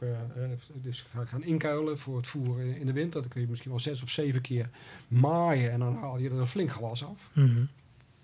[0.75, 4.03] dus gaan inkuilen voor het voeren in de winter, dan kun je misschien wel zes
[4.03, 4.71] of zeven keer
[5.09, 7.31] maaien en dan haal je er een flink gewas af.
[7.33, 7.69] Mm -hmm.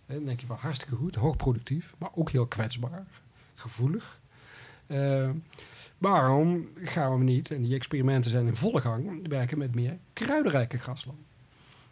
[0.07, 3.07] En dan denk je wel hartstikke goed, hoogproductief, maar ook heel kwetsbaar,
[3.55, 4.21] gevoelig.
[5.99, 10.79] waarom gaan we niet, en die experimenten zijn in volle gang, werken met meer kruidenrijke
[10.79, 11.25] graslanden?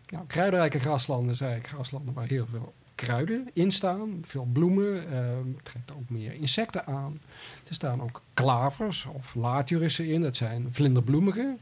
[0.06, 5.92] Nou, kruidenrijke graslanden zijn graslanden waar heel veel kruiden in staan, veel bloemen, uh, trekt
[5.92, 7.20] ook meer insecten aan.
[7.68, 11.58] Er staan ook klavers of laatjurissen in, dat zijn vlinderbloemigen.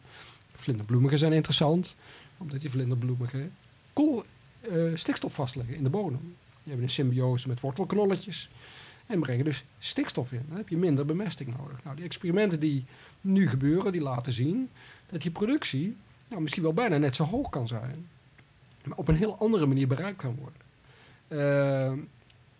[0.55, 1.97] Vlinderbloemigen zijn interessant,
[2.37, 3.53] omdat die vlinderbloemigen
[3.93, 4.25] kool,
[4.73, 6.21] uh, stikstof vastleggen in de bodem.
[6.21, 8.51] Die hebben een symbiose met wortelknolletjes
[9.07, 10.45] en brengen dus stikstof in.
[10.49, 11.85] Dan heb je minder bemesting nodig.
[11.85, 12.85] Nou, die experimenten die
[13.21, 14.71] nu gebeuren, die laten zien
[15.07, 15.97] dat die productie
[16.29, 18.07] nou, misschien wel bijna net zo hoog kan zijn.
[18.85, 20.70] Maar op een heel andere manier bereikt kan worden.
[21.33, 21.93] Uh,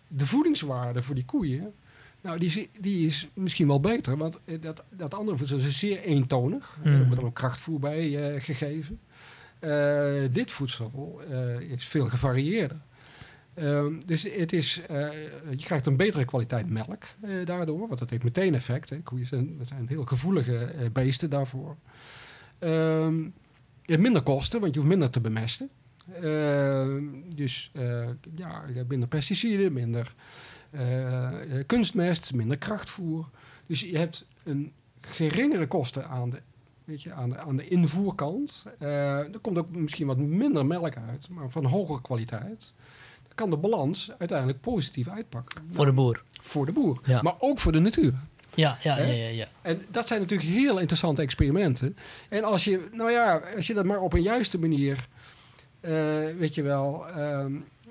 [0.07, 1.73] de voedingswaarde voor die koeien,
[2.21, 4.17] nou, die is, die is misschien wel beter.
[4.17, 6.77] Want dat, dat andere voedsel is zeer eentonig.
[6.83, 6.91] Mm.
[6.91, 8.99] Er wordt dan ook krachtvoer bij uh, gegeven.
[9.59, 12.81] Uh, dit voedsel eh, is veel gevarieerder.
[13.53, 14.81] Ehm, dus het is,
[15.49, 17.03] je krijgt een betere kwaliteit melk
[17.45, 17.87] daardoor.
[17.87, 18.89] Want dat heeft meteen effect.
[18.89, 19.01] Hè.
[19.01, 21.77] Koeien zijn, zijn heel gevoelige beesten daarvoor.
[22.59, 23.19] Ehm,
[23.81, 25.69] je hebt minder kosten, want je hoeft minder te bemesten.
[26.23, 26.97] Uh,
[27.35, 30.13] dus uh, ja, minder pesticiden, minder
[30.71, 31.29] uh,
[31.65, 33.29] kunstmest, minder krachtvoer.
[33.65, 34.71] Dus je hebt een
[35.01, 36.41] geringere kosten aan de,
[36.83, 38.65] weet je, aan de, aan de invoerkant.
[38.79, 42.73] er komt ook misschien wat minder melk uit, maar van hogere kwaliteit.
[43.23, 45.63] Dan kan de balans uiteindelijk positief uitpakken.
[45.69, 46.23] Voor de boer.
[46.41, 47.21] Voor de boer, ja.
[47.21, 48.13] maar ook voor de natuur.
[48.55, 49.47] Ja, ja, ja, ja, ja.
[49.61, 51.97] En dat zijn natuurlijk heel interessante experimenten.
[52.29, 55.07] En als je, nou ja, als je dat maar op een juiste manier
[56.37, 57.05] weet je wel,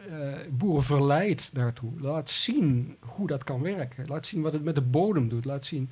[0.08, 1.90] uh, boeren verleidt daartoe.
[2.00, 4.06] Laat zien hoe dat kan werken.
[4.08, 5.44] Laat zien wat het met de bodem doet.
[5.44, 5.90] Laat zien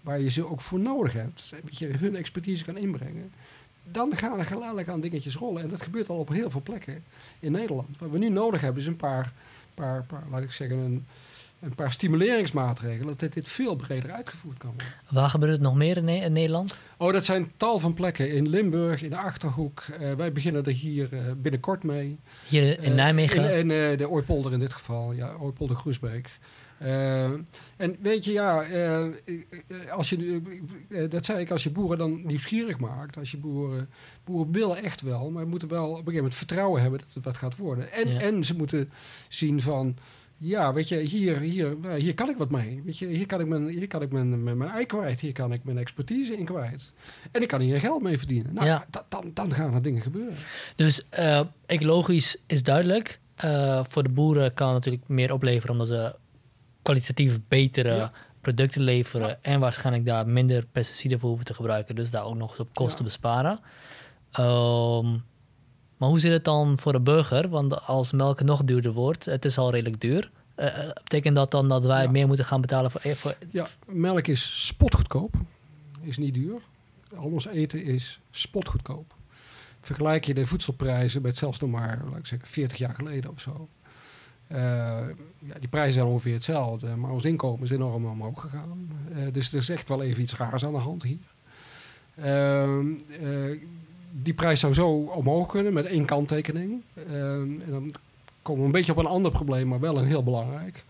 [0.00, 1.52] waar je ze ook voor nodig hebt.
[1.64, 3.32] Dat je hun expertise kan inbrengen.
[3.84, 5.62] Dan gaan er geleidelijk aan dingetjes rollen.
[5.62, 7.04] En dat gebeurt al op heel veel plekken
[7.40, 7.98] in Nederland.
[7.98, 9.32] Wat we nu nodig hebben is een paar,
[9.74, 11.06] paar, paar laat ik zeggen, een,
[11.62, 13.14] een paar stimuleringsmaatregelen.
[13.16, 14.94] Dat dit veel breder uitgevoerd kan worden.
[15.10, 16.80] Waar gebeurt het nog meer in, in Nederland?
[16.96, 18.32] Oh, dat zijn tal van plekken.
[18.32, 19.84] In Limburg, in de Achterhoek.
[20.00, 22.18] Uh, wij beginnen er hier uh, binnenkort mee.
[22.48, 23.44] Hier in Nijmegen?
[23.44, 25.12] In, in uh, de Ooipolder in dit geval.
[25.12, 26.30] Ja, Ooipolder Groesbeek.
[26.82, 27.24] Uh,
[27.76, 28.64] en weet je, ja,
[29.90, 30.42] als je,
[31.08, 33.18] dat zei ik, als je boeren dan nieuwsgierig maakt.
[33.18, 33.88] Als je boeren,
[34.24, 37.24] boeren willen echt wel, maar moeten wel op een gegeven moment vertrouwen hebben dat het
[37.24, 37.92] wat gaat worden.
[37.92, 38.20] En, Ja.
[38.20, 38.90] en ze moeten
[39.28, 39.96] zien van,
[40.42, 42.82] ja, weet je, hier, hier, hier kan ik wat mee.
[42.84, 45.20] Weet je, hier kan ik mijn, hier kan ik mijn, mijn, mijn ei kwijt.
[45.20, 46.92] Hier kan ik mijn expertise in kwijt.
[47.30, 48.54] En ik kan hier geld mee verdienen.
[48.54, 48.86] Nou, Ja.
[48.90, 50.36] da- dan, dan gaan er dingen gebeuren.
[50.76, 53.20] Dus eh, ecologisch is duidelijk.
[53.34, 56.14] Eh, voor de boeren kan het natuurlijk meer opleveren omdat ze
[56.82, 58.12] kwalitatief betere Ja.
[58.40, 59.42] producten leveren.
[59.44, 61.94] En waarschijnlijk daar minder pesticiden voor hoeven te gebruiken.
[61.94, 63.58] Dus daar ook nog eens op kosten besparen.
[64.32, 65.06] Ehm,
[66.02, 67.48] maar hoe zit het dan voor de burger?
[67.48, 70.30] Want als melk nog duurder wordt, het is al redelijk duur.
[70.54, 72.10] Eh, eh, betekent dat dan dat wij Ja.
[72.10, 75.34] meer moeten gaan betalen voor, eh, voor Ja, melk is spotgoedkoop.
[76.00, 76.60] Is niet duur.
[77.16, 79.14] Al ons eten is spotgoedkoop.
[79.80, 83.40] Vergelijk je de voedselprijzen met zelfs nog maar, laat ik zeggen, 40 jaar geleden of
[83.40, 83.68] zo.
[84.48, 88.88] Ja, die prijzen zijn ongeveer hetzelfde, maar ons inkomen is enorm omhoog gegaan.
[89.32, 91.32] Dus er is echt wel even iets raars aan de hand hier.
[92.14, 93.58] Ehm, eh,
[94.12, 96.82] die prijs zou zo omhoog kunnen met één kanttekening.
[96.94, 97.94] Ehm, en dan
[98.42, 100.84] komen we een beetje op een ander probleem, maar wel een heel belangrijk.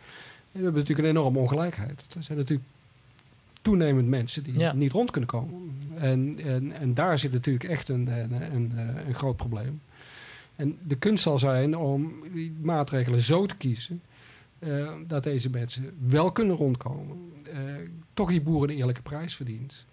[0.52, 2.06] we hebben natuurlijk een enorme ongelijkheid.
[2.16, 2.68] Er zijn natuurlijk
[3.62, 4.72] toenemend mensen die Ja.
[4.72, 5.78] niet rond kunnen komen.
[5.98, 8.72] En, en, en daar zit natuurlijk echt een, een, een,
[9.06, 9.80] een groot probleem.
[10.56, 14.02] En de kunst zal zijn om die maatregelen zo te kiezen
[14.58, 17.32] eh, dat deze mensen wel kunnen rondkomen.
[17.52, 17.58] Eh,
[18.14, 19.86] toch die boeren een eerlijke prijs verdient.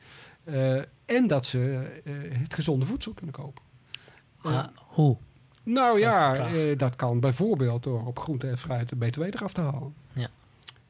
[0.43, 3.64] Eh, en dat ze eh, het gezonde voedsel kunnen kopen.
[4.41, 5.18] Ah, Eh, hoe?
[5.64, 9.53] nou Dat ja, eh, dat kan bijvoorbeeld door op groente en fruit de btw eraf
[9.53, 9.93] te halen.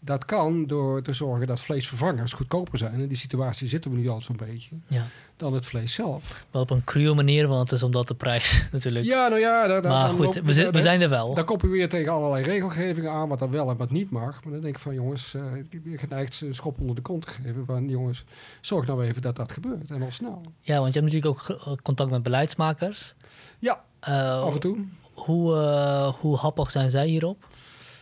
[0.01, 2.99] Dat kan door te zorgen dat vleesvervangers goedkoper zijn.
[2.99, 4.75] In die situatie zitten we nu al zo'n beetje.
[4.87, 5.03] Ja.
[5.37, 6.45] Dan het vlees zelf.
[6.51, 9.05] Wel op een cruwe manier, want het is omdat de prijs natuurlijk...
[9.05, 9.67] Ja, nou ja.
[9.67, 11.33] Daar, daar- maar goed, we, zijn er wel.
[11.33, 14.43] Dan kom je weer tegen allerlei regelgevingen aan, wat dan wel en wat niet mag.
[14.43, 17.21] Maar dan denk ik van jongens, eh, ik ben geneigd een schop onder de kont
[17.25, 17.65] te geven.
[17.65, 18.23] Van jongens,
[18.61, 19.91] zorg nou even dat dat gebeurt.
[19.91, 20.41] En wel snel.
[20.59, 23.13] Ja, want je hebt natuurlijk ook ge- contact met beleidsmakers.
[23.59, 24.77] Ja, Eh, af en toe.
[25.13, 27.47] Hoe, eh, hoe happig zijn zij hierop?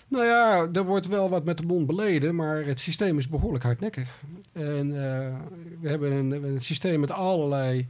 [0.07, 3.63] Nou ja, er wordt wel wat met de mond beleden, maar het systeem is behoorlijk
[3.63, 4.21] hardnekkig.
[4.51, 5.35] En eh,
[5.81, 7.87] we hebben een, een systeem met allerlei,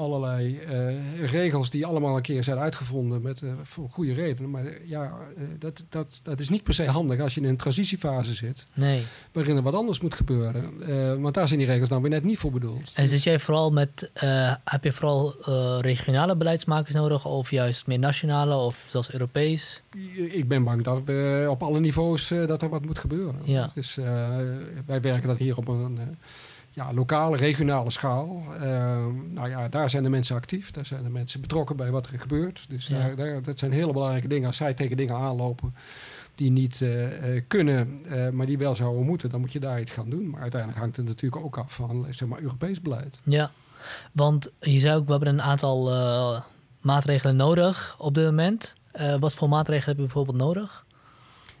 [0.00, 4.50] allerlei eh, regels die allemaal een keer zijn uitgevonden met, eh, voor goede redenen.
[4.50, 5.12] Maar eh, ja,
[5.58, 9.02] dat, dat, dat is niet per se handig als je in een transitiefase zit, Nee.
[9.32, 11.20] waarin er wat anders moet gebeuren.
[11.22, 12.92] Want daar zijn die regels dan weer net niet voor bedoeld.
[12.94, 14.10] En zit jij vooral met,
[14.64, 15.34] heb je vooral
[15.80, 19.82] regionale beleidsmakers nodig of juist meer nationale of zelfs Europees?
[20.14, 23.40] Ik ben bang dat we op alle niveaus dat er wat moet gebeuren.
[23.44, 23.70] Ja.
[23.74, 23.94] Dus
[24.86, 25.98] wij werken dat hier op een
[26.72, 28.42] ja, lokale, regionale schaal.
[28.60, 30.70] Eh, nou ja, daar zijn de mensen actief.
[30.70, 32.64] Daar zijn de mensen betrokken bij wat er gebeurt.
[32.68, 32.98] Dus Ja.
[32.98, 34.46] daar, daar, dat zijn hele belangrijke dingen.
[34.46, 35.74] Als zij tegen dingen aanlopen
[36.34, 38.00] die niet eh, eh, kunnen,
[38.32, 40.30] maar die wel zouden moeten, dan moet je daar iets gaan doen.
[40.30, 43.20] Maar uiteindelijk hangt het natuurlijk ook af van zeg maar, Europees beleid.
[43.22, 43.50] Ja,
[44.12, 45.92] want je zei ook, we hebben een aantal
[46.80, 48.74] maatregelen nodig op dit moment.
[49.20, 50.86] Wat voor maatregelen heb je bijvoorbeeld nodig?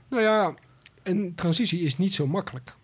[0.08, 0.54] Nou ja,
[1.02, 2.74] een transitie is niet zo makkelijk.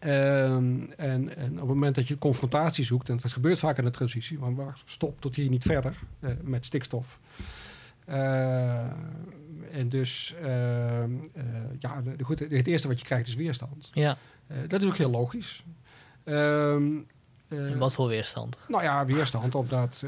[0.00, 3.84] Ehm, en, en op het moment dat je confrontatie zoekt, en dat gebeurt vaak in
[3.84, 7.18] de transitie, want wacht, stop tot hier niet verder eh, met stikstof.
[8.04, 8.78] Eh,
[9.72, 11.44] en dus, ehm, eh,
[11.78, 13.90] ja, de, goed, het eerste wat je krijgt is weerstand.
[13.92, 15.64] Ja, Eh, dat is ook heel logisch.
[16.24, 16.88] Ehm,
[17.48, 18.58] en wat voor weerstand?
[18.68, 20.02] nou ja, weerstand omdat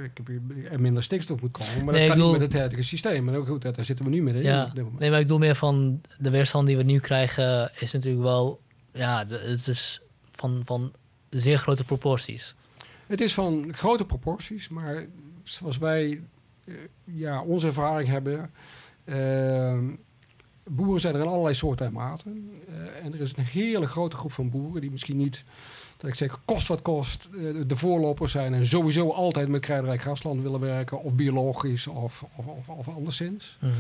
[0.71, 1.85] er minder stikstof moet komen.
[1.85, 3.29] Maar Nee, dat kan ik niet bedoel- met het huidige systeem.
[3.29, 5.01] En ook goed, daar zitten we nu middenin Ja, op dit moment.
[5.01, 8.61] nee, maar ik bedoel meer van de weerstand die we nu krijgen is natuurlijk wel,
[8.93, 10.93] ja, het is van, van
[11.31, 12.55] zeer grote proporties.
[13.07, 15.07] Het is van grote proporties, maar
[15.43, 16.23] zoals wij
[16.65, 16.75] eh,
[17.05, 18.51] ja, onze ervaring hebben.
[19.05, 19.79] eh,
[20.65, 22.53] boeren zijn er in allerlei soorten en maten.
[22.69, 25.45] Eh, en er is een hele grote groep van boeren die misschien niet,
[25.97, 27.29] dat ik zeg, kost wat kost,
[27.67, 32.47] de voorlopers zijn en sowieso altijd met kruiderijk grasland willen werken, of biologisch of, of,
[32.47, 33.57] of, of anderszins.
[33.61, 33.73] Mhm.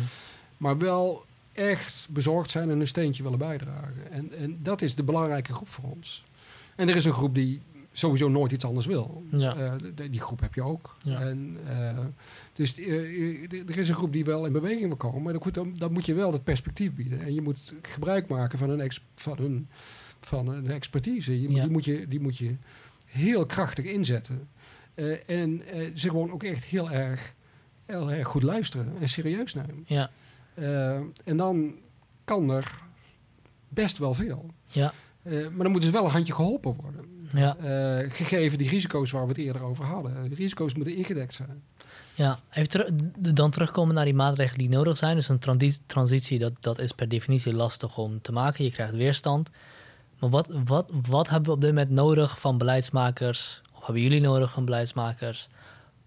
[0.56, 4.10] Maar wel echt bezorgd zijn en een steentje willen bijdragen.
[4.10, 6.24] En, en dat is de belangrijke groep voor ons.
[6.76, 7.60] En er is een groep die
[7.92, 9.22] sowieso nooit iets anders wil.
[9.30, 9.56] Ja.
[9.56, 9.72] Eh,
[10.10, 10.96] die groep heb je ook.
[11.02, 11.20] Ja.
[11.20, 11.98] En, eh,
[12.52, 15.22] dus eh, er is een groep die wel in beweging wil komen.
[15.22, 17.20] Maar dan, goed, dan, dan moet je wel het perspectief bieden.
[17.20, 19.68] En je moet gebruik maken van een, ex, van een,
[20.20, 21.40] van een expertise.
[21.40, 21.62] Je, Ja.
[21.62, 22.54] die, moet je, die moet je
[23.06, 24.48] heel krachtig inzetten.
[25.26, 25.62] En
[25.94, 27.34] ze gewoon ook echt heel erg,
[27.86, 29.84] heel erg goed luisteren en serieus nemen.
[29.86, 30.10] Ja,
[30.54, 30.94] Eh,
[31.24, 31.74] en dan
[32.24, 32.78] kan er
[33.68, 34.46] best wel veel.
[34.66, 34.92] ja,
[35.22, 37.04] Eh, maar dan moeten ze wel een handje geholpen worden.
[37.34, 40.28] ja, Eh, gegeven die risico's waar we het eerder over hadden.
[40.28, 41.62] De risico's moeten ingedekt zijn.
[42.14, 42.38] ja.
[42.52, 45.16] Even dan terugkomen naar die maatregelen die nodig zijn.
[45.16, 48.64] Dus een transi- transitie, dat, dat is per definitie lastig om te maken.
[48.64, 49.50] Je krijgt weerstand.
[50.18, 53.60] Maar wat, wat, wat hebben we op dit moment nodig van beleidsmakers?
[53.74, 55.48] Of hebben jullie nodig van beleidsmakers?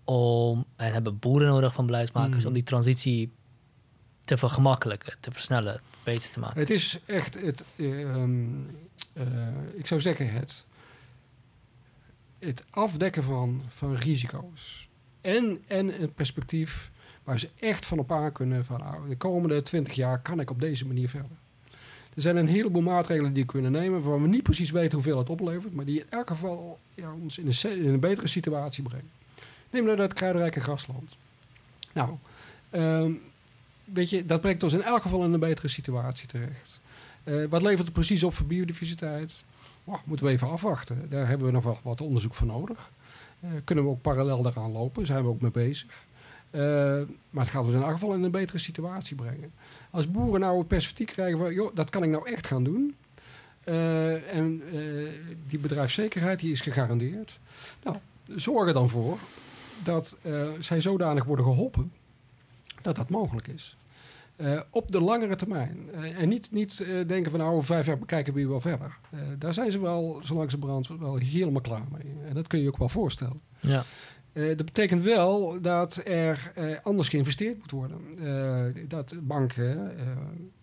[0.04, 2.48] Om, en hebben boeren nodig van beleidsmakers Mhm.
[2.48, 3.32] om die transitie
[4.26, 6.60] te vergemakkelijken, te versnellen, beter te maken?
[6.60, 7.64] Het is echt het.
[7.76, 8.46] eh, ehm,
[9.14, 9.26] eh,
[9.74, 10.66] ik zou zeggen het.
[12.40, 14.88] Het afdekken van, van risico's.
[15.22, 16.92] En, en een perspectief
[17.24, 20.50] waar ze echt van op aan kunnen van nou, de komende twintig jaar kan ik
[20.50, 21.38] op deze manier verder.
[22.16, 25.18] Er zijn een heleboel maatregelen die we kunnen nemen waarvan we niet precies weten hoeveel
[25.18, 26.80] het oplevert, maar die in elk geval
[27.22, 29.10] ons in een, in een betere situatie brengen.
[29.70, 31.18] Neem nou dat kruidenrijke grasland.
[31.94, 32.16] Nou,
[32.70, 33.12] ehm,
[33.86, 36.80] weet je, dat brengt ons in elk geval in een betere situatie terecht.
[37.26, 39.44] Eh, wat levert het precies op voor biodiversiteit?
[40.06, 41.10] Moeten we even afwachten.
[41.10, 42.90] Daar hebben we nog wel wat onderzoek voor nodig.
[43.40, 45.06] Eh, kunnen we ook parallel daaraan lopen?
[45.06, 46.04] Zijn we ook mee bezig?
[46.50, 46.62] Eh,
[47.30, 49.52] maar het gaat ons in elk geval in een betere situatie brengen.
[49.90, 52.96] Als boeren nou een perspectief krijgen van, joh, dat kan ik nou echt gaan doen.
[54.32, 54.62] En
[55.48, 57.40] die bedrijfszekerheid die is gegarandeerd.
[57.84, 57.98] Nou,
[58.36, 59.18] zorg er dan voor
[59.84, 60.18] dat
[60.60, 61.92] zij zodanig worden geholpen
[62.86, 63.78] dat dat mogelijk is.
[64.36, 65.90] Eh, op de langere termijn.
[65.94, 68.98] Eh, en niet, niet eh, denken van nou, over vijf jaar bekijken we wel verder.
[69.38, 72.14] Daar zijn ze wel, zolang ze brand, wel helemaal klaar mee.
[72.28, 73.42] En dat kun je je ook wel voorstellen.
[73.60, 73.84] Ja.
[74.34, 76.52] Dat betekent wel dat er
[76.84, 78.00] anders geïnvesteerd moet worden.
[78.88, 79.92] Dat banken,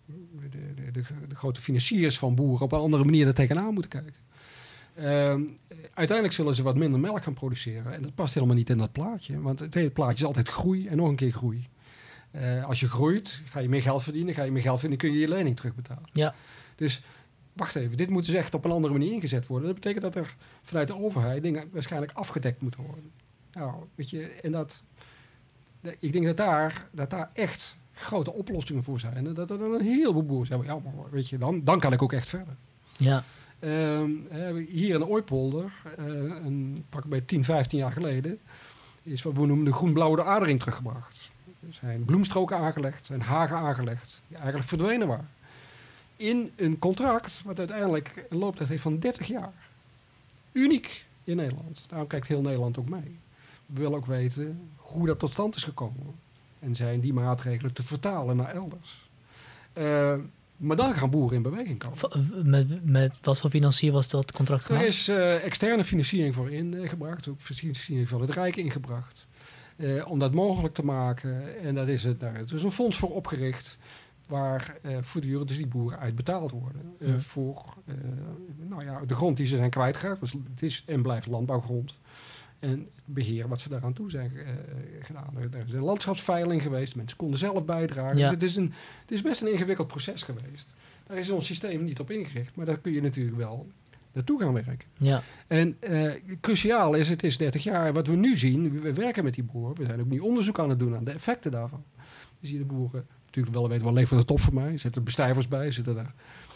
[0.05, 3.91] de, de, de, de grote financiers van boeren, op een andere manier er tegenaan moeten
[3.91, 4.13] kijken.
[4.95, 5.41] Ehm,
[5.93, 7.93] uiteindelijk zullen ze wat minder melk gaan produceren.
[7.93, 9.41] En dat past helemaal niet in dat plaatje.
[9.41, 11.67] Want het hele plaatje is altijd groei en nog een keer groei.
[12.33, 14.33] Eh, als je groeit, ga je meer geld verdienen.
[14.33, 16.09] Ga je meer geld verdienen, kun je je lening terugbetalen.
[16.13, 16.35] Ja.
[16.75, 17.01] Dus
[17.53, 19.67] wacht even, dit moet dus echt op een andere manier ingezet worden.
[19.67, 23.11] Dat betekent dat er vanuit de overheid dingen waarschijnlijk afgedekt moeten worden.
[23.51, 24.83] Nou, weet je, en dat,
[25.99, 29.13] ik denk dat daar, dat daar echt grote oplossingen voor zijn.
[29.13, 31.93] En dat er dan een heleboel boeren zeggen, ja, maar weet je, dan, dan kan
[31.93, 32.55] ik ook echt verder.
[32.97, 33.23] Ja.
[33.59, 34.11] Ehm,
[34.67, 38.39] hier in de Ooipolder, eh, een, pak bij 10, 15 jaar geleden,
[39.03, 41.22] is wat we noemen de groen-blauwe adering teruggebracht.
[41.67, 45.29] Er zijn bloemstroken aangelegd, zijn hagen aangelegd, die eigenlijk verdwenen waren.
[46.15, 49.53] In een contract wat uiteindelijk een looptijd heeft van 30 jaar.
[50.51, 51.85] Uniek in Nederland.
[51.89, 53.17] Daarom kijkt heel Nederland ook mee.
[53.65, 56.15] We willen ook weten hoe dat tot stand is gekomen.
[56.59, 59.09] En zijn die maatregelen te vertalen naar elders.
[59.73, 60.15] Eh,
[60.57, 62.49] maar dan gaan boeren in beweging komen.
[62.49, 64.87] Met, met wat voor financier was dat contract Er gemaakt?
[64.87, 69.25] is eh, externe financiering voor ingebracht, ook financiering van het Rijk ingebracht.
[69.75, 71.59] Eh, om dat mogelijk te maken.
[71.59, 73.77] En dat is het, daar is dus een fonds voor opgericht.
[74.27, 76.93] Waar eh, voortdurend dus die boeren uit betaald worden.
[76.99, 77.19] eh, Ja.
[77.19, 77.73] Voor
[78.69, 80.19] nou ja, de grond die ze zijn kwijtgeraakt.
[80.19, 81.99] Dus het is en blijft landbouwgrond.
[82.59, 84.31] En het beheer wat ze daaraan toe zijn
[85.01, 85.37] gedaan.
[85.37, 86.95] Er, er is een landschapsveiling geweest.
[86.95, 88.17] Mensen konden zelf bijdragen.
[88.17, 88.23] Ja.
[88.23, 90.73] Dus het is, een, het is best een ingewikkeld proces geweest.
[91.07, 92.55] Daar is ons systeem niet op ingericht.
[92.55, 93.67] Maar daar kun je natuurlijk wel
[94.13, 94.87] naartoe gaan werken.
[94.97, 95.21] Ja.
[95.47, 96.11] En eh,
[96.41, 97.93] cruciaal is, het is 30 jaar.
[97.93, 99.75] Wat we nu zien, we werken met die boeren.
[99.77, 101.83] We zijn ook nu onderzoek aan het doen aan de effecten daarvan.
[102.39, 104.71] Dus hier de boeren natuurlijk wel weten, wat levert het op voor mij?
[104.77, 105.71] Zitten er bestijvers bij?
[105.71, 106.13] Zitten er,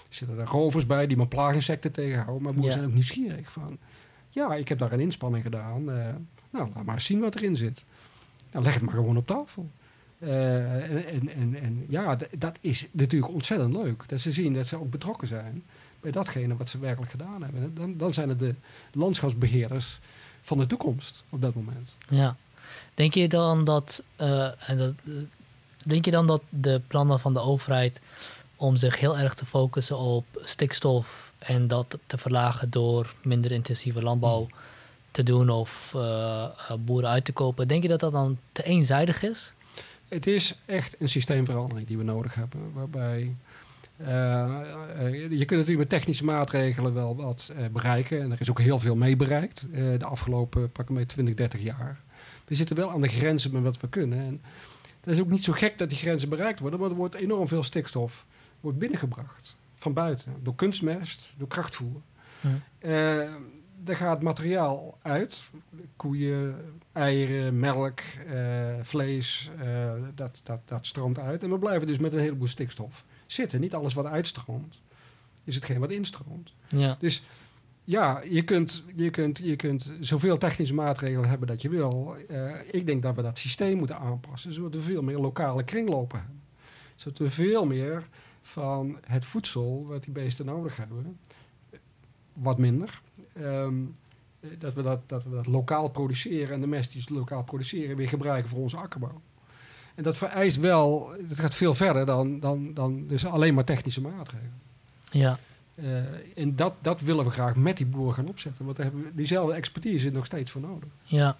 [0.10, 2.43] zitten er rovers bij die mijn plaaginsecten tegenhouden?
[2.43, 2.78] Maar boeren Ja.
[2.78, 3.78] zijn ook nieuwsgierig van...
[4.30, 5.91] Ja, ik heb daar een inspanning gedaan.
[5.91, 6.14] eh,
[6.51, 7.86] nou, laat maar eens zien wat erin zit.
[8.51, 9.70] Nou, leg het maar gewoon op tafel.
[10.20, 14.03] Eh, en, en, en, en ja, dat is natuurlijk ontzettend leuk.
[14.08, 15.64] Dat ze zien dat ze ook betrokken zijn
[16.02, 17.62] bij datgene wat ze werkelijk gedaan hebben.
[17.62, 18.56] En Dan, dan zijn het de
[18.91, 20.00] landschapsbeheerders
[20.41, 21.95] van de toekomst op dat moment.
[22.10, 22.36] Ja.
[22.93, 25.14] Denk je dan dat, eh, en dat, eh,
[25.84, 28.02] denk je dan dat de plannen van de overheid
[28.56, 34.02] om zich heel erg te focussen op stikstof en dat te verlagen door minder intensieve
[34.02, 34.48] landbouw
[35.12, 39.24] te doen of eh, boeren uit te kopen, denk je dat dat dan te eenzijdig
[39.24, 39.54] is?
[40.08, 42.74] Het is echt een systeemverandering die we nodig hebben.
[42.74, 43.36] Waarbij
[43.98, 48.22] je kunt natuurlijk met technische maatregelen wel wat eh, bereiken.
[48.22, 51.62] En er is ook heel veel mee bereikt eh, de afgelopen pak mee 20, 30
[51.62, 52.02] jaar.
[52.45, 54.20] We zitten wel aan de grenzen met wat we kunnen.
[54.20, 54.41] En
[55.02, 57.48] het is ook niet zo gek dat die grenzen bereikt worden, maar er wordt enorm
[57.48, 58.26] veel stikstof
[58.60, 60.34] wordt binnengebracht van buiten.
[60.41, 62.02] Door kunstmest, door krachtvoer.
[62.41, 62.60] Ja.
[62.80, 63.20] Eh,
[63.86, 65.50] er gaat materiaal uit.
[65.95, 66.56] Koeien,
[66.91, 69.50] eieren, melk, eh, vlees.
[69.60, 71.43] eh, dat, dat, dat stroomt uit.
[71.43, 73.59] En we blijven dus met een heleboel stikstof zitten.
[73.59, 74.82] Niet alles wat uitstroomt,
[75.43, 76.53] is hetgeen wat instroomt.
[76.67, 77.23] Ja, Dus
[77.84, 82.15] ja, je kunt, je, kunt, je kunt zoveel technische maatregelen hebben dat je wil.
[82.28, 86.19] Eh, ik denk dat we dat systeem moeten aanpassen, zodat we veel meer lokale kringlopen
[86.19, 86.41] hebben.
[86.95, 88.07] Zodat we veel meer
[88.41, 91.19] van het voedsel wat die beesten nodig hebben,
[92.34, 93.01] wat minder.
[93.34, 93.75] Ehm,
[94.39, 97.43] eh, dat, we dat, dat we dat lokaal produceren en de mest die ze lokaal
[97.43, 99.21] produceren weer gebruiken voor onze akkerbouw.
[99.98, 104.02] En dat vereist wel, het gaat veel verder dan, dan, dan dus alleen maar technische
[104.02, 104.62] maatregelen.
[105.12, 105.39] ja,
[105.76, 105.98] Eh,
[106.36, 108.66] en dat, dat willen we graag met die boeren gaan opzetten.
[108.66, 110.89] Want daar hebben we, diezelfde expertise is nog steeds voor nodig.
[111.04, 111.38] ja.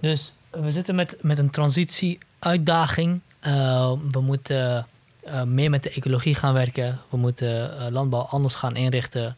[0.00, 3.20] Dus we zitten met, met een transitie-uitdaging.
[3.40, 4.86] Eh, we moeten
[5.20, 7.00] eh, meer met de ecologie gaan werken.
[7.08, 9.36] We moeten landbouw anders gaan inrichten.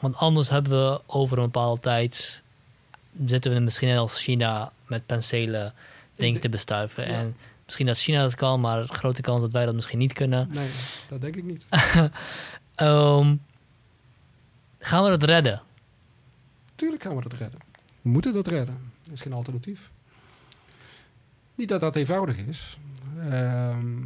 [0.00, 2.42] Want anders hebben we over een bepaalde tijd...
[3.26, 5.74] zitten we misschien net als China met penselen
[6.16, 7.04] dingen te bestuiven.
[7.04, 10.48] En misschien dat China dat kan, maar grote kans dat wij dat misschien niet kunnen.
[10.52, 10.68] Nee,
[11.08, 11.66] dat denk ik niet.
[12.74, 13.36] Ehm,
[14.78, 15.62] gaan we dat redden?
[16.74, 17.60] Tuurlijk gaan we dat redden.
[18.02, 18.92] We moeten dat redden.
[19.06, 19.90] Er is geen alternatief.
[21.54, 22.78] Niet dat dat eenvoudig is.
[23.20, 24.02] Ehm,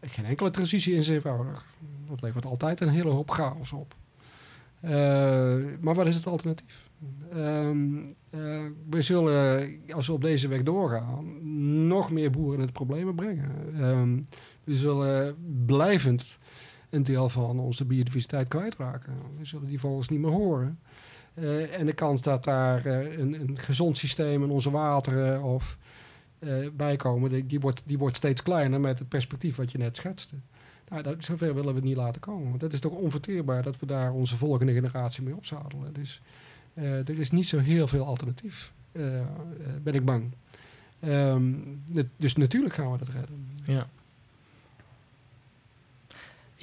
[0.00, 1.64] geen enkele transitie is eenvoudig.
[2.08, 3.94] Dat levert altijd een hele hoop chaos op.
[4.80, 4.90] Eh,
[5.80, 6.90] maar wat is het alternatief?
[7.30, 11.38] Ehm, eh, we zullen, als we op deze weg doorgaan,
[11.86, 13.50] nog meer boeren in het problemen brengen.
[13.80, 14.20] Ehm,
[14.64, 15.36] we zullen
[15.66, 16.38] blijvend
[16.90, 19.12] een deel van onze biodiversiteit kwijtraken.
[19.38, 20.78] We zullen die vogels niet meer horen.
[21.34, 25.78] Eh, en de kans dat daar eh, een, een gezond systeem in onze wateren of
[26.38, 29.96] eh, bij komen, die, wordt, die wordt steeds kleiner met het perspectief wat je net
[29.96, 30.36] schetste.
[30.88, 32.48] Nou, dat, zover willen we het niet laten komen.
[32.48, 35.92] Want dat is toch onverteerbaar dat we daar onze volgende generatie mee opzadelen.
[35.92, 36.22] Dus
[36.74, 39.26] er is niet zo heel veel alternatief, eh, eh,
[39.82, 40.30] ben ik bang.
[41.00, 41.52] Ehm,
[42.16, 43.46] dus natuurlijk gaan we dat redden.
[43.64, 43.86] Ja.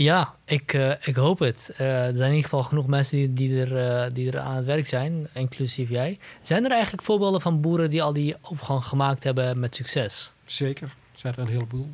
[0.03, 1.71] Ja, ik, eh, ik hoop het.
[1.77, 4.55] Eh, er zijn in ieder geval genoeg mensen die, die, er, eh, die er aan
[4.55, 6.19] het werk zijn, inclusief jij.
[6.41, 10.33] Zijn er eigenlijk voorbeelden van boeren die al die overgang gemaakt hebben met succes?
[10.43, 11.89] Zeker, zijn er een heleboel.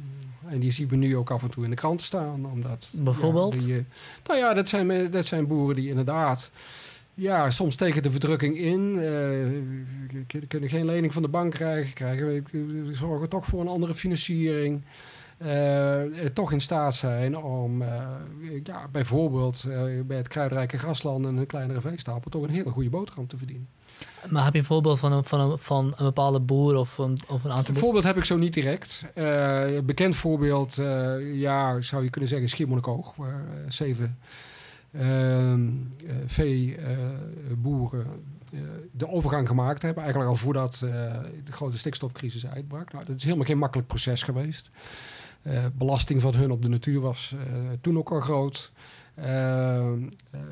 [0.47, 2.45] En die zien we nu ook af en toe in de kranten staan.
[2.45, 3.53] Omdat, Bijvoorbeeld?
[3.53, 3.83] Ja, die, eh,
[4.25, 6.51] nou ja, dat zijn, dat zijn boeren die inderdaad...
[7.15, 8.97] Ja, soms tegen de verdrukking in.
[8.99, 11.93] eh, k- kunnen geen lening van de bank krijgen.
[11.93, 12.41] krijgen we,
[12.85, 14.81] we zorgen toch voor een andere financiering.
[15.37, 18.07] eh, eh, toch in staat zijn om eh,
[18.63, 22.89] ja, bijvoorbeeld eh, bij het kruidrijke grasland en een kleinere veestapel toch een hele goede
[22.89, 23.67] boterham te verdienen.
[24.29, 27.17] Maar heb je een voorbeeld van een, van een, van een bepaalde boer of een,
[27.27, 29.03] of een aantal Een voorbeeld heb ik zo niet direct.
[29.13, 34.27] Eh, bekend voorbeeld, eh, ja, zou je kunnen zeggen Schiermonnikoog, waar eh, zeven eh,
[36.25, 38.05] veeboeren
[38.53, 38.59] eh,
[38.91, 40.03] de overgang gemaakt hebben.
[40.03, 40.89] Eigenlijk al voordat eh,
[41.43, 42.91] de grote stikstofcrisis uitbrak.
[42.91, 44.69] Nou, dat is helemaal geen makkelijk proces geweest.
[45.41, 48.71] Eh, belasting van hun op de natuur was eh, toen ook al groot.
[49.15, 49.93] Eh, eh,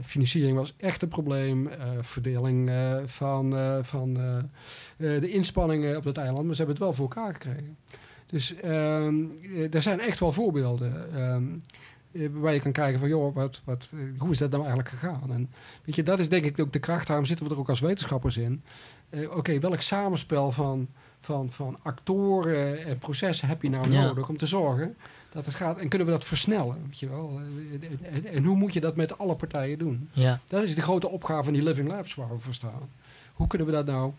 [0.01, 1.67] financiering was echt een probleem.
[1.67, 6.63] Eh, verdeling eh, van, eh, van eh, eh, de inspanningen op dat eiland, maar ze
[6.63, 7.77] hebben het wel voor elkaar gekregen.
[8.25, 11.92] Dus ehm, eh, er zijn echt wel voorbeelden ehm, eh,
[12.31, 15.31] waar je kan kijken van, joh, wat, wat, eh, hoe is dat nou eigenlijk gegaan?
[15.31, 15.49] En
[15.85, 17.79] weet je, dat is denk ik ook de kracht, daarom zitten we er ook als
[17.79, 18.63] wetenschappers in.
[19.09, 20.87] Eh, Oké, welk samenspel van,
[21.19, 24.03] van, van actoren en processen heb je nou Ja.
[24.05, 24.95] nodig om te zorgen
[25.29, 25.77] dat het gaat?
[25.77, 27.39] En kunnen we dat versnellen, weet je wel?
[27.39, 30.09] Eh, En, en, en hoe moet je dat met alle partijen doen?
[30.11, 32.89] Ja, Dat is de grote opgave van die Living Labs waar we voor staan.
[33.33, 34.11] Hoe kunnen we dat nou,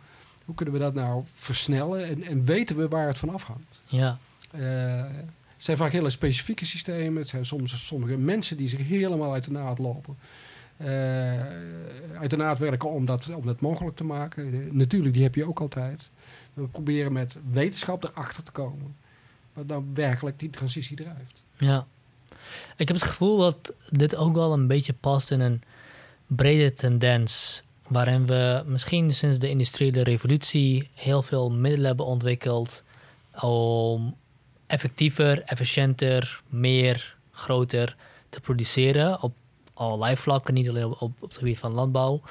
[0.45, 3.81] hoe kunnen we dat nou versnellen en, en weten we waar het van afhangt?
[3.85, 4.19] ja,
[4.51, 5.05] Eh,
[5.65, 7.17] zijn vaak hele specifieke systemen.
[7.17, 10.17] Het zijn soms sommige mensen die zich helemaal uit de naad lopen.
[10.77, 10.87] Eh,
[12.19, 14.69] uit de naad werken om dat, om dat mogelijk te maken.
[14.77, 16.11] Natuurlijk, die heb je ook altijd.
[16.55, 18.97] We proberen met wetenschap erachter te komen.
[19.53, 21.43] Wat dan werkelijk die transitie drijft.
[21.57, 21.87] ja.
[22.77, 25.63] Ik heb het gevoel dat dit ook wel een beetje past in een
[26.27, 27.63] brede tendens.
[27.89, 32.83] Waarin we misschien sinds de industriële revolutie heel veel middelen hebben ontwikkeld
[33.41, 34.17] om
[34.67, 37.97] effectiever, efficiënter, meer, groter
[38.29, 39.35] te produceren op
[39.75, 42.23] allerlei vlakken, niet alleen op, op, op het gebied van landbouw.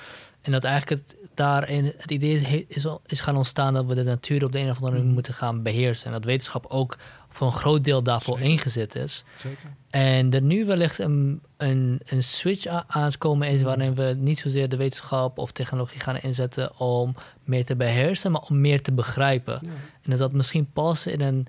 [0.42, 4.04] En dat eigenlijk het, daarin het idee is, is, is gaan ontstaan dat we de
[4.04, 5.14] natuur op de een of andere manier Mhm.
[5.14, 6.06] moeten gaan beheersen.
[6.06, 8.52] En dat wetenschap ook voor een groot deel daarvoor Zeker.
[8.52, 9.24] ingezet is.
[9.42, 9.74] Zeker.
[9.90, 14.40] En er nu wellicht een, een, een switch aan het komen is waarin we niet
[14.40, 18.92] zozeer de wetenschap of technologie gaan inzetten om meer te beheersen, maar om meer te
[18.92, 19.60] begrijpen.
[19.62, 19.70] Ja.
[20.02, 21.48] En dat dat misschien past in een,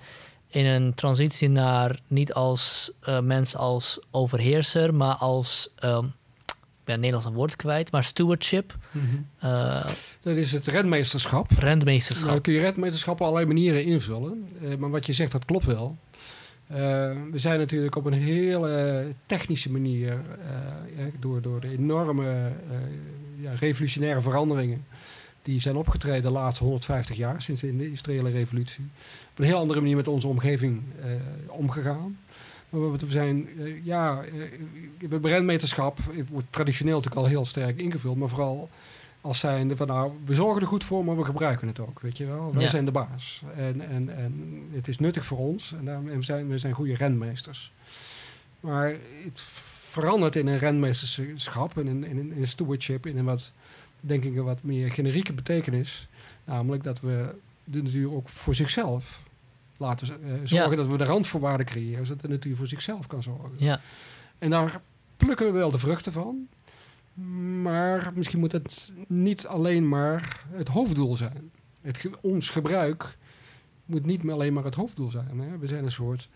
[0.54, 6.94] in een transitie naar niet als eh, mens als overheerser, maar als, ehm, ik ben
[6.94, 9.04] het Nederlands een woord kwijt, maar stewardship, Mhm.
[9.38, 9.84] eh
[10.20, 11.50] Dat is het redmeesterschap.
[11.58, 12.28] rentmeesterschap.
[12.28, 14.48] Nou kun je redmeesterschap op allerlei manieren invullen.
[14.62, 15.96] Eh, maar wat je zegt, dat klopt wel.
[17.30, 20.20] We zijn natuurlijk op een hele technische manier,
[21.20, 22.52] door, door de enorme
[23.40, 24.84] ja, revolutionaire veranderingen
[25.44, 28.84] die zijn opgetreden de laatste 150 jaar, sinds de industriële revolutie,
[29.30, 31.10] op een heel andere manier met onze omgeving eh,
[31.48, 32.18] omgegaan.
[32.70, 34.32] Maar we we zijn, eh, ja, eh,
[34.98, 38.70] we hebben rentmeterschap, het wordt traditioneel natuurlijk al heel sterk ingevuld, maar vooral
[39.20, 42.16] als zijnde van nou, we zorgen er goed voor, maar we gebruiken het ook, weet
[42.18, 42.52] je wel.
[42.52, 42.68] Wij Ja.
[42.68, 43.42] zijn de baas.
[43.56, 46.72] En, en, en het is nuttig voor ons en, daarom, en we, zijn, we zijn
[46.72, 47.72] goede renmeesters.
[48.60, 48.88] Maar
[49.24, 49.40] het
[49.88, 53.52] verandert in een renmeesterschap en in, in, in een stewardship, in een wat,
[54.06, 56.08] denk ik, een wat meer generieke betekenis.
[56.44, 59.22] Namelijk dat we de natuur ook voor zichzelf
[59.76, 60.76] laten eh, zorgen Ja.
[60.76, 63.50] dat we de randvoorwaarden creëren, zodat de natuur voor zichzelf kan zorgen.
[63.56, 63.80] Ja,
[64.38, 64.80] En daar
[65.16, 66.48] plukken we wel de vruchten van.
[67.62, 71.50] Maar misschien moet het niet alleen maar het hoofddoel zijn.
[71.80, 73.16] Het, ons gebruik
[73.84, 75.40] moet niet meer alleen maar het hoofddoel zijn.
[75.40, 75.58] Hè.
[75.58, 76.28] We zijn een soort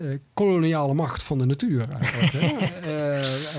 [0.00, 2.32] eh, koloniale macht van de natuur eigenlijk.
[2.32, 2.46] hè.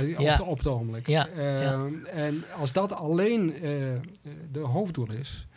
[0.01, 0.39] Eh, Ja.
[0.45, 1.07] op, het ogenblik.
[1.07, 1.85] Ja, Eh, ja.
[2.13, 3.61] En als dat alleen eh,
[4.51, 5.47] de hoofddoel is...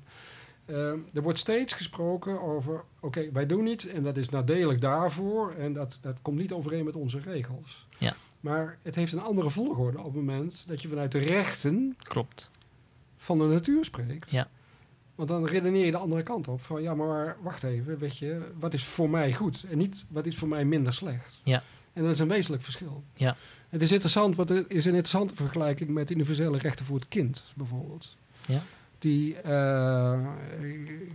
[0.66, 0.76] Eh,
[1.14, 5.54] er wordt steeds gesproken over, oké, wij doen iets en dat is nadelig daarvoor.
[5.60, 7.88] En dat, dat komt niet overeen met onze regels.
[7.98, 8.14] Ja.
[8.48, 12.50] Maar het heeft een andere volgorde op het moment dat je vanuit de rechten Klopt.
[13.18, 14.32] van de natuur spreekt.
[14.32, 14.48] Ja.
[15.16, 16.62] Want dan redeneer je de andere kant op.
[16.62, 19.66] Van ja, maar wacht even, weet je, wat is voor mij goed?
[19.70, 21.42] En niet wat is voor mij minder slecht.
[21.44, 21.64] Ja.
[21.94, 23.04] En dat is een wezenlijk verschil.
[23.14, 23.36] Ja.
[23.70, 27.44] Het is interessant, want er is een interessante vergelijking met universele rechten voor het kind,
[27.56, 28.16] bijvoorbeeld.
[28.46, 28.62] Ja.
[29.00, 30.28] Die eh,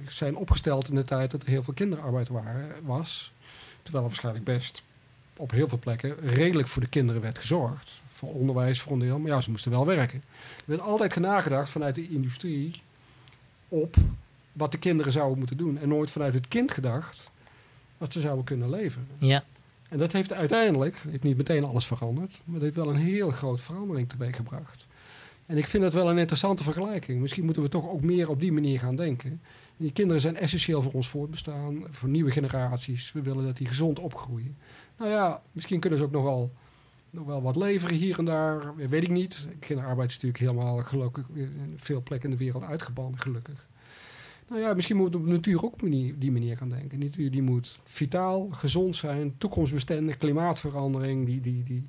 [0.09, 3.33] zijn opgesteld in de tijd dat er heel veel kinderarbeid waren, was.
[3.83, 4.83] Terwijl er waarschijnlijk best
[5.43, 8.03] op heel veel plekken redelijk voor de kinderen werd gezorgd.
[8.09, 9.19] Voor onderwijs, voor een deel.
[9.19, 10.23] Maar ja, ze moesten wel werken.
[10.57, 12.83] Er werd altijd nagedacht vanuit de industrie
[13.69, 13.97] op
[14.53, 15.79] wat de kinderen zouden moeten doen.
[15.79, 17.31] En nooit vanuit het kind gedacht
[17.99, 19.07] wat ze zouden kunnen leveren.
[19.19, 19.45] Ja,
[19.89, 23.31] En dat heeft uiteindelijk, heeft niet meteen alles veranderd, maar het heeft wel een heel
[23.31, 24.87] grote verandering teweeggebracht.
[25.47, 27.21] En ik vind dat wel een interessante vergelijking.
[27.21, 29.41] Misschien moeten we toch ook meer op die manier gaan denken.
[29.77, 33.13] Die kinderen zijn essentieel voor ons voortbestaan, voor nieuwe generaties.
[33.13, 34.57] We willen dat die gezond opgroeien.
[35.03, 36.53] Nou ja, misschien kunnen ze ook nog wel,
[37.11, 38.77] nog wel wat leveren hier en daar.
[38.77, 39.49] Weet ik niet.
[39.59, 43.67] Kinderarbeid is natuurlijk helemaal gelukkig in veel plekken in de wereld uitgebannen, gelukkig.
[44.49, 46.99] Nou ja, misschien op de natuur ook manier- die manier gaan denken.
[46.99, 51.89] De natuur die moet vitaal, gezond zijn, toekomstbestendig, klimaatverandering, die, die, die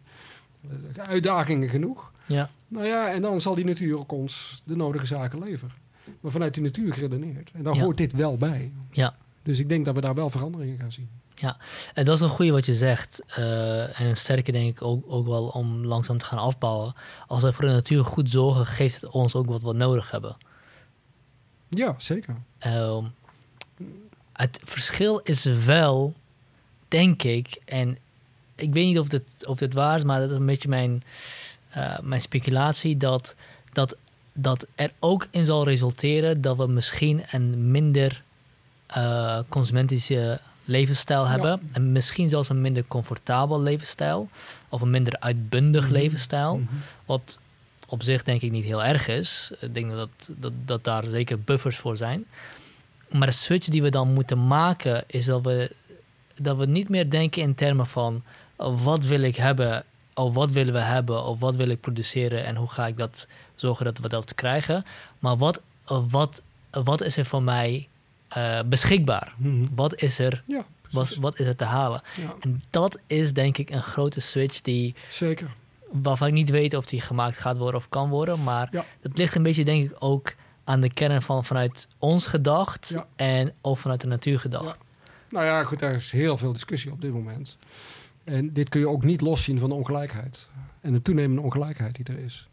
[0.62, 2.12] eh, uitdagingen genoeg.
[2.26, 5.76] ja, Nou ja, en dan zal die natuur ook ons de nodige zaken leveren.
[6.20, 7.52] Maar vanuit die natuur geredeneerd.
[7.52, 7.82] En daar Ja.
[7.82, 8.72] hoort dit wel bij.
[8.92, 9.16] ja.
[9.44, 11.10] Dus ik denk dat we daar wel veranderingen gaan zien.
[11.94, 13.22] En dat is een goede wat je zegt.
[13.28, 16.94] eh, en een sterke denk ik ook, ook wel om langzaam te gaan afbouwen.
[17.28, 20.38] Als we voor de natuur goed zorgen, geeft het ons ook wat we nodig hebben.
[21.70, 22.36] Ja, zeker.
[22.58, 23.04] Ehm,
[24.34, 26.14] het verschil is wel,
[26.88, 27.98] denk ik, en
[28.56, 31.04] ik weet niet of dit, of dit waar is, maar dat is een beetje mijn,
[31.70, 33.36] eh, mijn speculatie, dat,
[33.72, 33.96] dat,
[34.34, 38.24] dat er ook in zal resulteren dat we misschien een minder
[38.88, 41.30] eh, consumentische levensstijl Ja.
[41.30, 41.62] hebben.
[41.72, 44.30] En misschien zelfs een minder comfortabel levensstijl.
[44.70, 45.92] Of een minder uitbundig Mhm.
[45.94, 46.58] levensstijl.
[46.58, 46.74] Mhm.
[47.06, 47.40] Wat
[47.88, 49.52] op zich denk ik niet heel erg is.
[49.60, 52.26] Ik denk dat, dat, dat daar zeker buffers voor zijn.
[53.12, 55.72] Maar de switch die we dan moeten maken is dat we,
[56.36, 58.24] dat we niet meer denken in termen van
[58.56, 59.84] oh, wat wil ik hebben,
[60.14, 63.28] of wat willen we hebben, of wat wil ik produceren en hoe ga ik dat
[63.56, 64.86] zorgen dat we dat krijgen.
[65.20, 66.42] Maar wat, wat,
[66.72, 67.88] wat is er voor mij
[68.34, 69.34] eh, beschikbaar?
[69.38, 69.66] Mhm.
[69.76, 70.66] Wat is er, Ja,
[71.20, 72.02] wat, is er te halen?
[72.22, 75.56] Ja, En dat is denk ik een grote switch die zeker.
[75.92, 78.44] waarvan ik niet weet of die gemaakt gaat worden of kan worden.
[78.44, 78.86] Maar Ja.
[79.02, 80.34] het ligt een beetje, denk ik, ook
[80.64, 84.78] aan de kern van vanuit ons gedacht en of vanuit de natuur gedacht.
[85.30, 87.58] Nou ja, goed, daar is heel veel discussie op dit moment.
[88.24, 90.48] En dit kun je ook niet loszien van de ongelijkheid.
[90.82, 92.48] En de toenemende ongelijkheid die er is.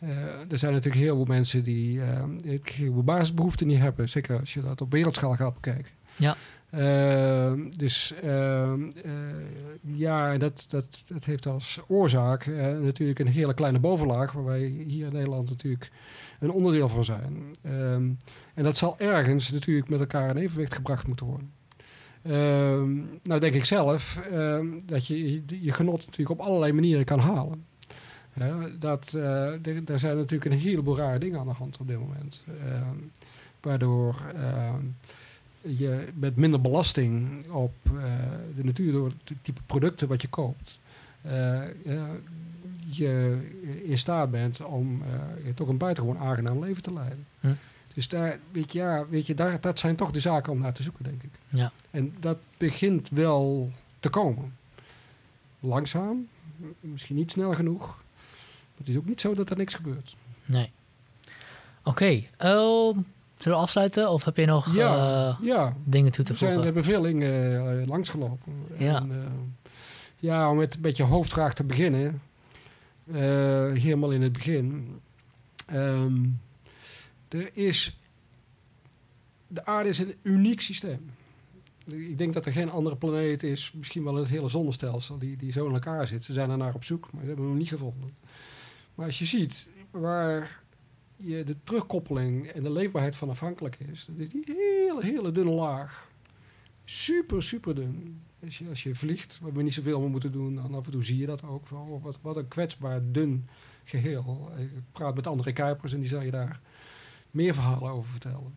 [0.00, 0.08] Eh,
[0.50, 2.22] er zijn natuurlijk heel veel mensen die eh,
[2.72, 4.08] heel basisbehoeften niet hebben.
[4.08, 5.92] Zeker als je dat op wereldschaal gaat bekijken.
[6.16, 6.36] Ja.
[6.70, 8.14] Eh, dus
[9.82, 12.46] ja, dat, dat, dat heeft als oorzaak
[12.82, 15.90] natuurlijk een hele kleine bovenlaag, waar wij hier in Nederland natuurlijk
[16.40, 17.36] een onderdeel van zijn.
[17.62, 18.10] Ehm,
[18.54, 21.50] en dat zal ergens natuurlijk met elkaar in evenwicht gebracht moeten worden.
[22.22, 27.18] Ehm, nou denk ik zelf ehm, dat je- je genot natuurlijk op allerlei manieren kan
[27.18, 27.64] halen.
[28.78, 32.42] Dat, eh, er, zijn natuurlijk een heleboel rare dingen aan de hand op dit moment.
[32.46, 32.96] Ehm,
[33.60, 34.84] waardoor ehm,
[35.60, 37.92] je met minder belasting op eh,
[38.56, 40.80] de natuur door het type producten wat je koopt,
[41.22, 41.62] eh,
[42.90, 43.40] je
[43.84, 45.02] in staat bent om
[45.54, 47.26] toch een buitengewoon aangenaam leven te leiden.
[47.40, 47.52] Hm.
[47.94, 50.72] Dus daar, weet je, ja, weet je daar, dat zijn toch de zaken om naar
[50.72, 51.30] te zoeken, denk ik.
[51.48, 51.72] Ja.
[51.90, 53.70] En dat begint wel
[54.00, 54.56] te komen.
[55.60, 56.28] Langzaam,
[56.80, 57.98] misschien niet snel genoeg.
[58.78, 60.16] Maar het is ook niet zo dat er niks gebeurt.
[60.44, 60.70] Nee.
[61.84, 62.92] Oké, ehm,
[63.34, 65.76] Zullen we afsluiten of heb je nog Ja, eh, ja.
[65.84, 66.66] dingen toe te We zijn voegen?
[66.74, 68.52] hebben veel dingen eh, langsgelopen.
[68.78, 68.96] Ja.
[68.96, 69.30] En, eh,
[70.18, 72.20] ja, om met een beetje hoofdvraag te beginnen.
[73.12, 73.16] eh,
[73.72, 74.98] helemaal in het begin.
[75.66, 76.24] Ehm,
[77.28, 77.96] er is...
[79.46, 81.10] De aarde is een uniek systeem.
[81.86, 85.36] Ik denk dat er geen andere planeet is, misschien wel in het hele zonnestelsel, die,
[85.36, 86.24] die zo in elkaar zit.
[86.24, 88.14] Ze zijn er naar op zoek, maar ze hebben hem nog niet gevonden.
[88.98, 90.60] Maar als je ziet waar
[91.16, 95.50] je de terugkoppeling en de leefbaarheid van afhankelijk is, dat is die hele, hele dunne
[95.50, 96.08] laag.
[96.84, 98.22] Super, super dun.
[98.44, 100.92] Als je, als je vliegt, waar we niet zoveel meer moeten doen, dan af en
[100.92, 101.68] toe zie je dat ook.
[102.02, 103.48] Wat, wat een kwetsbaar, dun
[103.84, 104.50] geheel.
[104.58, 106.60] Ik praat met andere Kuipers en die zal je daar
[107.30, 108.56] meer verhalen over vertellen.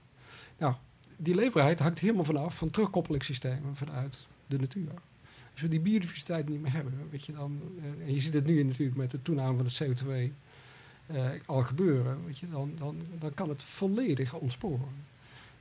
[0.58, 0.74] Nou,
[1.18, 4.94] die leefbaarheid hangt helemaal vanaf van terugkoppelingssystemen vanuit de natuur.
[5.62, 8.46] Als we die biodiversiteit niet meer hebben, weet je dan, eh, en je ziet het
[8.46, 10.34] nu natuurlijk met de toename van de CO2
[11.06, 15.06] eh, al gebeuren, weet je, dan, dan, dan kan het volledig ontsporen.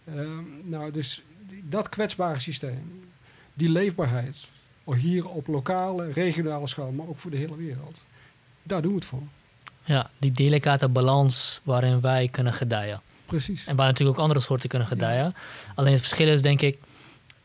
[0.04, 1.22] Ehm, nou, dus
[1.68, 3.02] dat kwetsbare systeem,
[3.54, 4.48] die leefbaarheid,
[4.84, 7.98] hier op lokale, regionale schaal, maar ook voor de hele wereld,
[8.62, 9.22] daar doen we het voor.
[9.84, 13.00] Ja, die delicate balans waarin wij kunnen gedijen.
[13.26, 13.66] Precies.
[13.66, 15.34] En waar natuurlijk ook andere soorten kunnen gedijen.
[15.74, 16.78] Alleen het verschil is denk ik,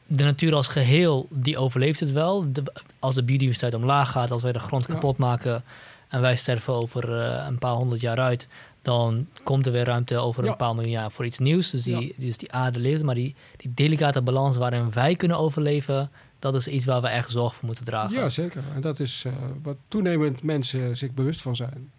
[0.08, 2.52] de natuur als geheel, die overleeft het wel.
[2.52, 2.64] De-
[3.00, 4.94] als de biodiversiteit omlaag gaat, als wij de grond Ja.
[4.94, 5.64] kapot maken
[6.08, 8.48] en wij sterven over eh, een paar honderd jaar uit,
[8.82, 10.50] dan komt er weer ruimte over Ja.
[10.52, 11.70] een paar miljoen jaar voor iets nieuws.
[11.70, 13.04] Dus die, dus die aarde leeft.
[13.04, 16.10] Maar die, die delicate balans waarin wij kunnen overleven,
[16.40, 18.18] dat is iets waar we echt zorg voor moeten dragen.
[18.20, 18.64] Ja, zeker.
[18.76, 19.34] En dat is eh,
[19.64, 21.92] wat toenemend mensen zich bewust van zijn.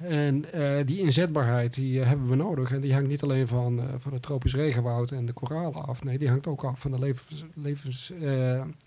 [0.00, 2.72] En eh, die inzetbaarheid die eh, hebben we nodig.
[2.72, 6.04] En die hangt niet alleen van, eh, van het tropisch regenwoud en de koralen af.
[6.04, 8.12] Nee, die hangt ook af van de, levens, levens,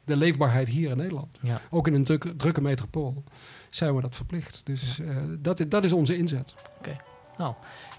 [0.06, 1.38] de leefbaarheid hier in Nederland.
[1.42, 1.62] Ja.
[1.70, 3.24] Ook in een drukke, drukke metropool
[3.70, 4.62] zijn we dat verplicht.
[4.66, 5.00] Dus
[5.40, 6.54] dat, is- dat is onze inzet.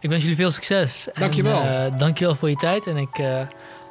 [0.01, 1.11] Ik wens jullie veel succes.
[1.11, 1.61] En, Dankjewel.
[1.63, 2.87] eh, dankjewel voor je tijd.
[2.87, 3.23] En ik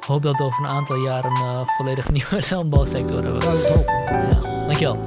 [0.00, 3.44] hoop dat we over een aantal jaren een volledig nieuwe landbouwsector hebben.
[3.44, 3.84] Hopen.
[4.14, 5.04] Ja, dankjewel.